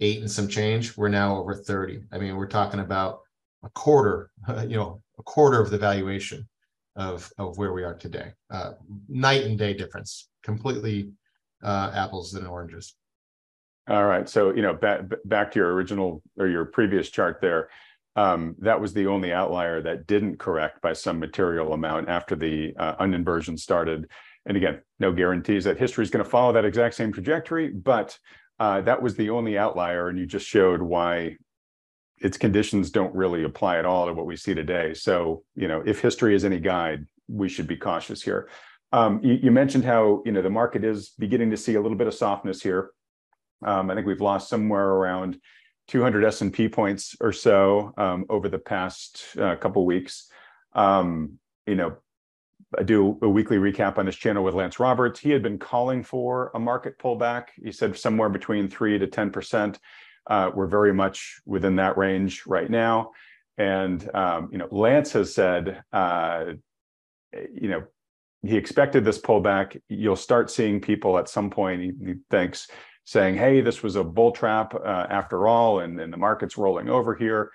eight 0.00 0.20
and 0.20 0.30
some 0.30 0.48
change. 0.48 0.96
We're 0.96 1.08
now 1.08 1.36
over 1.36 1.54
30. 1.54 2.02
I 2.12 2.18
mean, 2.18 2.36
we're 2.36 2.46
talking 2.46 2.80
about 2.80 3.20
a 3.62 3.68
quarter, 3.70 4.30
you 4.62 4.76
know, 4.76 5.02
a 5.20 5.22
quarter 5.22 5.60
of 5.60 5.70
the 5.70 5.78
valuation 5.78 6.48
of 6.96 7.30
of 7.38 7.56
where 7.58 7.72
we 7.72 7.84
are 7.84 7.94
today. 7.94 8.32
Uh, 8.50 8.72
night 9.08 9.44
and 9.44 9.58
day 9.58 9.72
difference, 9.74 10.28
completely 10.42 11.10
uh, 11.62 11.92
apples 11.94 12.34
and 12.34 12.46
oranges. 12.46 12.96
All 13.88 14.06
right. 14.06 14.28
So 14.28 14.54
you 14.54 14.62
know, 14.62 14.74
back 14.74 15.02
back 15.24 15.52
to 15.52 15.58
your 15.60 15.72
original 15.72 16.22
or 16.38 16.48
your 16.48 16.64
previous 16.64 17.10
chart 17.10 17.38
there 17.40 17.68
um, 18.16 18.56
that 18.58 18.80
was 18.80 18.92
the 18.92 19.06
only 19.06 19.32
outlier 19.32 19.80
that 19.82 20.06
didn't 20.06 20.38
correct 20.38 20.82
by 20.82 20.92
some 20.92 21.18
material 21.18 21.72
amount 21.72 22.08
after 22.08 22.34
the 22.34 22.74
uh, 22.76 22.96
uninversion 22.96 23.58
started. 23.58 24.08
And 24.46 24.56
again, 24.56 24.80
no 24.98 25.12
guarantees 25.12 25.64
that 25.64 25.78
history 25.78 26.04
is 26.04 26.10
going 26.10 26.24
to 26.24 26.30
follow 26.30 26.52
that 26.52 26.64
exact 26.64 26.96
same 26.96 27.12
trajectory, 27.12 27.68
but 27.68 28.18
uh, 28.58 28.80
that 28.82 29.00
was 29.00 29.14
the 29.14 29.30
only 29.30 29.56
outlier. 29.56 30.08
And 30.08 30.18
you 30.18 30.26
just 30.26 30.46
showed 30.46 30.82
why 30.82 31.36
its 32.20 32.36
conditions 32.36 32.90
don't 32.90 33.14
really 33.14 33.44
apply 33.44 33.78
at 33.78 33.86
all 33.86 34.06
to 34.06 34.12
what 34.12 34.26
we 34.26 34.36
see 34.36 34.54
today. 34.54 34.92
So, 34.94 35.42
you 35.54 35.68
know, 35.68 35.82
if 35.84 36.00
history 36.00 36.34
is 36.34 36.44
any 36.44 36.60
guide, 36.60 37.06
we 37.28 37.48
should 37.48 37.66
be 37.66 37.76
cautious 37.76 38.22
here. 38.22 38.48
Um, 38.92 39.20
you, 39.22 39.34
you, 39.34 39.50
mentioned 39.50 39.84
how, 39.84 40.22
you 40.26 40.32
know, 40.32 40.42
the 40.42 40.50
market 40.50 40.84
is 40.84 41.10
beginning 41.18 41.50
to 41.50 41.56
see 41.56 41.76
a 41.76 41.80
little 41.80 41.96
bit 41.96 42.08
of 42.08 42.14
softness 42.14 42.60
here. 42.60 42.90
Um, 43.64 43.90
I 43.90 43.94
think 43.94 44.06
we've 44.06 44.20
lost 44.20 44.48
somewhere 44.48 44.88
around 44.88 45.38
200 45.88 46.24
S&P 46.24 46.68
points 46.68 47.16
or 47.20 47.32
so 47.32 47.92
um, 47.96 48.26
over 48.28 48.48
the 48.48 48.58
past 48.58 49.24
uh, 49.40 49.56
couple 49.56 49.86
weeks. 49.86 50.30
Um, 50.74 51.38
you 51.66 51.76
know, 51.76 51.96
I 52.78 52.82
do 52.82 53.18
a 53.22 53.28
weekly 53.28 53.58
recap 53.58 53.98
on 53.98 54.06
this 54.06 54.16
channel 54.16 54.44
with 54.44 54.54
Lance 54.54 54.78
Roberts. 54.78 55.20
He 55.20 55.30
had 55.30 55.42
been 55.42 55.58
calling 55.58 56.02
for 56.02 56.50
a 56.54 56.58
market 56.58 56.98
pullback. 56.98 57.46
He 57.62 57.72
said 57.72 57.96
somewhere 57.98 58.28
between 58.28 58.68
three 58.68 58.98
to 58.98 59.06
10 59.06 59.30
percent. 59.30 59.78
Uh, 60.30 60.50
we're 60.54 60.68
very 60.68 60.94
much 60.94 61.40
within 61.44 61.76
that 61.76 61.98
range 61.98 62.44
right 62.46 62.70
now. 62.70 63.10
And 63.58 64.08
um, 64.14 64.48
you 64.52 64.58
know, 64.58 64.68
Lance 64.70 65.12
has 65.12 65.34
said, 65.34 65.82
uh, 65.92 66.52
you 67.52 67.68
know, 67.68 67.82
he 68.42 68.56
expected 68.56 69.04
this 69.04 69.20
pullback. 69.20 69.78
You'll 69.88 70.16
start 70.16 70.50
seeing 70.50 70.80
people 70.80 71.18
at 71.18 71.28
some 71.28 71.50
point. 71.50 71.82
He, 71.82 72.14
thinks 72.30 72.68
saying, 73.04 73.34
hey, 73.34 73.60
this 73.60 73.82
was 73.82 73.96
a 73.96 74.04
bull 74.04 74.30
trap 74.30 74.74
uh, 74.74 75.06
after 75.10 75.48
all, 75.48 75.80
and, 75.80 76.00
and 76.00 76.12
the 76.12 76.16
market's 76.16 76.56
rolling 76.56 76.88
over 76.88 77.14
here. 77.14 77.50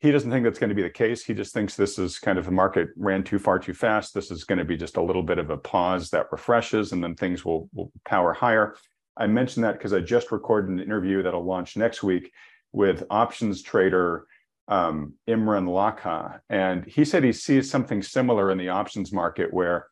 He 0.00 0.12
doesn't 0.12 0.30
think 0.30 0.44
that's 0.44 0.58
going 0.58 0.68
to 0.68 0.76
be 0.76 0.82
the 0.82 0.90
case. 0.90 1.24
He 1.24 1.34
just 1.34 1.54
thinks 1.54 1.74
this 1.74 1.98
is 1.98 2.18
kind 2.18 2.38
of 2.38 2.44
the 2.44 2.52
market 2.52 2.90
ran 2.96 3.24
too 3.24 3.38
far 3.38 3.58
too 3.58 3.74
fast. 3.74 4.14
This 4.14 4.30
is 4.30 4.44
going 4.44 4.58
to 4.58 4.64
be 4.64 4.76
just 4.76 4.96
a 4.96 5.02
little 5.02 5.22
bit 5.22 5.38
of 5.38 5.50
a 5.50 5.56
pause 5.56 6.10
that 6.10 6.30
refreshes, 6.30 6.92
and 6.92 7.02
then 7.02 7.16
things 7.16 7.44
will, 7.44 7.68
will 7.72 7.90
power 8.04 8.32
higher. 8.32 8.76
I 9.18 9.26
mentioned 9.26 9.64
that 9.64 9.72
because 9.72 9.92
I 9.92 10.00
just 10.00 10.30
recorded 10.30 10.70
an 10.70 10.80
interview 10.80 11.22
that'll 11.22 11.44
launch 11.44 11.76
next 11.76 12.02
week 12.02 12.32
with 12.72 13.04
options 13.10 13.62
trader 13.62 14.26
um, 14.68 15.14
Imran 15.28 15.66
Lakha. 15.66 16.40
And 16.48 16.84
he 16.84 17.04
said 17.04 17.24
he 17.24 17.32
sees 17.32 17.70
something 17.70 18.02
similar 18.02 18.50
in 18.50 18.58
the 18.58 18.68
options 18.68 19.12
market 19.12 19.52
where 19.52 19.86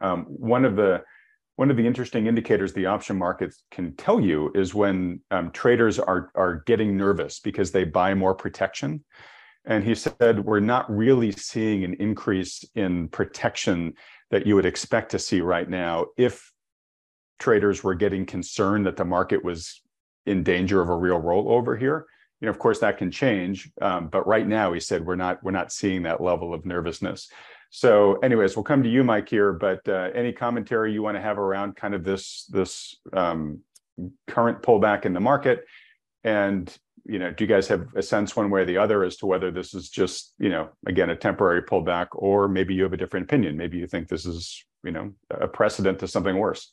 um, 0.00 0.24
one 0.24 0.64
of 0.64 0.76
the 0.76 1.02
one 1.56 1.70
of 1.70 1.78
the 1.78 1.86
interesting 1.86 2.26
indicators 2.26 2.74
the 2.74 2.84
option 2.84 3.16
markets 3.16 3.64
can 3.70 3.96
tell 3.96 4.20
you 4.20 4.52
is 4.54 4.74
when 4.74 5.20
um, 5.30 5.50
traders 5.50 5.98
are 5.98 6.30
are 6.34 6.62
getting 6.66 6.96
nervous 6.96 7.40
because 7.40 7.72
they 7.72 7.84
buy 7.84 8.12
more 8.12 8.34
protection 8.34 9.02
and 9.64 9.82
he 9.82 9.94
said 9.94 10.44
we're 10.44 10.60
not 10.60 10.88
really 10.94 11.32
seeing 11.32 11.82
an 11.82 11.94
increase 11.94 12.64
in 12.74 13.08
protection 13.08 13.94
that 14.30 14.46
you 14.46 14.54
would 14.54 14.66
expect 14.66 15.10
to 15.10 15.18
see 15.18 15.40
right 15.40 15.68
now 15.68 16.04
if 16.18 16.52
traders 17.38 17.82
were 17.82 17.94
getting 17.94 18.26
concerned 18.26 18.86
that 18.86 18.96
the 18.96 19.04
market 19.04 19.44
was 19.44 19.82
in 20.26 20.42
danger 20.42 20.80
of 20.80 20.88
a 20.88 20.96
real 20.96 21.20
rollover 21.20 21.78
here. 21.78 22.06
You 22.40 22.46
know, 22.46 22.50
of 22.50 22.58
course, 22.58 22.80
that 22.80 22.98
can 22.98 23.10
change, 23.10 23.70
um, 23.80 24.08
but 24.08 24.26
right 24.26 24.46
now, 24.46 24.72
he 24.72 24.80
said 24.80 25.06
we're 25.06 25.16
not 25.16 25.42
we're 25.42 25.52
not 25.52 25.72
seeing 25.72 26.02
that 26.02 26.20
level 26.20 26.52
of 26.52 26.66
nervousness. 26.66 27.30
So, 27.70 28.16
anyways, 28.16 28.56
we'll 28.56 28.64
come 28.64 28.82
to 28.82 28.88
you, 28.88 29.02
Mike, 29.04 29.28
here. 29.28 29.52
But 29.52 29.88
uh, 29.88 30.10
any 30.14 30.32
commentary 30.32 30.92
you 30.92 31.02
want 31.02 31.16
to 31.16 31.20
have 31.20 31.38
around 31.38 31.76
kind 31.76 31.94
of 31.94 32.04
this 32.04 32.44
this 32.50 32.96
um, 33.14 33.60
current 34.26 34.62
pullback 34.62 35.06
in 35.06 35.14
the 35.14 35.20
market, 35.20 35.64
and 36.24 36.74
you 37.06 37.18
know, 37.18 37.30
do 37.30 37.44
you 37.44 37.48
guys 37.48 37.68
have 37.68 37.86
a 37.94 38.02
sense 38.02 38.34
one 38.34 38.50
way 38.50 38.62
or 38.62 38.64
the 38.64 38.78
other 38.78 39.04
as 39.04 39.16
to 39.16 39.26
whether 39.26 39.50
this 39.50 39.74
is 39.74 39.88
just 39.88 40.34
you 40.38 40.48
know 40.48 40.68
again 40.86 41.10
a 41.10 41.16
temporary 41.16 41.62
pullback, 41.62 42.08
or 42.12 42.48
maybe 42.48 42.74
you 42.74 42.82
have 42.82 42.92
a 42.92 42.98
different 42.98 43.24
opinion? 43.24 43.56
Maybe 43.56 43.78
you 43.78 43.86
think 43.86 44.08
this 44.08 44.26
is 44.26 44.64
you 44.84 44.92
know 44.92 45.12
a 45.30 45.48
precedent 45.48 46.00
to 46.00 46.08
something 46.08 46.36
worse. 46.36 46.72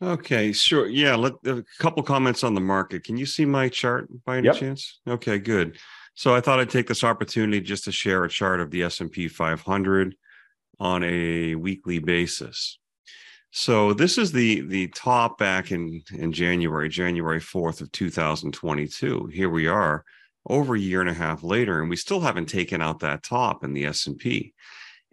Okay, 0.00 0.52
sure. 0.52 0.86
Yeah, 0.88 1.16
let 1.16 1.34
a 1.44 1.64
couple 1.80 2.02
comments 2.04 2.44
on 2.44 2.54
the 2.54 2.60
market. 2.60 3.02
Can 3.04 3.16
you 3.16 3.26
see 3.26 3.44
my 3.44 3.68
chart 3.68 4.08
by 4.24 4.38
any 4.38 4.46
Yep. 4.46 4.56
chance? 4.56 5.00
Okay, 5.08 5.38
good. 5.38 5.76
So 6.14 6.34
I 6.34 6.40
thought 6.40 6.60
I'd 6.60 6.70
take 6.70 6.86
this 6.86 7.02
opportunity 7.04 7.60
just 7.60 7.84
to 7.84 7.92
share 7.92 8.24
a 8.24 8.28
chart 8.28 8.60
of 8.60 8.70
the 8.70 8.82
S&P 8.84 9.26
500 9.28 10.14
on 10.78 11.02
a 11.02 11.56
weekly 11.56 11.98
basis. 11.98 12.78
So 13.50 13.92
this 13.92 14.18
is 14.18 14.30
the 14.30 14.60
the 14.60 14.88
top 14.88 15.38
back 15.38 15.72
in 15.72 16.02
in 16.12 16.32
January, 16.32 16.88
January 16.88 17.40
4th 17.40 17.80
of 17.80 17.90
2022. 17.92 19.26
Here 19.32 19.48
we 19.48 19.66
are 19.66 20.04
over 20.46 20.74
a 20.76 20.78
year 20.80 21.00
and 21.00 21.10
a 21.10 21.14
half 21.14 21.42
later 21.42 21.80
and 21.80 21.90
we 21.90 21.96
still 21.96 22.20
haven't 22.20 22.46
taken 22.46 22.80
out 22.80 23.00
that 23.00 23.22
top 23.22 23.64
in 23.64 23.72
the 23.72 23.86
S&P. 23.86 24.54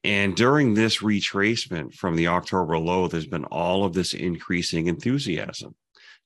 And 0.06 0.36
during 0.36 0.76
this 0.76 1.00
retracement 1.00 1.96
from 1.96 2.16
the 2.16 2.28
October 2.28 2.78
low 2.78 3.08
there's 3.08 3.26
been 3.26 3.46
all 3.46 3.84
of 3.84 3.94
this 3.94 4.14
increasing 4.14 4.88
enthusiasm. 4.88 5.76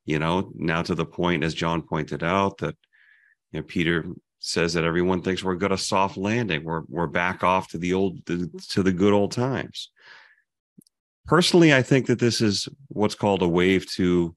You 0.06 0.20
know, 0.20 0.52
now 0.56 0.82
to 0.84 0.96
the 0.96 1.06
point 1.06 1.44
as 1.44 1.54
John 1.54 1.82
pointed 1.82 2.24
out 2.24 2.58
that 2.58 2.76
you 3.52 3.60
know 3.60 3.63
Peter 3.65 4.06
says 4.39 4.74
that 4.74 4.84
everyone 4.84 5.22
thinks 5.22 5.44
we're 5.44 5.56
got 5.56 5.72
a 5.72 5.78
soft 5.78 6.18
landing. 6.18 6.63
We're 6.63 6.84
we're 6.89 7.08
back 7.08 7.44
off 7.44 7.70
to 7.70 7.78
the 7.78 7.94
old 7.94 8.26
to 8.26 8.84
the 8.84 8.92
good 8.92 9.13
old 9.13 9.32
times. 9.32 9.92
Personally, 11.26 11.74
I 11.74 11.82
think 11.82 12.08
that 12.08 12.20
this 12.20 12.42
is 12.42 12.68
what's 12.88 13.15
called 13.15 13.44
a 13.44 13.48
wave 13.48 13.89
two 13.89 14.36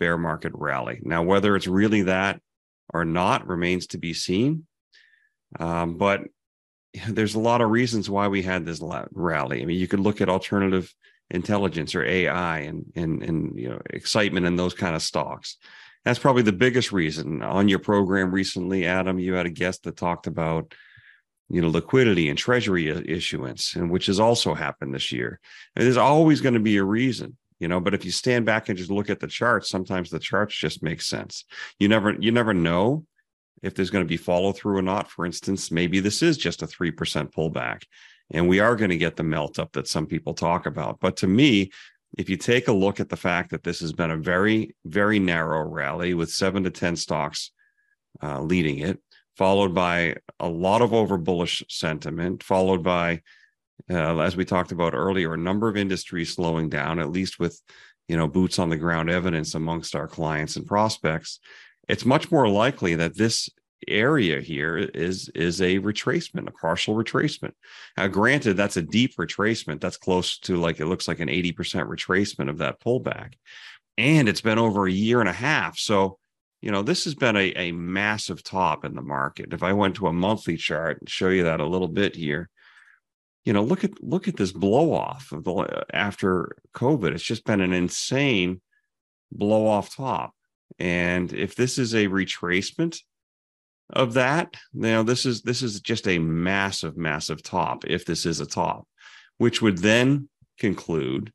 bear 0.00 0.18
market 0.18 0.52
rally. 0.54 1.00
Now, 1.02 1.22
whether 1.22 1.54
it's 1.54 1.66
really 1.66 2.02
that 2.02 2.40
or 2.92 3.04
not 3.04 3.46
remains 3.46 3.86
to 3.88 3.98
be 3.98 4.12
seen. 4.12 4.66
Um, 5.58 5.96
but 5.96 6.22
there's 7.08 7.34
a 7.34 7.40
lot 7.40 7.60
of 7.60 7.70
reasons 7.70 8.10
why 8.10 8.28
we 8.28 8.42
had 8.42 8.64
this 8.64 8.82
rally. 9.12 9.62
I 9.62 9.64
mean, 9.64 9.78
you 9.78 9.88
could 9.88 10.00
look 10.00 10.20
at 10.20 10.28
alternative 10.28 10.92
intelligence 11.30 11.94
or 11.94 12.04
AI 12.04 12.58
and 12.58 12.84
and 12.94 13.22
and 13.22 13.58
you 13.58 13.68
know 13.68 13.80
excitement 13.90 14.46
in 14.46 14.56
those 14.56 14.74
kind 14.74 14.94
of 14.94 15.02
stocks. 15.02 15.56
That's 16.04 16.20
probably 16.20 16.42
the 16.42 16.52
biggest 16.52 16.92
reason. 16.92 17.42
On 17.42 17.68
your 17.68 17.80
program 17.80 18.30
recently, 18.30 18.86
Adam, 18.86 19.18
you 19.18 19.34
had 19.34 19.46
a 19.46 19.50
guest 19.50 19.82
that 19.84 19.96
talked 19.96 20.26
about 20.26 20.72
you 21.48 21.60
know 21.60 21.68
liquidity 21.68 22.28
and 22.28 22.38
treasury 22.38 22.88
issuance, 22.88 23.74
and 23.74 23.90
which 23.90 24.06
has 24.06 24.20
also 24.20 24.54
happened 24.54 24.94
this 24.94 25.10
year. 25.12 25.40
And 25.74 25.84
there's 25.84 25.96
always 25.96 26.40
going 26.40 26.54
to 26.54 26.60
be 26.60 26.76
a 26.76 26.84
reason, 26.84 27.36
you 27.58 27.68
know. 27.68 27.80
But 27.80 27.94
if 27.94 28.04
you 28.04 28.12
stand 28.12 28.46
back 28.46 28.68
and 28.68 28.78
just 28.78 28.90
look 28.90 29.10
at 29.10 29.20
the 29.20 29.26
charts, 29.26 29.68
sometimes 29.68 30.10
the 30.10 30.20
charts 30.20 30.56
just 30.56 30.82
make 30.82 31.00
sense. 31.02 31.44
You 31.78 31.88
never 31.88 32.14
you 32.18 32.30
never 32.30 32.54
know 32.54 33.04
if 33.62 33.74
there's 33.74 33.90
going 33.90 34.04
to 34.04 34.08
be 34.08 34.16
follow 34.16 34.52
through 34.52 34.76
or 34.76 34.82
not. 34.82 35.10
For 35.10 35.26
instance, 35.26 35.70
maybe 35.70 36.00
this 36.00 36.22
is 36.22 36.36
just 36.36 36.62
a 36.62 36.66
three 36.66 36.90
percent 36.90 37.32
pullback, 37.32 37.82
and 38.30 38.48
we 38.48 38.60
are 38.60 38.76
going 38.76 38.90
to 38.90 38.96
get 38.96 39.16
the 39.16 39.22
melt 39.22 39.58
up 39.58 39.72
that 39.72 39.88
some 39.88 40.06
people 40.06 40.34
talk 40.34 40.66
about. 40.66 41.00
But 41.00 41.16
to 41.18 41.26
me, 41.26 41.70
if 42.16 42.30
you 42.30 42.36
take 42.36 42.68
a 42.68 42.72
look 42.72 43.00
at 43.00 43.08
the 43.08 43.16
fact 43.16 43.50
that 43.50 43.62
this 43.62 43.80
has 43.80 43.92
been 43.92 44.10
a 44.10 44.16
very, 44.16 44.74
very 44.84 45.18
narrow 45.18 45.68
rally 45.68 46.14
with 46.14 46.30
seven 46.30 46.62
to 46.64 46.70
10 46.70 46.96
stocks 46.96 47.50
uh, 48.22 48.40
leading 48.40 48.78
it, 48.78 48.98
followed 49.36 49.74
by 49.74 50.16
a 50.40 50.48
lot 50.48 50.80
of 50.80 50.94
over 50.94 51.18
bullish 51.18 51.62
sentiment, 51.68 52.42
followed 52.42 52.82
by, 52.82 53.20
uh, 53.90 54.18
as 54.18 54.36
we 54.36 54.44
talked 54.44 54.72
about 54.72 54.94
earlier, 54.94 55.34
a 55.34 55.38
number 55.38 55.68
of 55.68 55.76
industries 55.76 56.32
slowing 56.32 56.70
down, 56.70 56.98
at 56.98 57.10
least 57.10 57.38
with 57.38 57.60
you 58.08 58.16
know 58.16 58.28
boots 58.28 58.58
on 58.58 58.70
the 58.70 58.76
ground 58.76 59.10
evidence 59.10 59.54
amongst 59.54 59.94
our 59.94 60.06
clients 60.06 60.56
and 60.56 60.66
prospects 60.66 61.40
it's 61.88 62.04
much 62.04 62.30
more 62.30 62.48
likely 62.48 62.94
that 62.96 63.16
this 63.16 63.48
area 63.88 64.40
here 64.40 64.76
is 64.76 65.28
is 65.34 65.60
a 65.60 65.78
retracement, 65.78 66.48
a 66.48 66.52
partial 66.52 66.94
retracement. 66.94 67.52
Now, 67.96 68.08
granted, 68.08 68.56
that's 68.56 68.76
a 68.76 68.82
deep 68.82 69.16
retracement. 69.16 69.80
That's 69.80 69.96
close 69.96 70.38
to 70.40 70.56
like 70.56 70.80
it 70.80 70.86
looks 70.86 71.08
like 71.08 71.20
an 71.20 71.28
80% 71.28 71.54
retracement 71.86 72.48
of 72.48 72.58
that 72.58 72.80
pullback. 72.80 73.34
And 73.98 74.28
it's 74.28 74.40
been 74.40 74.58
over 74.58 74.86
a 74.86 74.92
year 74.92 75.20
and 75.20 75.28
a 75.28 75.32
half. 75.32 75.78
So, 75.78 76.18
you 76.60 76.70
know, 76.70 76.82
this 76.82 77.04
has 77.04 77.14
been 77.14 77.36
a, 77.36 77.52
a 77.54 77.72
massive 77.72 78.42
top 78.42 78.84
in 78.84 78.94
the 78.94 79.02
market. 79.02 79.52
If 79.52 79.62
I 79.62 79.72
went 79.72 79.96
to 79.96 80.06
a 80.06 80.12
monthly 80.12 80.56
chart 80.56 80.98
and 81.00 81.08
show 81.08 81.28
you 81.28 81.44
that 81.44 81.60
a 81.60 81.66
little 81.66 81.88
bit 81.88 82.16
here, 82.16 82.50
you 83.44 83.52
know, 83.52 83.62
look 83.62 83.84
at 83.84 84.02
look 84.02 84.26
at 84.26 84.36
this 84.36 84.52
blow 84.52 84.92
off 84.92 85.30
of 85.32 85.44
the 85.44 85.84
after 85.92 86.56
COVID. 86.74 87.12
It's 87.12 87.22
just 87.22 87.44
been 87.44 87.60
an 87.60 87.72
insane 87.72 88.60
blow 89.30 89.66
off 89.66 89.94
top. 89.94 90.35
And 90.78 91.32
if 91.32 91.54
this 91.54 91.78
is 91.78 91.94
a 91.94 92.06
retracement, 92.06 92.98
of 93.90 94.14
that 94.14 94.52
now 94.74 95.02
this 95.02 95.24
is 95.24 95.42
this 95.42 95.62
is 95.62 95.80
just 95.80 96.08
a 96.08 96.18
massive 96.18 96.96
massive 96.96 97.40
top 97.40 97.84
if 97.86 98.04
this 98.04 98.26
is 98.26 98.40
a 98.40 98.46
top 98.46 98.84
which 99.38 99.62
would 99.62 99.78
then 99.78 100.28
conclude 100.58 101.32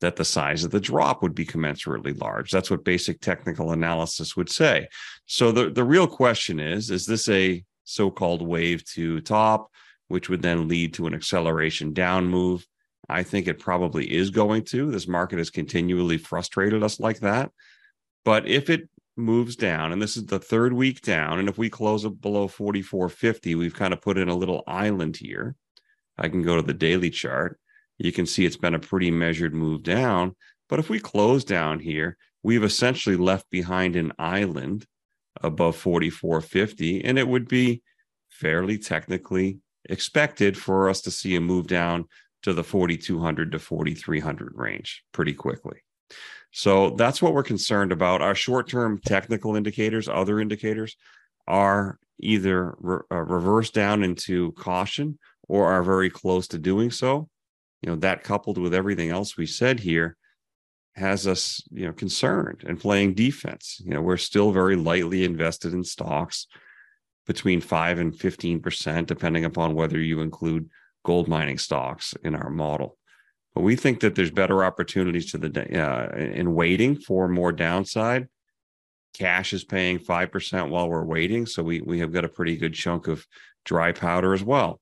that 0.00 0.16
the 0.16 0.24
size 0.24 0.64
of 0.64 0.70
the 0.70 0.80
drop 0.80 1.22
would 1.22 1.34
be 1.34 1.44
commensurately 1.44 2.18
large. 2.20 2.52
That's 2.52 2.70
what 2.70 2.84
basic 2.84 3.20
technical 3.20 3.72
analysis 3.72 4.36
would 4.36 4.48
say. 4.48 4.88
So 5.26 5.50
the 5.50 5.70
the 5.70 5.84
real 5.84 6.06
question 6.06 6.60
is 6.60 6.90
is 6.90 7.06
this 7.06 7.28
a 7.28 7.64
so-called 7.84 8.46
wave 8.46 8.84
two 8.84 9.20
top 9.20 9.70
which 10.08 10.28
would 10.28 10.40
then 10.40 10.68
lead 10.68 10.94
to 10.94 11.06
an 11.06 11.14
acceleration 11.14 11.92
down 11.92 12.26
move? 12.26 12.66
I 13.08 13.22
think 13.22 13.46
it 13.46 13.58
probably 13.58 14.10
is 14.10 14.30
going 14.30 14.64
to. 14.66 14.90
This 14.90 15.08
market 15.08 15.38
has 15.38 15.50
continually 15.50 16.18
frustrated 16.18 16.82
us 16.82 17.00
like 17.00 17.20
that 17.20 17.50
but 18.28 18.46
if 18.46 18.68
it 18.68 18.90
moves 19.16 19.56
down, 19.56 19.90
and 19.90 20.02
this 20.02 20.18
is 20.18 20.26
the 20.26 20.38
third 20.38 20.74
week 20.74 21.00
down. 21.00 21.38
And 21.38 21.48
if 21.48 21.56
we 21.56 21.70
close 21.70 22.04
it 22.04 22.20
below 22.20 22.46
44.50, 22.46 23.56
we've 23.56 23.72
kind 23.72 23.94
of 23.94 24.02
put 24.02 24.18
in 24.18 24.28
a 24.28 24.36
little 24.36 24.62
island 24.66 25.16
here. 25.16 25.56
I 26.18 26.28
can 26.28 26.42
go 26.42 26.56
to 26.56 26.60
the 26.60 26.74
daily 26.74 27.08
chart. 27.08 27.58
You 27.96 28.12
can 28.12 28.26
see 28.26 28.44
it's 28.44 28.58
been 28.58 28.74
a 28.74 28.78
pretty 28.78 29.10
measured 29.10 29.54
move 29.54 29.82
down. 29.82 30.36
But 30.68 30.78
if 30.78 30.90
we 30.90 31.00
close 31.00 31.42
down 31.42 31.80
here, 31.80 32.18
we've 32.42 32.64
essentially 32.64 33.16
left 33.16 33.48
behind 33.48 33.96
an 33.96 34.12
island 34.18 34.84
above 35.40 35.82
44.50, 35.82 37.00
and 37.04 37.18
it 37.18 37.26
would 37.26 37.48
be 37.48 37.80
fairly 38.28 38.76
technically 38.76 39.60
expected 39.88 40.58
for 40.58 40.90
us 40.90 41.00
to 41.00 41.10
see 41.10 41.34
a 41.34 41.40
move 41.40 41.66
down 41.66 42.04
to 42.42 42.52
the 42.52 42.62
4200 42.62 43.52
to 43.52 43.58
4300 43.58 44.52
range 44.54 45.02
pretty 45.14 45.32
quickly. 45.32 45.80
So 46.52 46.90
that's 46.90 47.20
what 47.20 47.34
we're 47.34 47.42
concerned 47.42 47.92
about. 47.92 48.22
Our 48.22 48.34
short 48.34 48.68
term 48.68 49.00
technical 49.04 49.56
indicators, 49.56 50.08
other 50.08 50.40
indicators, 50.40 50.96
are 51.46 51.98
either 52.20 52.74
re- 52.80 53.00
uh, 53.10 53.22
reverse 53.22 53.70
down 53.70 54.02
into 54.02 54.52
caution 54.52 55.18
or 55.48 55.72
are 55.72 55.82
very 55.82 56.10
close 56.10 56.48
to 56.48 56.58
doing 56.58 56.90
so. 56.90 57.28
You 57.82 57.90
know, 57.90 57.96
that 57.96 58.24
coupled 58.24 58.58
with 58.58 58.74
everything 58.74 59.10
else 59.10 59.36
we 59.36 59.46
said 59.46 59.80
here 59.80 60.16
has 60.96 61.26
us, 61.26 61.62
you 61.70 61.86
know, 61.86 61.92
concerned 61.92 62.64
and 62.66 62.80
playing 62.80 63.14
defense. 63.14 63.80
You 63.84 63.94
know, 63.94 64.02
we're 64.02 64.16
still 64.16 64.50
very 64.50 64.76
lightly 64.76 65.24
invested 65.24 65.72
in 65.72 65.84
stocks 65.84 66.46
between 67.26 67.60
5 67.60 67.98
and 67.98 68.12
15%, 68.12 69.06
depending 69.06 69.44
upon 69.44 69.74
whether 69.74 69.98
you 69.98 70.20
include 70.20 70.68
gold 71.04 71.28
mining 71.28 71.58
stocks 71.58 72.14
in 72.24 72.34
our 72.34 72.50
model. 72.50 72.97
But 73.58 73.64
we 73.64 73.74
think 73.74 73.98
that 74.00 74.14
there's 74.14 74.30
better 74.30 74.64
opportunities 74.64 75.32
to 75.32 75.38
the 75.38 75.82
uh, 75.82 76.16
in 76.16 76.54
waiting 76.54 76.94
for 76.94 77.26
more 77.26 77.50
downside. 77.50 78.28
Cash 79.14 79.52
is 79.52 79.64
paying 79.64 79.98
five 79.98 80.30
percent 80.30 80.70
while 80.70 80.88
we're 80.88 81.02
waiting, 81.02 81.44
so 81.44 81.64
we 81.64 81.80
we 81.80 81.98
have 81.98 82.12
got 82.12 82.24
a 82.24 82.28
pretty 82.28 82.56
good 82.56 82.72
chunk 82.72 83.08
of 83.08 83.26
dry 83.64 83.90
powder 83.90 84.32
as 84.32 84.44
well. 84.44 84.80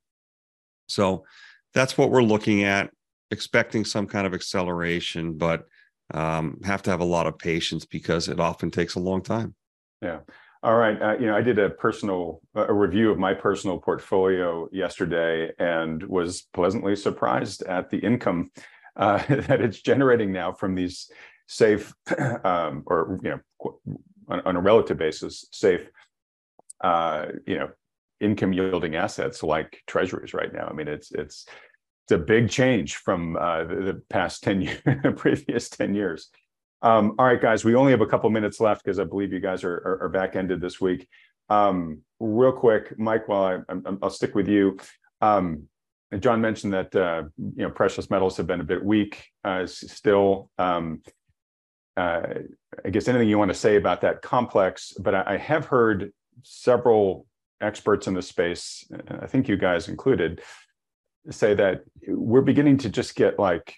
So 0.89 1.24
that's 1.72 1.97
what 1.97 2.11
we're 2.11 2.20
looking 2.22 2.64
at, 2.64 2.91
expecting 3.31 3.87
some 3.87 4.07
kind 4.07 4.27
of 4.27 4.35
acceleration, 4.35 5.39
but 5.39 5.64
um, 6.12 6.61
have 6.62 6.83
to 6.83 6.91
have 6.91 7.01
a 7.01 7.05
lot 7.05 7.27
of 7.27 7.39
patience 7.39 7.87
because 7.87 8.29
it 8.29 8.41
often 8.41 8.70
takes 8.70 8.95
a 8.95 9.01
long 9.01 9.22
time. 9.22 9.55
Yeah. 10.03 10.18
All 10.63 10.77
right. 10.77 11.01
Uh, 11.01 11.17
you 11.19 11.27
know, 11.27 11.37
I 11.37 11.43
did 11.43 11.59
a 11.59 11.71
personal 11.71 12.41
a 12.55 12.73
review 12.73 13.11
of 13.11 13.19
my 13.19 13.35
personal 13.35 13.79
portfolio 13.79 14.69
yesterday 14.73 15.51
and 15.59 16.03
was 16.03 16.43
pleasantly 16.53 16.97
surprised 16.97 17.63
at 17.63 17.91
the 17.91 17.99
income 17.99 18.51
uh, 18.97 19.23
that 19.29 19.61
it's 19.61 19.81
generating 19.81 20.33
now 20.33 20.53
from 20.53 20.75
these 20.75 21.11
safe 21.47 21.95
um, 22.45 22.83
or 22.87 23.19
you 23.23 23.31
know 23.31 23.79
on, 24.29 24.41
on, 24.41 24.57
a 24.57 24.61
relative 24.61 24.99
basis 24.99 25.47
safe 25.53 25.89
uh, 26.83 27.27
you 27.47 27.59
know 27.59 27.69
income 28.21 28.53
yielding 28.53 28.97
assets 28.97 29.43
like 29.43 29.83
treasuries 29.87 30.35
right 30.35 30.53
now. 30.53 30.67
I 30.69 30.73
mean, 30.73 30.89
it's 30.89 31.13
it's 31.13 31.47
it's 32.05 32.13
a 32.13 32.19
big 32.19 32.49
change 32.49 32.97
from 32.97 33.37
uh, 33.37 33.65
the, 33.65 33.75
the, 33.75 34.03
past 34.09 34.45
10 34.45 34.61
years, 34.63 34.81
previous 35.17 35.69
10 35.69 35.95
years. 35.95 36.31
Um, 36.87 37.16
all 37.18 37.26
right, 37.26 37.43
guys, 37.43 37.64
we 37.64 37.74
only 37.74 37.91
have 37.91 38.01
a 38.01 38.07
couple 38.07 38.30
minutes 38.30 38.61
left 38.61 38.84
because 38.84 39.01
I 39.01 39.05
believe 39.05 39.32
you 39.32 39.41
guys 39.41 39.64
are, 39.64 39.74
are, 39.74 40.05
are 40.05 40.09
back 40.09 40.37
ended 40.37 40.61
this 40.61 40.80
week. 40.80 41.09
Um, 41.49 42.03
real 42.20 42.53
quick, 42.53 42.97
Mike, 42.97 43.26
while 43.26 43.64
I, 43.68 43.74
will 43.74 44.09
stick 44.09 44.37
with 44.37 44.47
you. 44.47 44.78
Um, 45.20 45.64
John 46.20 46.41
mentioned 46.41 46.74
that 46.74 46.95
uh, 46.95 47.24
you 47.57 47.64
know 47.64 47.70
precious 47.70 48.09
metals 48.09 48.37
have 48.37 48.47
been 48.47 48.61
a 48.61 48.64
bit 48.64 48.84
weak 48.84 49.24
uh, 49.43 49.66
still. 49.66 50.49
Um, 50.59 51.03
uh, 51.97 52.22
I 52.84 52.91
guess 52.91 53.09
anything 53.09 53.28
you 53.28 53.39
want 53.39 53.51
to 53.51 53.59
say 53.59 53.74
about 53.74 54.03
that 54.03 54.22
complex, 54.22 54.93
but 54.93 55.12
I, 55.12 55.24
I 55.26 55.37
have 55.39 55.66
heard 55.66 56.12
several 56.45 57.26
experts 57.61 58.07
in 58.07 58.14
the 58.14 58.22
space, 58.22 58.89
I 59.09 59.26
think 59.26 59.49
you 59.49 59.57
guys 59.57 59.89
included, 59.89 60.41
say 61.30 61.53
that 61.55 61.82
we're 62.07 62.43
beginning 62.43 62.78
to 62.78 62.91
just 62.91 63.16
get 63.16 63.41
like 63.41 63.74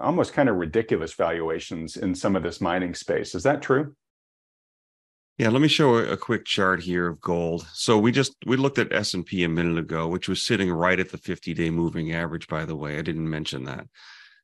almost 0.00 0.32
kind 0.32 0.48
of 0.48 0.56
ridiculous 0.56 1.14
valuations 1.14 1.96
in 1.96 2.14
some 2.14 2.36
of 2.36 2.42
this 2.42 2.60
mining 2.60 2.94
space. 2.94 3.34
Is 3.34 3.42
that 3.42 3.62
true? 3.62 3.94
Yeah, 5.38 5.48
let 5.48 5.62
me 5.62 5.68
show 5.68 5.96
a, 5.96 6.16
quick 6.16 6.44
chart 6.44 6.82
here 6.82 7.08
of 7.08 7.20
gold. 7.20 7.66
So 7.72 7.98
we 7.98 8.12
just 8.12 8.36
we 8.46 8.56
looked 8.56 8.78
at 8.78 8.92
S&P 8.92 9.42
a 9.44 9.48
minute 9.48 9.78
ago, 9.78 10.06
which 10.06 10.28
was 10.28 10.42
sitting 10.42 10.70
right 10.70 11.00
at 11.00 11.10
the 11.10 11.18
50-day 11.18 11.70
moving 11.70 12.12
average 12.12 12.48
by 12.48 12.64
the 12.64 12.76
way. 12.76 12.98
I 12.98 13.02
didn't 13.02 13.28
mention 13.28 13.64
that. 13.64 13.86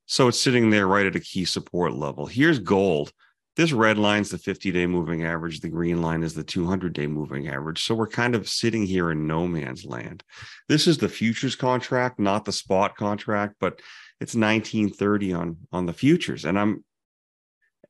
So 0.07 0.29
it's 0.29 0.41
sitting 0.41 0.71
there 0.71 0.87
right 0.87 1.07
at 1.07 1.15
a 1.15 1.21
key 1.21 1.45
support 1.45 1.93
level. 1.93 2.27
Here's 2.27 2.59
gold. 2.59 3.13
This 3.57 3.73
red 3.73 3.99
line's 3.99 4.31
the 4.31 4.39
50-day 4.39 4.87
moving 4.87 5.25
average, 5.25 5.61
the 5.61 5.69
green 5.69 6.01
line 6.01 6.23
is 6.23 6.33
the 6.33 6.45
200-day 6.45 7.09
moving 7.09 7.49
average. 7.49 7.85
So 7.85 7.95
we're 7.95 8.07
kind 8.07 8.35
of 8.35 8.49
sitting 8.49 8.87
here 8.87 9.11
in 9.11 9.27
no 9.27 9.47
man's 9.47 9.85
land. 9.85 10.23
This 10.69 10.87
is 10.87 10.97
the 10.97 11.09
futures 11.09 11.57
contract, 11.57 12.19
not 12.19 12.45
the 12.45 12.53
spot 12.53 12.97
contract, 12.97 13.57
but 13.61 13.81
it's 14.21 14.35
1930 14.35 15.33
on 15.33 15.57
on 15.73 15.87
the 15.87 15.93
futures. 15.93 16.45
And 16.45 16.59
i'm 16.59 16.85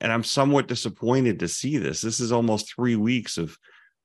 and 0.01 0.13
i'm 0.13 0.25
somewhat 0.25 0.69
disappointed 0.69 1.41
to 1.41 1.49
see 1.49 1.77
this. 1.79 2.01
This 2.01 2.21
is 2.21 2.33
almost 2.33 2.75
three 2.75 2.97
weeks 2.97 3.39
of 3.39 3.57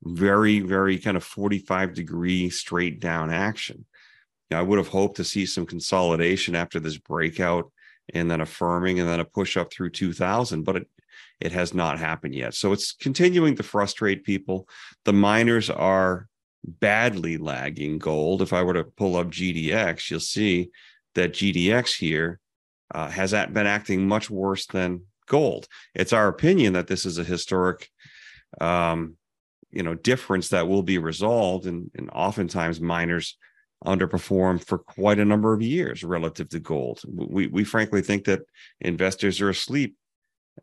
very 0.04 0.60
very 0.60 0.98
kind 0.98 1.18
of 1.18 1.24
45 1.24 1.94
degree 1.94 2.50
straight 2.50 3.00
down 3.00 3.32
action. 3.32 3.86
I 4.52 4.62
would 4.62 4.78
have 4.78 4.90
hoped 4.90 5.18
to 5.18 5.24
see 5.24 5.48
some 5.48 5.66
consolidation 5.66 6.54
after 6.54 6.80
this 6.80 6.98
breakout 6.98 7.72
and 8.14 8.30
then 8.30 8.40
affirming 8.42 9.00
and 9.00 9.10
then 9.10 9.20
a 9.20 9.26
push 9.26 9.58
up 9.58 9.72
through 9.72 9.90
2000 9.92 10.64
but 10.64 10.78
it 10.78 10.88
it 11.40 11.52
has 11.52 11.74
not 11.74 12.00
happened 12.00 12.34
yet. 12.34 12.54
So 12.54 12.72
it's 12.72 12.94
continuing 12.94 13.56
to 13.58 13.64
frustrate 13.64 14.24
people. 14.24 14.68
The 15.04 15.14
miners 15.14 15.70
are 15.70 16.28
badly 16.64 17.38
lagging 17.38 17.98
gold. 17.98 18.42
If 18.42 18.54
i 18.54 18.64
were 18.64 18.74
to 18.74 18.86
pull 18.86 19.18
up 19.18 19.28
gdx 19.28 20.10
you'll 20.10 20.20
see 20.22 20.70
that 21.16 21.34
GDX 21.34 21.98
here 21.98 22.40
uh, 22.94 23.10
has 23.10 23.32
been 23.32 23.68
acting 23.68 24.08
much 24.08 24.30
worse 24.30 24.66
than 24.68 25.02
gold. 25.28 25.68
It's 25.96 26.14
our 26.14 26.28
opinion 26.28 26.74
that 26.74 26.88
this 26.88 27.06
is 27.06 27.18
a 27.18 27.24
historic, 27.24 27.90
um, 28.62 29.18
you 29.72 29.84
know, 29.84 29.96
difference 29.96 30.50
that 30.50 30.68
will 30.68 30.84
be 30.84 30.98
resolved, 30.98 31.66
and, 31.66 31.90
and 31.96 32.10
oftentimes 32.12 32.80
miners 32.80 33.38
underperform 33.86 34.64
for 34.64 34.78
quite 34.78 35.20
a 35.20 35.26
number 35.26 35.54
of 35.54 35.62
years 35.62 36.04
relative 36.04 36.50
to 36.50 36.60
gold. 36.60 37.02
We 37.08 37.48
we 37.48 37.64
frankly 37.64 38.02
think 38.02 38.26
that 38.26 38.42
investors 38.80 39.42
are 39.42 39.50
asleep 39.50 39.96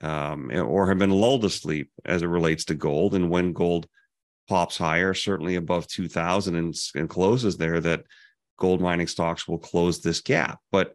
um, 0.01 0.51
or 0.53 0.88
have 0.88 0.98
been 0.98 1.11
lulled 1.11 1.44
asleep 1.44 1.90
as 2.05 2.22
it 2.22 2.28
relates 2.28 2.64
to 2.66 2.74
gold, 2.74 3.14
and 3.14 3.30
when 3.30 3.53
gold 3.53 3.86
pops 4.48 4.78
higher, 4.78 5.14
certainly 5.14 5.57
above 5.57 5.86
two 5.86 6.09
thousand 6.09 6.57
and, 6.57 6.74
and 6.94 7.09
closes 7.09 7.57
there, 7.57 7.80
that 7.80 8.05
gold 8.61 8.81
mining 8.81 9.09
stocks 9.09 9.49
will 9.49 9.59
close 9.59 10.01
this 10.01 10.21
gap. 10.21 10.61
But 10.71 10.95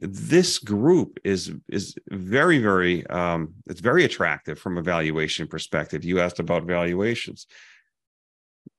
this 0.00 0.58
group 0.58 1.18
is 1.24 1.52
is 1.68 1.96
very 2.08 2.58
very 2.58 3.06
um, 3.08 3.54
it's 3.66 3.80
very 3.80 4.04
attractive 4.04 4.58
from 4.58 4.78
a 4.78 4.82
valuation 4.82 5.48
perspective. 5.48 6.04
You 6.04 6.20
asked 6.20 6.38
about 6.38 6.64
valuations. 6.64 7.46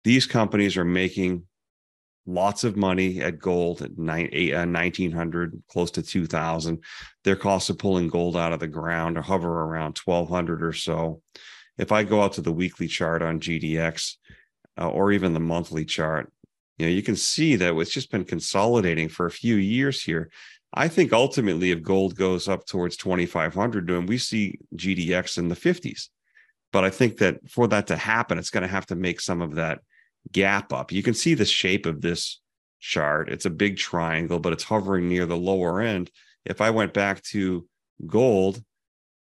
These 0.03 0.25
companies 0.25 0.77
are 0.77 0.85
making 0.85 1.43
lots 2.27 2.63
of 2.63 2.75
money 2.75 3.21
at 3.21 3.39
gold 3.39 3.81
at 3.81 3.97
nine, 3.97 4.29
eight, 4.33 4.53
uh, 4.53 4.65
1900 4.65 5.63
close 5.69 5.89
to 5.91 6.01
2000 6.03 6.83
their 7.23 7.37
cost 7.37 7.69
of 7.69 7.77
pulling 7.77 8.09
gold 8.09 8.35
out 8.35 8.51
of 8.51 8.59
the 8.59 8.67
ground 8.67 9.17
hover 9.17 9.63
around 9.63 9.97
1200 9.97 10.61
or 10.61 10.73
so 10.73 11.21
if 11.77 11.93
i 11.93 12.03
go 12.03 12.21
out 12.21 12.33
to 12.33 12.41
the 12.41 12.51
weekly 12.51 12.85
chart 12.85 13.21
on 13.21 13.39
gdx 13.39 14.15
uh, 14.77 14.89
or 14.89 15.13
even 15.13 15.33
the 15.33 15.39
monthly 15.39 15.85
chart 15.85 16.29
you 16.77 16.85
know 16.85 16.91
you 16.91 17.03
can 17.03 17.15
see 17.15 17.55
that 17.55 17.75
it's 17.75 17.91
just 17.91 18.11
been 18.11 18.25
consolidating 18.25 19.09
for 19.09 19.25
a 19.25 19.31
few 19.31 19.55
years 19.55 20.03
here. 20.03 20.29
I 20.73 20.87
think 20.87 21.13
ultimately 21.13 21.71
if 21.71 21.81
gold 21.81 22.15
goes 22.15 22.47
up 22.47 22.65
towards 22.65 22.97
2500 22.97 23.89
and 23.89 24.07
we 24.07 24.17
see 24.17 24.59
gdx 24.75 25.37
in 25.37 25.47
the 25.47 25.55
50s 25.55 26.09
but 26.73 26.83
i 26.83 26.89
think 26.89 27.17
that 27.17 27.37
for 27.49 27.69
that 27.69 27.87
to 27.87 27.95
happen 27.95 28.37
it's 28.37 28.49
going 28.49 28.63
to 28.63 28.67
have 28.67 28.85
to 28.87 28.95
make 28.95 29.21
some 29.21 29.41
of 29.41 29.55
that 29.55 29.79
gap 30.33 30.73
up. 30.73 30.91
You 30.91 31.03
can 31.03 31.13
see 31.13 31.35
the 31.35 31.45
shape 31.45 31.85
of 31.85 32.01
this 32.01 32.41
chart. 32.81 33.29
It's 33.29 33.45
a 33.45 33.49
big 33.49 33.77
triangle 33.77 34.39
but 34.39 34.51
it's 34.51 34.63
hovering 34.63 35.07
near 35.07 35.25
the 35.25 35.37
lower 35.37 35.79
end. 35.79 36.11
If 36.45 36.59
i 36.61 36.69
went 36.69 36.93
back 36.93 37.23
to 37.31 37.65
gold 38.05 38.61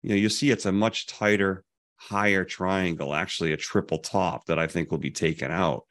you 0.01 0.09
know 0.09 0.15
you 0.15 0.29
see 0.29 0.51
it's 0.51 0.65
a 0.65 0.71
much 0.71 1.07
tighter 1.07 1.63
higher 1.97 2.43
triangle 2.43 3.13
actually 3.13 3.51
a 3.51 3.57
triple 3.57 3.99
top 3.99 4.45
that 4.45 4.57
i 4.57 4.67
think 4.67 4.89
will 4.89 4.97
be 4.97 5.11
taken 5.11 5.51
out 5.51 5.83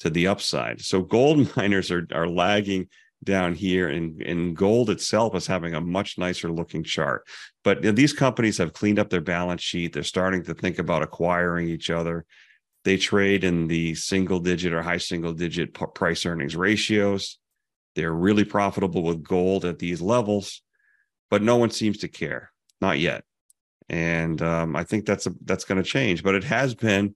to 0.00 0.10
the 0.10 0.26
upside. 0.26 0.80
So 0.80 1.02
gold 1.02 1.54
miners 1.56 1.90
are 1.90 2.06
are 2.12 2.28
lagging 2.28 2.88
down 3.24 3.54
here 3.54 3.88
and, 3.88 4.20
and 4.22 4.56
gold 4.56 4.90
itself 4.90 5.34
is 5.34 5.46
having 5.46 5.74
a 5.74 5.80
much 5.80 6.18
nicer 6.18 6.50
looking 6.50 6.84
chart. 6.84 7.26
But 7.64 7.78
you 7.78 7.90
know, 7.90 7.92
these 7.92 8.12
companies 8.12 8.58
have 8.58 8.72
cleaned 8.72 8.98
up 8.98 9.10
their 9.10 9.20
balance 9.20 9.62
sheet. 9.62 9.92
They're 9.92 10.02
starting 10.02 10.44
to 10.44 10.54
think 10.54 10.78
about 10.78 11.02
acquiring 11.02 11.68
each 11.68 11.90
other. 11.90 12.24
They 12.84 12.96
trade 12.96 13.42
in 13.42 13.66
the 13.66 13.94
single 13.94 14.38
digit 14.38 14.72
or 14.72 14.82
high 14.82 14.98
single 14.98 15.32
digit 15.32 15.74
price 15.94 16.24
earnings 16.24 16.54
ratios. 16.54 17.38
They're 17.96 18.12
really 18.12 18.44
profitable 18.44 19.02
with 19.02 19.24
gold 19.24 19.64
at 19.64 19.78
these 19.78 20.00
levels, 20.00 20.62
but 21.30 21.42
no 21.42 21.56
one 21.56 21.70
seems 21.70 21.98
to 21.98 22.08
care, 22.08 22.52
not 22.80 22.98
yet. 22.98 23.24
And 23.88 24.40
um, 24.42 24.76
I 24.76 24.84
think 24.84 25.06
that's 25.06 25.26
a, 25.26 25.32
that's 25.44 25.64
going 25.64 25.82
to 25.82 25.88
change. 25.88 26.22
But 26.22 26.34
it 26.34 26.44
has 26.44 26.74
been 26.74 27.14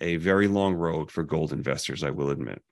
a 0.00 0.16
very 0.16 0.48
long 0.48 0.74
road 0.74 1.10
for 1.10 1.22
gold 1.22 1.52
investors, 1.52 2.02
I 2.02 2.10
will 2.10 2.30
admit. 2.30 2.62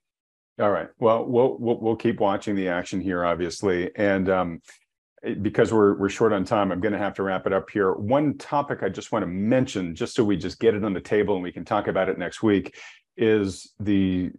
All 0.61 0.70
right. 0.70 0.89
Well, 0.99 1.25
we'll 1.25 1.57
we'll, 1.59 1.81
we'll 1.81 1.97
keep 1.97 2.20
watching 2.20 2.55
the 2.55 2.68
action 2.68 3.01
here, 3.01 3.25
obviously, 3.25 3.91
and 3.97 4.29
um, 4.29 4.61
because 5.43 5.72
we're 5.72 5.95
we're 5.95 6.09
short 6.09 6.33
on 6.33 6.45
time, 6.45 6.70
I'm 6.70 6.81
going 6.81 6.93
to 6.93 6.99
have 6.99 7.14
to 7.14 7.22
wrap 7.22 7.47
it 7.47 7.53
up 7.53 7.70
here. 7.70 7.93
One 7.93 8.39
topic 8.39 8.83
I 8.83 8.89
just 8.89 9.11
want 9.11 9.25
to 9.25 9.27
mention, 9.27 9.95
just 9.95 10.14
so 10.14 10.22
we 10.22 10.37
just 10.37 10.61
get 10.61 10.75
it 10.75 10.85
on 10.85 10.93
the 10.93 11.01
table 11.01 11.35
and 11.35 11.43
we 11.43 11.53
can 11.53 11.64
talk 11.64 11.89
about 11.89 12.09
it 12.09 12.18
next 12.18 12.43
week, 12.43 12.77
is 13.16 13.72
the 13.81 14.31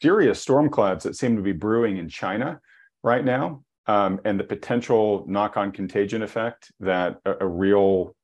serious 0.00 0.40
storm 0.40 0.68
clouds 0.68 1.04
that 1.04 1.16
seem 1.16 1.36
to 1.36 1.42
be 1.42 1.52
brewing 1.52 1.96
in 1.96 2.08
China 2.08 2.60
right 3.02 3.24
now, 3.24 3.62
um, 3.86 4.20
and 4.24 4.38
the 4.38 4.44
potential 4.44 5.24
knock-on 5.28 5.72
contagion 5.72 6.22
effect 6.22 6.72
that 6.80 7.18
a, 7.24 7.36
a 7.40 7.46
real 7.46 8.14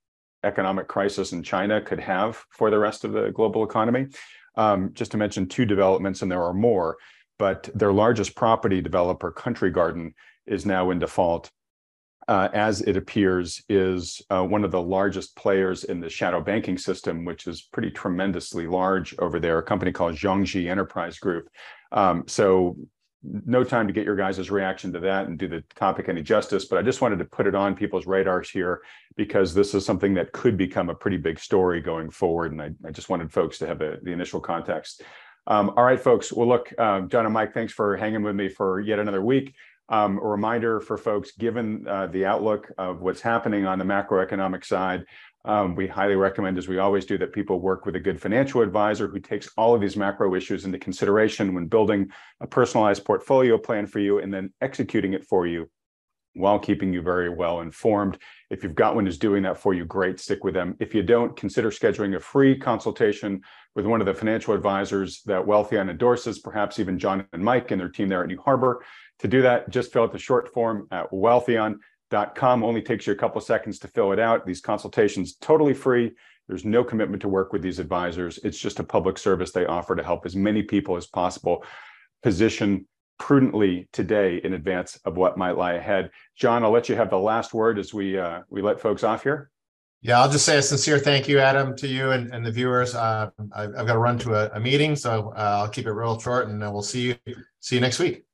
economic 0.46 0.88
crisis 0.88 1.32
in 1.32 1.42
China 1.42 1.80
could 1.80 2.00
have 2.00 2.42
for 2.50 2.70
the 2.70 2.78
rest 2.78 3.04
of 3.04 3.12
the 3.12 3.30
global 3.30 3.64
economy. 3.64 4.06
Um, 4.56 4.90
just 4.94 5.10
to 5.10 5.18
mention 5.18 5.48
two 5.48 5.66
developments, 5.66 6.22
and 6.22 6.30
there 6.30 6.42
are 6.42 6.54
more, 6.54 6.96
but 7.38 7.68
their 7.74 7.92
largest 7.92 8.34
property 8.34 8.80
developer, 8.80 9.30
Country 9.30 9.70
Garden, 9.70 10.14
is 10.46 10.64
now 10.64 10.90
in 10.90 10.98
default. 10.98 11.50
Uh, 12.28 12.48
as 12.54 12.80
it 12.80 12.96
appears, 12.96 13.62
is 13.68 14.20
uh, 14.30 14.42
one 14.42 14.64
of 14.64 14.72
the 14.72 14.80
largest 14.80 15.36
players 15.36 15.84
in 15.84 16.00
the 16.00 16.08
shadow 16.08 16.40
banking 16.40 16.78
system, 16.78 17.24
which 17.24 17.46
is 17.46 17.68
pretty 17.72 17.90
tremendously 17.90 18.66
large 18.66 19.14
over 19.18 19.38
there, 19.38 19.58
a 19.58 19.62
company 19.62 19.92
called 19.92 20.16
Zhongzhi 20.16 20.68
Enterprise 20.68 21.18
Group. 21.18 21.48
Um, 21.92 22.24
so 22.26 22.76
no 23.22 23.64
time 23.64 23.86
to 23.86 23.92
get 23.92 24.04
your 24.04 24.16
guys' 24.16 24.50
reaction 24.50 24.92
to 24.92 25.00
that 25.00 25.26
and 25.26 25.38
do 25.38 25.48
the 25.48 25.62
topic 25.74 26.08
any 26.08 26.22
justice, 26.22 26.64
but 26.64 26.78
I 26.78 26.82
just 26.82 27.00
wanted 27.00 27.18
to 27.18 27.24
put 27.24 27.46
it 27.46 27.54
on 27.54 27.74
people's 27.74 28.06
radars 28.06 28.50
here 28.50 28.82
because 29.16 29.54
this 29.54 29.74
is 29.74 29.84
something 29.84 30.14
that 30.14 30.32
could 30.32 30.56
become 30.56 30.90
a 30.90 30.94
pretty 30.94 31.16
big 31.16 31.38
story 31.38 31.80
going 31.80 32.10
forward. 32.10 32.52
And 32.52 32.62
I, 32.62 32.70
I 32.86 32.90
just 32.90 33.08
wanted 33.08 33.32
folks 33.32 33.58
to 33.58 33.66
have 33.66 33.78
the, 33.78 33.98
the 34.02 34.12
initial 34.12 34.40
context. 34.40 35.02
Um, 35.46 35.70
all 35.76 35.84
right, 35.84 36.00
folks. 36.00 36.32
Well, 36.32 36.48
look, 36.48 36.72
uh, 36.76 37.02
John 37.02 37.24
and 37.24 37.34
Mike, 37.34 37.54
thanks 37.54 37.72
for 37.72 37.96
hanging 37.96 38.22
with 38.22 38.34
me 38.34 38.48
for 38.48 38.80
yet 38.80 38.98
another 38.98 39.22
week. 39.22 39.54
Um, 39.88 40.18
a 40.18 40.26
reminder 40.26 40.80
for 40.80 40.96
folks, 40.96 41.32
given 41.32 41.86
uh, 41.86 42.08
the 42.08 42.26
outlook 42.26 42.72
of 42.76 43.00
what's 43.00 43.20
happening 43.20 43.66
on 43.66 43.78
the 43.78 43.84
macroeconomic 43.84 44.64
side, 44.64 45.04
um, 45.46 45.76
we 45.76 45.86
highly 45.86 46.16
recommend, 46.16 46.58
as 46.58 46.66
we 46.66 46.78
always 46.78 47.06
do, 47.06 47.16
that 47.18 47.32
people 47.32 47.60
work 47.60 47.86
with 47.86 47.94
a 47.94 48.00
good 48.00 48.20
financial 48.20 48.62
advisor 48.62 49.06
who 49.06 49.20
takes 49.20 49.48
all 49.56 49.74
of 49.74 49.80
these 49.80 49.96
macro 49.96 50.34
issues 50.34 50.64
into 50.64 50.78
consideration 50.78 51.54
when 51.54 51.66
building 51.66 52.10
a 52.40 52.46
personalized 52.46 53.04
portfolio 53.04 53.56
plan 53.56 53.86
for 53.86 54.00
you 54.00 54.18
and 54.18 54.34
then 54.34 54.52
executing 54.60 55.12
it 55.14 55.24
for 55.24 55.46
you 55.46 55.70
while 56.34 56.58
keeping 56.58 56.92
you 56.92 57.00
very 57.00 57.28
well 57.28 57.60
informed. 57.60 58.18
If 58.50 58.62
you've 58.62 58.74
got 58.74 58.94
one 58.94 59.06
who's 59.06 59.18
doing 59.18 59.44
that 59.44 59.56
for 59.56 59.72
you, 59.72 59.84
great, 59.84 60.18
stick 60.18 60.42
with 60.42 60.52
them. 60.52 60.76
If 60.80 60.94
you 60.94 61.02
don't, 61.02 61.36
consider 61.36 61.70
scheduling 61.70 62.16
a 62.16 62.20
free 62.20 62.58
consultation 62.58 63.40
with 63.76 63.86
one 63.86 64.00
of 64.00 64.06
the 64.06 64.14
financial 64.14 64.52
advisors 64.52 65.22
that 65.26 65.46
Wealthion 65.46 65.88
endorses, 65.88 66.40
perhaps 66.40 66.78
even 66.78 66.98
John 66.98 67.24
and 67.32 67.42
Mike 67.42 67.70
and 67.70 67.80
their 67.80 67.88
team 67.88 68.08
there 68.08 68.22
at 68.22 68.28
New 68.28 68.40
Harbor. 68.40 68.84
To 69.20 69.28
do 69.28 69.42
that, 69.42 69.70
just 69.70 69.92
fill 69.92 70.02
out 70.02 70.12
the 70.12 70.18
short 70.18 70.52
form 70.52 70.88
at 70.90 71.10
wealthion.com. 71.10 71.80
Com 72.10 72.62
only 72.62 72.82
takes 72.82 73.06
you 73.06 73.12
a 73.12 73.16
couple 73.16 73.38
of 73.38 73.44
seconds 73.44 73.78
to 73.80 73.88
fill 73.88 74.12
it 74.12 74.18
out. 74.18 74.46
These 74.46 74.60
consultations 74.60 75.36
totally 75.36 75.74
free. 75.74 76.12
There's 76.48 76.64
no 76.64 76.84
commitment 76.84 77.20
to 77.22 77.28
work 77.28 77.52
with 77.52 77.62
these 77.62 77.78
advisors. 77.78 78.38
It's 78.44 78.58
just 78.58 78.78
a 78.78 78.84
public 78.84 79.18
service 79.18 79.50
they 79.50 79.66
offer 79.66 79.96
to 79.96 80.04
help 80.04 80.24
as 80.24 80.36
many 80.36 80.62
people 80.62 80.96
as 80.96 81.06
possible 81.06 81.64
position 82.22 82.86
prudently 83.18 83.88
today 83.92 84.40
in 84.44 84.52
advance 84.52 84.98
of 85.04 85.16
what 85.16 85.38
might 85.38 85.56
lie 85.56 85.74
ahead. 85.74 86.10
John, 86.36 86.62
I'll 86.62 86.70
let 86.70 86.88
you 86.88 86.96
have 86.96 87.10
the 87.10 87.18
last 87.18 87.54
word 87.54 87.78
as 87.78 87.92
we 87.92 88.18
uh, 88.18 88.42
we 88.50 88.62
let 88.62 88.80
folks 88.80 89.02
off 89.02 89.22
here. 89.22 89.50
Yeah, 90.02 90.20
I'll 90.20 90.30
just 90.30 90.44
say 90.44 90.58
a 90.58 90.62
sincere 90.62 90.98
thank 90.98 91.26
you, 91.26 91.40
Adam, 91.40 91.74
to 91.78 91.88
you 91.88 92.10
and, 92.10 92.32
and 92.32 92.44
the 92.44 92.52
viewers. 92.52 92.94
Uh, 92.94 93.30
I, 93.52 93.62
have 93.62 93.74
got 93.74 93.94
to 93.94 93.98
run 93.98 94.18
to 94.20 94.34
a, 94.34 94.56
a 94.56 94.60
meeting, 94.60 94.94
so 94.94 95.32
uh, 95.36 95.60
I'll 95.62 95.68
keep 95.68 95.86
it 95.86 95.92
real 95.92 96.18
short, 96.20 96.48
and 96.48 96.60
we'll 96.60 96.82
see 96.82 97.16
you 97.24 97.36
see 97.60 97.76
you 97.76 97.80
next 97.80 97.98
week. 97.98 98.25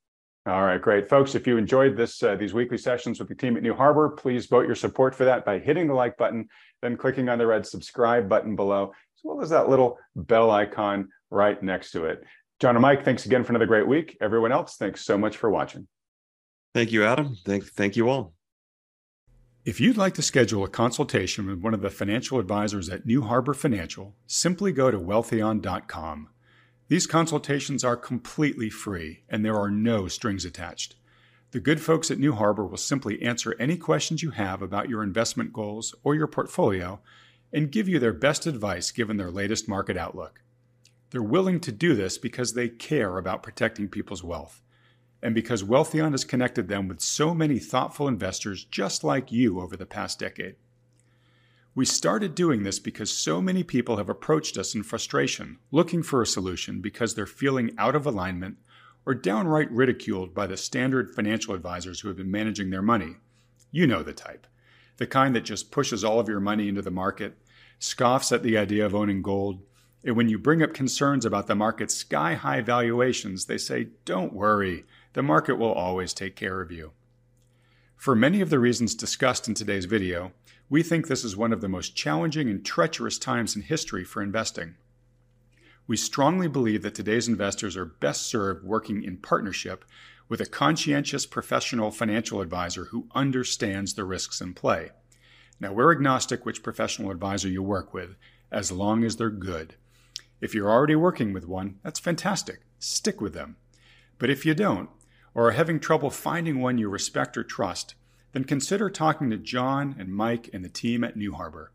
All 0.45 0.65
right, 0.65 0.83
great, 0.83 1.09
folks. 1.09 1.37
If 1.37 1.47
you 1.47 1.57
enjoyed 1.57 1.97
this 1.97 2.21
uh, 2.21 2.35
these 2.35 2.53
weekly 2.53 2.79
sessions 2.79 3.21
with 3.21 3.29
the 3.29 3.35
team 3.35 3.57
at 3.57 3.63
New 3.63 3.75
Harbor, 3.75 4.09
please 4.09 4.47
vote 4.47 4.67
your 4.67 4.75
support 4.75 5.15
for 5.15 5.25
that 5.25 5.45
by 5.45 5.61
hitting 5.61 5.87
the 5.87 5.95
like 5.95 6.17
button, 6.17 6.49
then 6.81 6.97
clicking 6.97 7.29
on 7.29 7.39
the 7.39 7.47
red 7.47 7.65
subscribe 7.65 8.29
button 8.29 8.57
below, 8.57 8.87
as 8.91 9.21
well 9.23 9.41
as 9.41 9.51
that 9.51 9.69
little 9.69 9.99
bell 10.17 10.51
icon 10.51 11.09
right 11.31 11.63
next 11.63 11.93
to 11.93 12.07
it. 12.07 12.25
John 12.59 12.75
and 12.75 12.83
Mike, 12.83 13.05
thanks 13.05 13.25
again 13.25 13.45
for 13.45 13.53
another 13.53 13.67
great 13.67 13.87
week. 13.87 14.17
Everyone 14.21 14.51
else, 14.51 14.77
thanks 14.77 15.05
so 15.05 15.17
much 15.17 15.37
for 15.37 15.49
watching. 15.49 15.87
Thank 16.75 16.91
you, 16.91 17.05
Adam. 17.05 17.37
Thank, 17.45 17.65
thank 17.65 17.97
you 17.97 18.09
all. 18.09 18.35
If 19.65 19.81
you'd 19.81 19.97
like 19.97 20.15
to 20.15 20.23
schedule 20.23 20.65
a 20.65 20.69
consultation 20.69 21.47
with 21.47 21.61
one 21.61 21.73
of 21.73 21.83
the 21.83 21.91
financial 21.91 22.41
advisors 22.41 22.89
at 22.89 23.07
New 23.07 23.23
Harbor 23.23 23.55
Financial, 23.55 24.17
simply 24.27 24.73
go 24.73 24.91
to 24.91 24.99
wealthion.com. 24.99 26.29
These 26.93 27.07
consultations 27.07 27.85
are 27.85 27.97
completely 27.97 28.69
free 28.69 29.23
and 29.31 29.43
there 29.43 29.57
are 29.57 29.71
no 29.71 30.09
strings 30.09 30.45
attached. 30.45 30.95
The 31.53 31.59
good 31.59 31.81
folks 31.81 32.11
at 32.11 32.19
New 32.19 32.35
Harbor 32.35 32.67
will 32.67 32.77
simply 32.77 33.23
answer 33.23 33.57
any 33.59 33.79
questions 33.79 34.23
you 34.23 34.33
have 34.33 34.61
about 34.61 34.91
your 34.91 35.03
investment 35.03 35.55
goals 35.55 35.95
or 36.05 36.15
your 36.15 36.27
portfolio 36.27 37.01
and 37.51 37.73
give 37.73 37.89
you 37.89 37.99
their 37.99 38.13
best 38.13 38.45
advice 38.45 38.91
given 38.91 39.17
their 39.17 39.31
latest 39.31 39.67
market 39.67 39.97
outlook. 39.97 40.43
They're 41.09 41.23
willing 41.23 41.61
to 41.61 41.73
do 41.73 41.95
this 41.95 42.19
because 42.19 42.53
they 42.53 42.69
care 42.69 43.17
about 43.17 43.43
protecting 43.43 43.89
people's 43.89 44.23
wealth 44.23 44.61
and 45.23 45.35
because 45.35 45.65
Wealthion 45.65 46.11
has 46.11 46.27
connected 46.27 46.69
them 46.69 46.89
with 46.89 47.01
so 47.01 47.33
many 47.33 47.59
thoughtful 47.59 48.07
investors 48.07 48.67
just 48.67 49.03
like 49.03 49.33
you 49.33 49.63
over 49.63 49.79
the 49.79 49.87
past 49.87 50.19
decade. 50.19 50.57
We 51.75 51.87
started 51.87 52.35
doing 52.35 52.65
this 52.65 52.79
because 52.79 53.11
so 53.11 53.41
many 53.41 53.63
people 53.63 53.97
have 53.97 54.11
approached 54.11 54.59
us 54.59 54.75
in 54.75 54.83
frustration, 54.83 55.59
looking 55.71 56.03
for 56.03 56.21
a 56.21 56.27
solution 56.27 56.83
because 56.83 57.15
they're 57.15 57.27
feeling 57.27 57.71
out 57.79 57.97
of 57.97 58.05
alignment 58.05 58.59
or 59.07 59.15
downright 59.15 59.71
ridiculed 59.71 60.35
by 60.35 60.47
the 60.47 60.59
standard 60.59 61.15
financial 61.15 61.55
advisors 61.55 62.01
who 62.01 62.09
have 62.09 62.17
been 62.19 62.31
managing 62.31 62.69
their 62.69 62.83
money. 62.83 63.17
You 63.71 63.87
know 63.87 64.03
the 64.03 64.13
type. 64.13 64.47
The 64.99 65.07
kind 65.07 65.35
that 65.35 65.47
just 65.47 65.71
pushes 65.71 66.05
all 66.05 66.21
of 66.21 66.29
your 66.29 66.41
money 66.41 66.69
into 66.69 66.83
the 66.83 66.91
market, 66.91 67.39
scoffs 67.79 68.33
at 68.33 68.43
the 68.43 68.59
idea 68.59 68.85
of 68.85 68.95
owning 68.95 69.23
gold, 69.23 69.63
and 70.05 70.15
when 70.15 70.29
you 70.29 70.39
bring 70.39 70.63
up 70.63 70.75
concerns 70.75 71.25
about 71.25 71.47
the 71.47 71.55
market's 71.55 71.95
sky 71.95 72.35
high 72.35 72.61
valuations, 72.61 73.47
they 73.47 73.59
say, 73.59 73.89
Don't 74.05 74.35
worry, 74.35 74.85
the 75.15 75.23
market 75.23 75.55
will 75.55 75.73
always 75.73 76.13
take 76.13 76.37
care 76.37 76.61
of 76.61 76.71
you. 76.71 76.93
For 77.97 78.17
many 78.17 78.41
of 78.41 78.51
the 78.51 78.59
reasons 78.59 78.97
discussed 78.97 79.47
in 79.47 79.55
today's 79.55 79.85
video, 79.85 80.33
we 80.73 80.83
think 80.83 81.07
this 81.07 81.23
is 81.23 81.37
one 81.37 81.53
of 81.53 81.61
the 81.61 81.69
most 81.69 81.95
challenging 81.95 82.49
and 82.49 82.65
treacherous 82.65 83.19
times 83.19 83.55
in 83.55 83.61
history 83.61 84.05
for 84.05 84.23
investing. 84.23 84.75
We 85.87 85.99
strongly 85.99 86.49
believe 86.49 86.81
that 86.81 86.95
today's 86.95 87.29
investors 87.29 87.77
are 87.77 87.85
best 87.85 88.23
served 88.23 88.65
working 88.65 89.05
in 89.05 89.19
partnership 89.19 89.85
with 90.31 90.41
a 90.41 90.47
conscientious 90.47 91.27
professional 91.27 91.91
financial 91.91 92.41
advisor 92.41 92.87
who 92.87 93.07
understands 93.15 93.93
the 93.93 94.05
risks 94.05 94.41
in 94.41 94.55
play. 94.55 94.93
Now, 95.61 95.75
we're 95.75 95.93
agnostic 95.93 96.47
which 96.47 96.63
professional 96.63 97.11
advisor 97.11 97.49
you 97.49 97.63
work 97.63 97.93
with, 97.93 98.17
as 98.51 98.73
long 98.73 99.05
as 99.05 99.17
they're 99.17 99.29
good. 99.29 99.75
If 100.41 100.55
you're 100.55 100.71
already 100.71 100.97
working 100.97 101.35
with 101.35 101.47
one, 101.47 101.81
that's 101.85 102.01
fantastic. 102.01 102.61
Stick 102.79 103.21
with 103.21 103.35
them. 103.35 103.57
But 104.19 104.31
if 104.31 104.47
you 104.47 104.55
don't, 104.55 104.89
or 105.35 105.49
are 105.49 105.53
having 105.53 105.81
trouble 105.81 106.09
finding 106.09 106.63
one 106.63 106.79
you 106.79 106.89
respect 106.89 107.37
or 107.37 107.45
trust, 107.45 107.95
then 108.33 108.45
consider 108.45 108.91
talking 108.91 109.31
to 109.31 109.37
John 109.37 109.95
and 109.99 110.15
Mike 110.15 110.51
and 110.53 110.65
the 110.65 110.69
team 110.69 111.05
at 111.05 111.17
New 111.17 111.33
Harbor. 111.35 111.73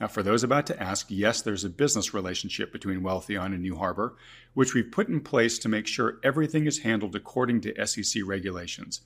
Now, 0.00 0.08
for 0.08 0.22
those 0.22 0.42
about 0.42 0.66
to 0.66 0.82
ask, 0.82 1.06
yes, 1.08 1.40
there's 1.40 1.64
a 1.64 1.70
business 1.70 2.12
relationship 2.12 2.72
between 2.72 3.02
Wealthion 3.02 3.46
and 3.46 3.62
New 3.62 3.76
Harbor, 3.76 4.16
which 4.52 4.74
we've 4.74 4.90
put 4.90 5.08
in 5.08 5.20
place 5.20 5.58
to 5.60 5.68
make 5.68 5.86
sure 5.86 6.18
everything 6.22 6.66
is 6.66 6.80
handled 6.80 7.14
according 7.14 7.60
to 7.62 7.86
SEC 7.86 8.22
regulations. 8.26 9.02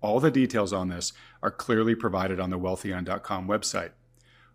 All 0.00 0.20
the 0.20 0.30
details 0.30 0.72
on 0.72 0.88
this 0.88 1.12
are 1.42 1.50
clearly 1.50 1.94
provided 1.94 2.40
on 2.40 2.50
the 2.50 2.58
wealthion.com 2.58 3.48
website. 3.48 3.90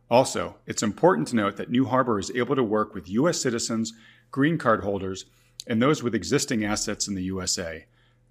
Also, 0.09 0.57
it's 0.67 0.83
important 0.83 1.29
to 1.29 1.37
note 1.37 1.55
that 1.55 1.71
New 1.71 1.85
Harbor 1.85 2.19
is 2.19 2.31
able 2.35 2.55
to 2.55 2.63
work 2.63 2.93
with 2.93 3.09
U.S. 3.09 3.41
citizens, 3.41 3.93
green 4.29 4.57
card 4.57 4.83
holders, 4.83 5.25
and 5.65 5.81
those 5.81 6.03
with 6.03 6.13
existing 6.13 6.65
assets 6.65 7.07
in 7.07 7.15
the 7.15 7.23
USA 7.23 7.85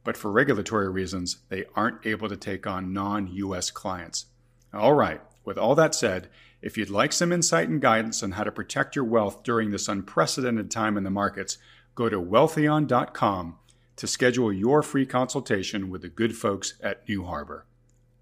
but 0.05 0.17
for 0.17 0.31
regulatory 0.31 0.89
reasons, 0.89 1.39
they 1.49 1.65
aren't 1.75 2.07
able 2.07 2.29
to 2.29 2.37
take 2.37 2.67
on 2.67 2.93
non 2.93 3.29
US 3.29 3.71
clients. 3.71 4.27
All 4.73 4.95
right, 4.95 5.21
with 5.45 5.59
all 5.59 5.75
that 5.75 5.95
said, 5.95 6.29
if 6.63 6.77
you'd 6.77 6.91
like 6.91 7.13
some 7.13 7.33
insight 7.33 7.69
and 7.69 7.81
guidance 7.81 8.23
on 8.23 8.33
how 8.33 8.45
to 8.45 8.53
protect 8.53 8.95
your 8.95 9.05
wealth 9.05 9.43
during 9.43 9.71
this 9.71 9.89
unprecedented 9.89 10.71
time 10.71 10.97
in 10.97 11.05
the 11.05 11.11
markets, 11.11 11.59
go 11.95 12.09
to 12.09 12.21
wealthion.com 12.21 13.57
to 13.97 14.07
schedule 14.07 14.53
your 14.53 14.83
free 14.83 15.07
consultation 15.07 15.91
with 15.91 16.03
the 16.03 16.09
good 16.09 16.37
folks 16.37 16.75
at 16.83 17.07
New 17.09 17.25
Harbor. 17.25 17.67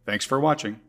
Thanks 0.06 0.24
for 0.24 0.40
watching. 0.40 0.80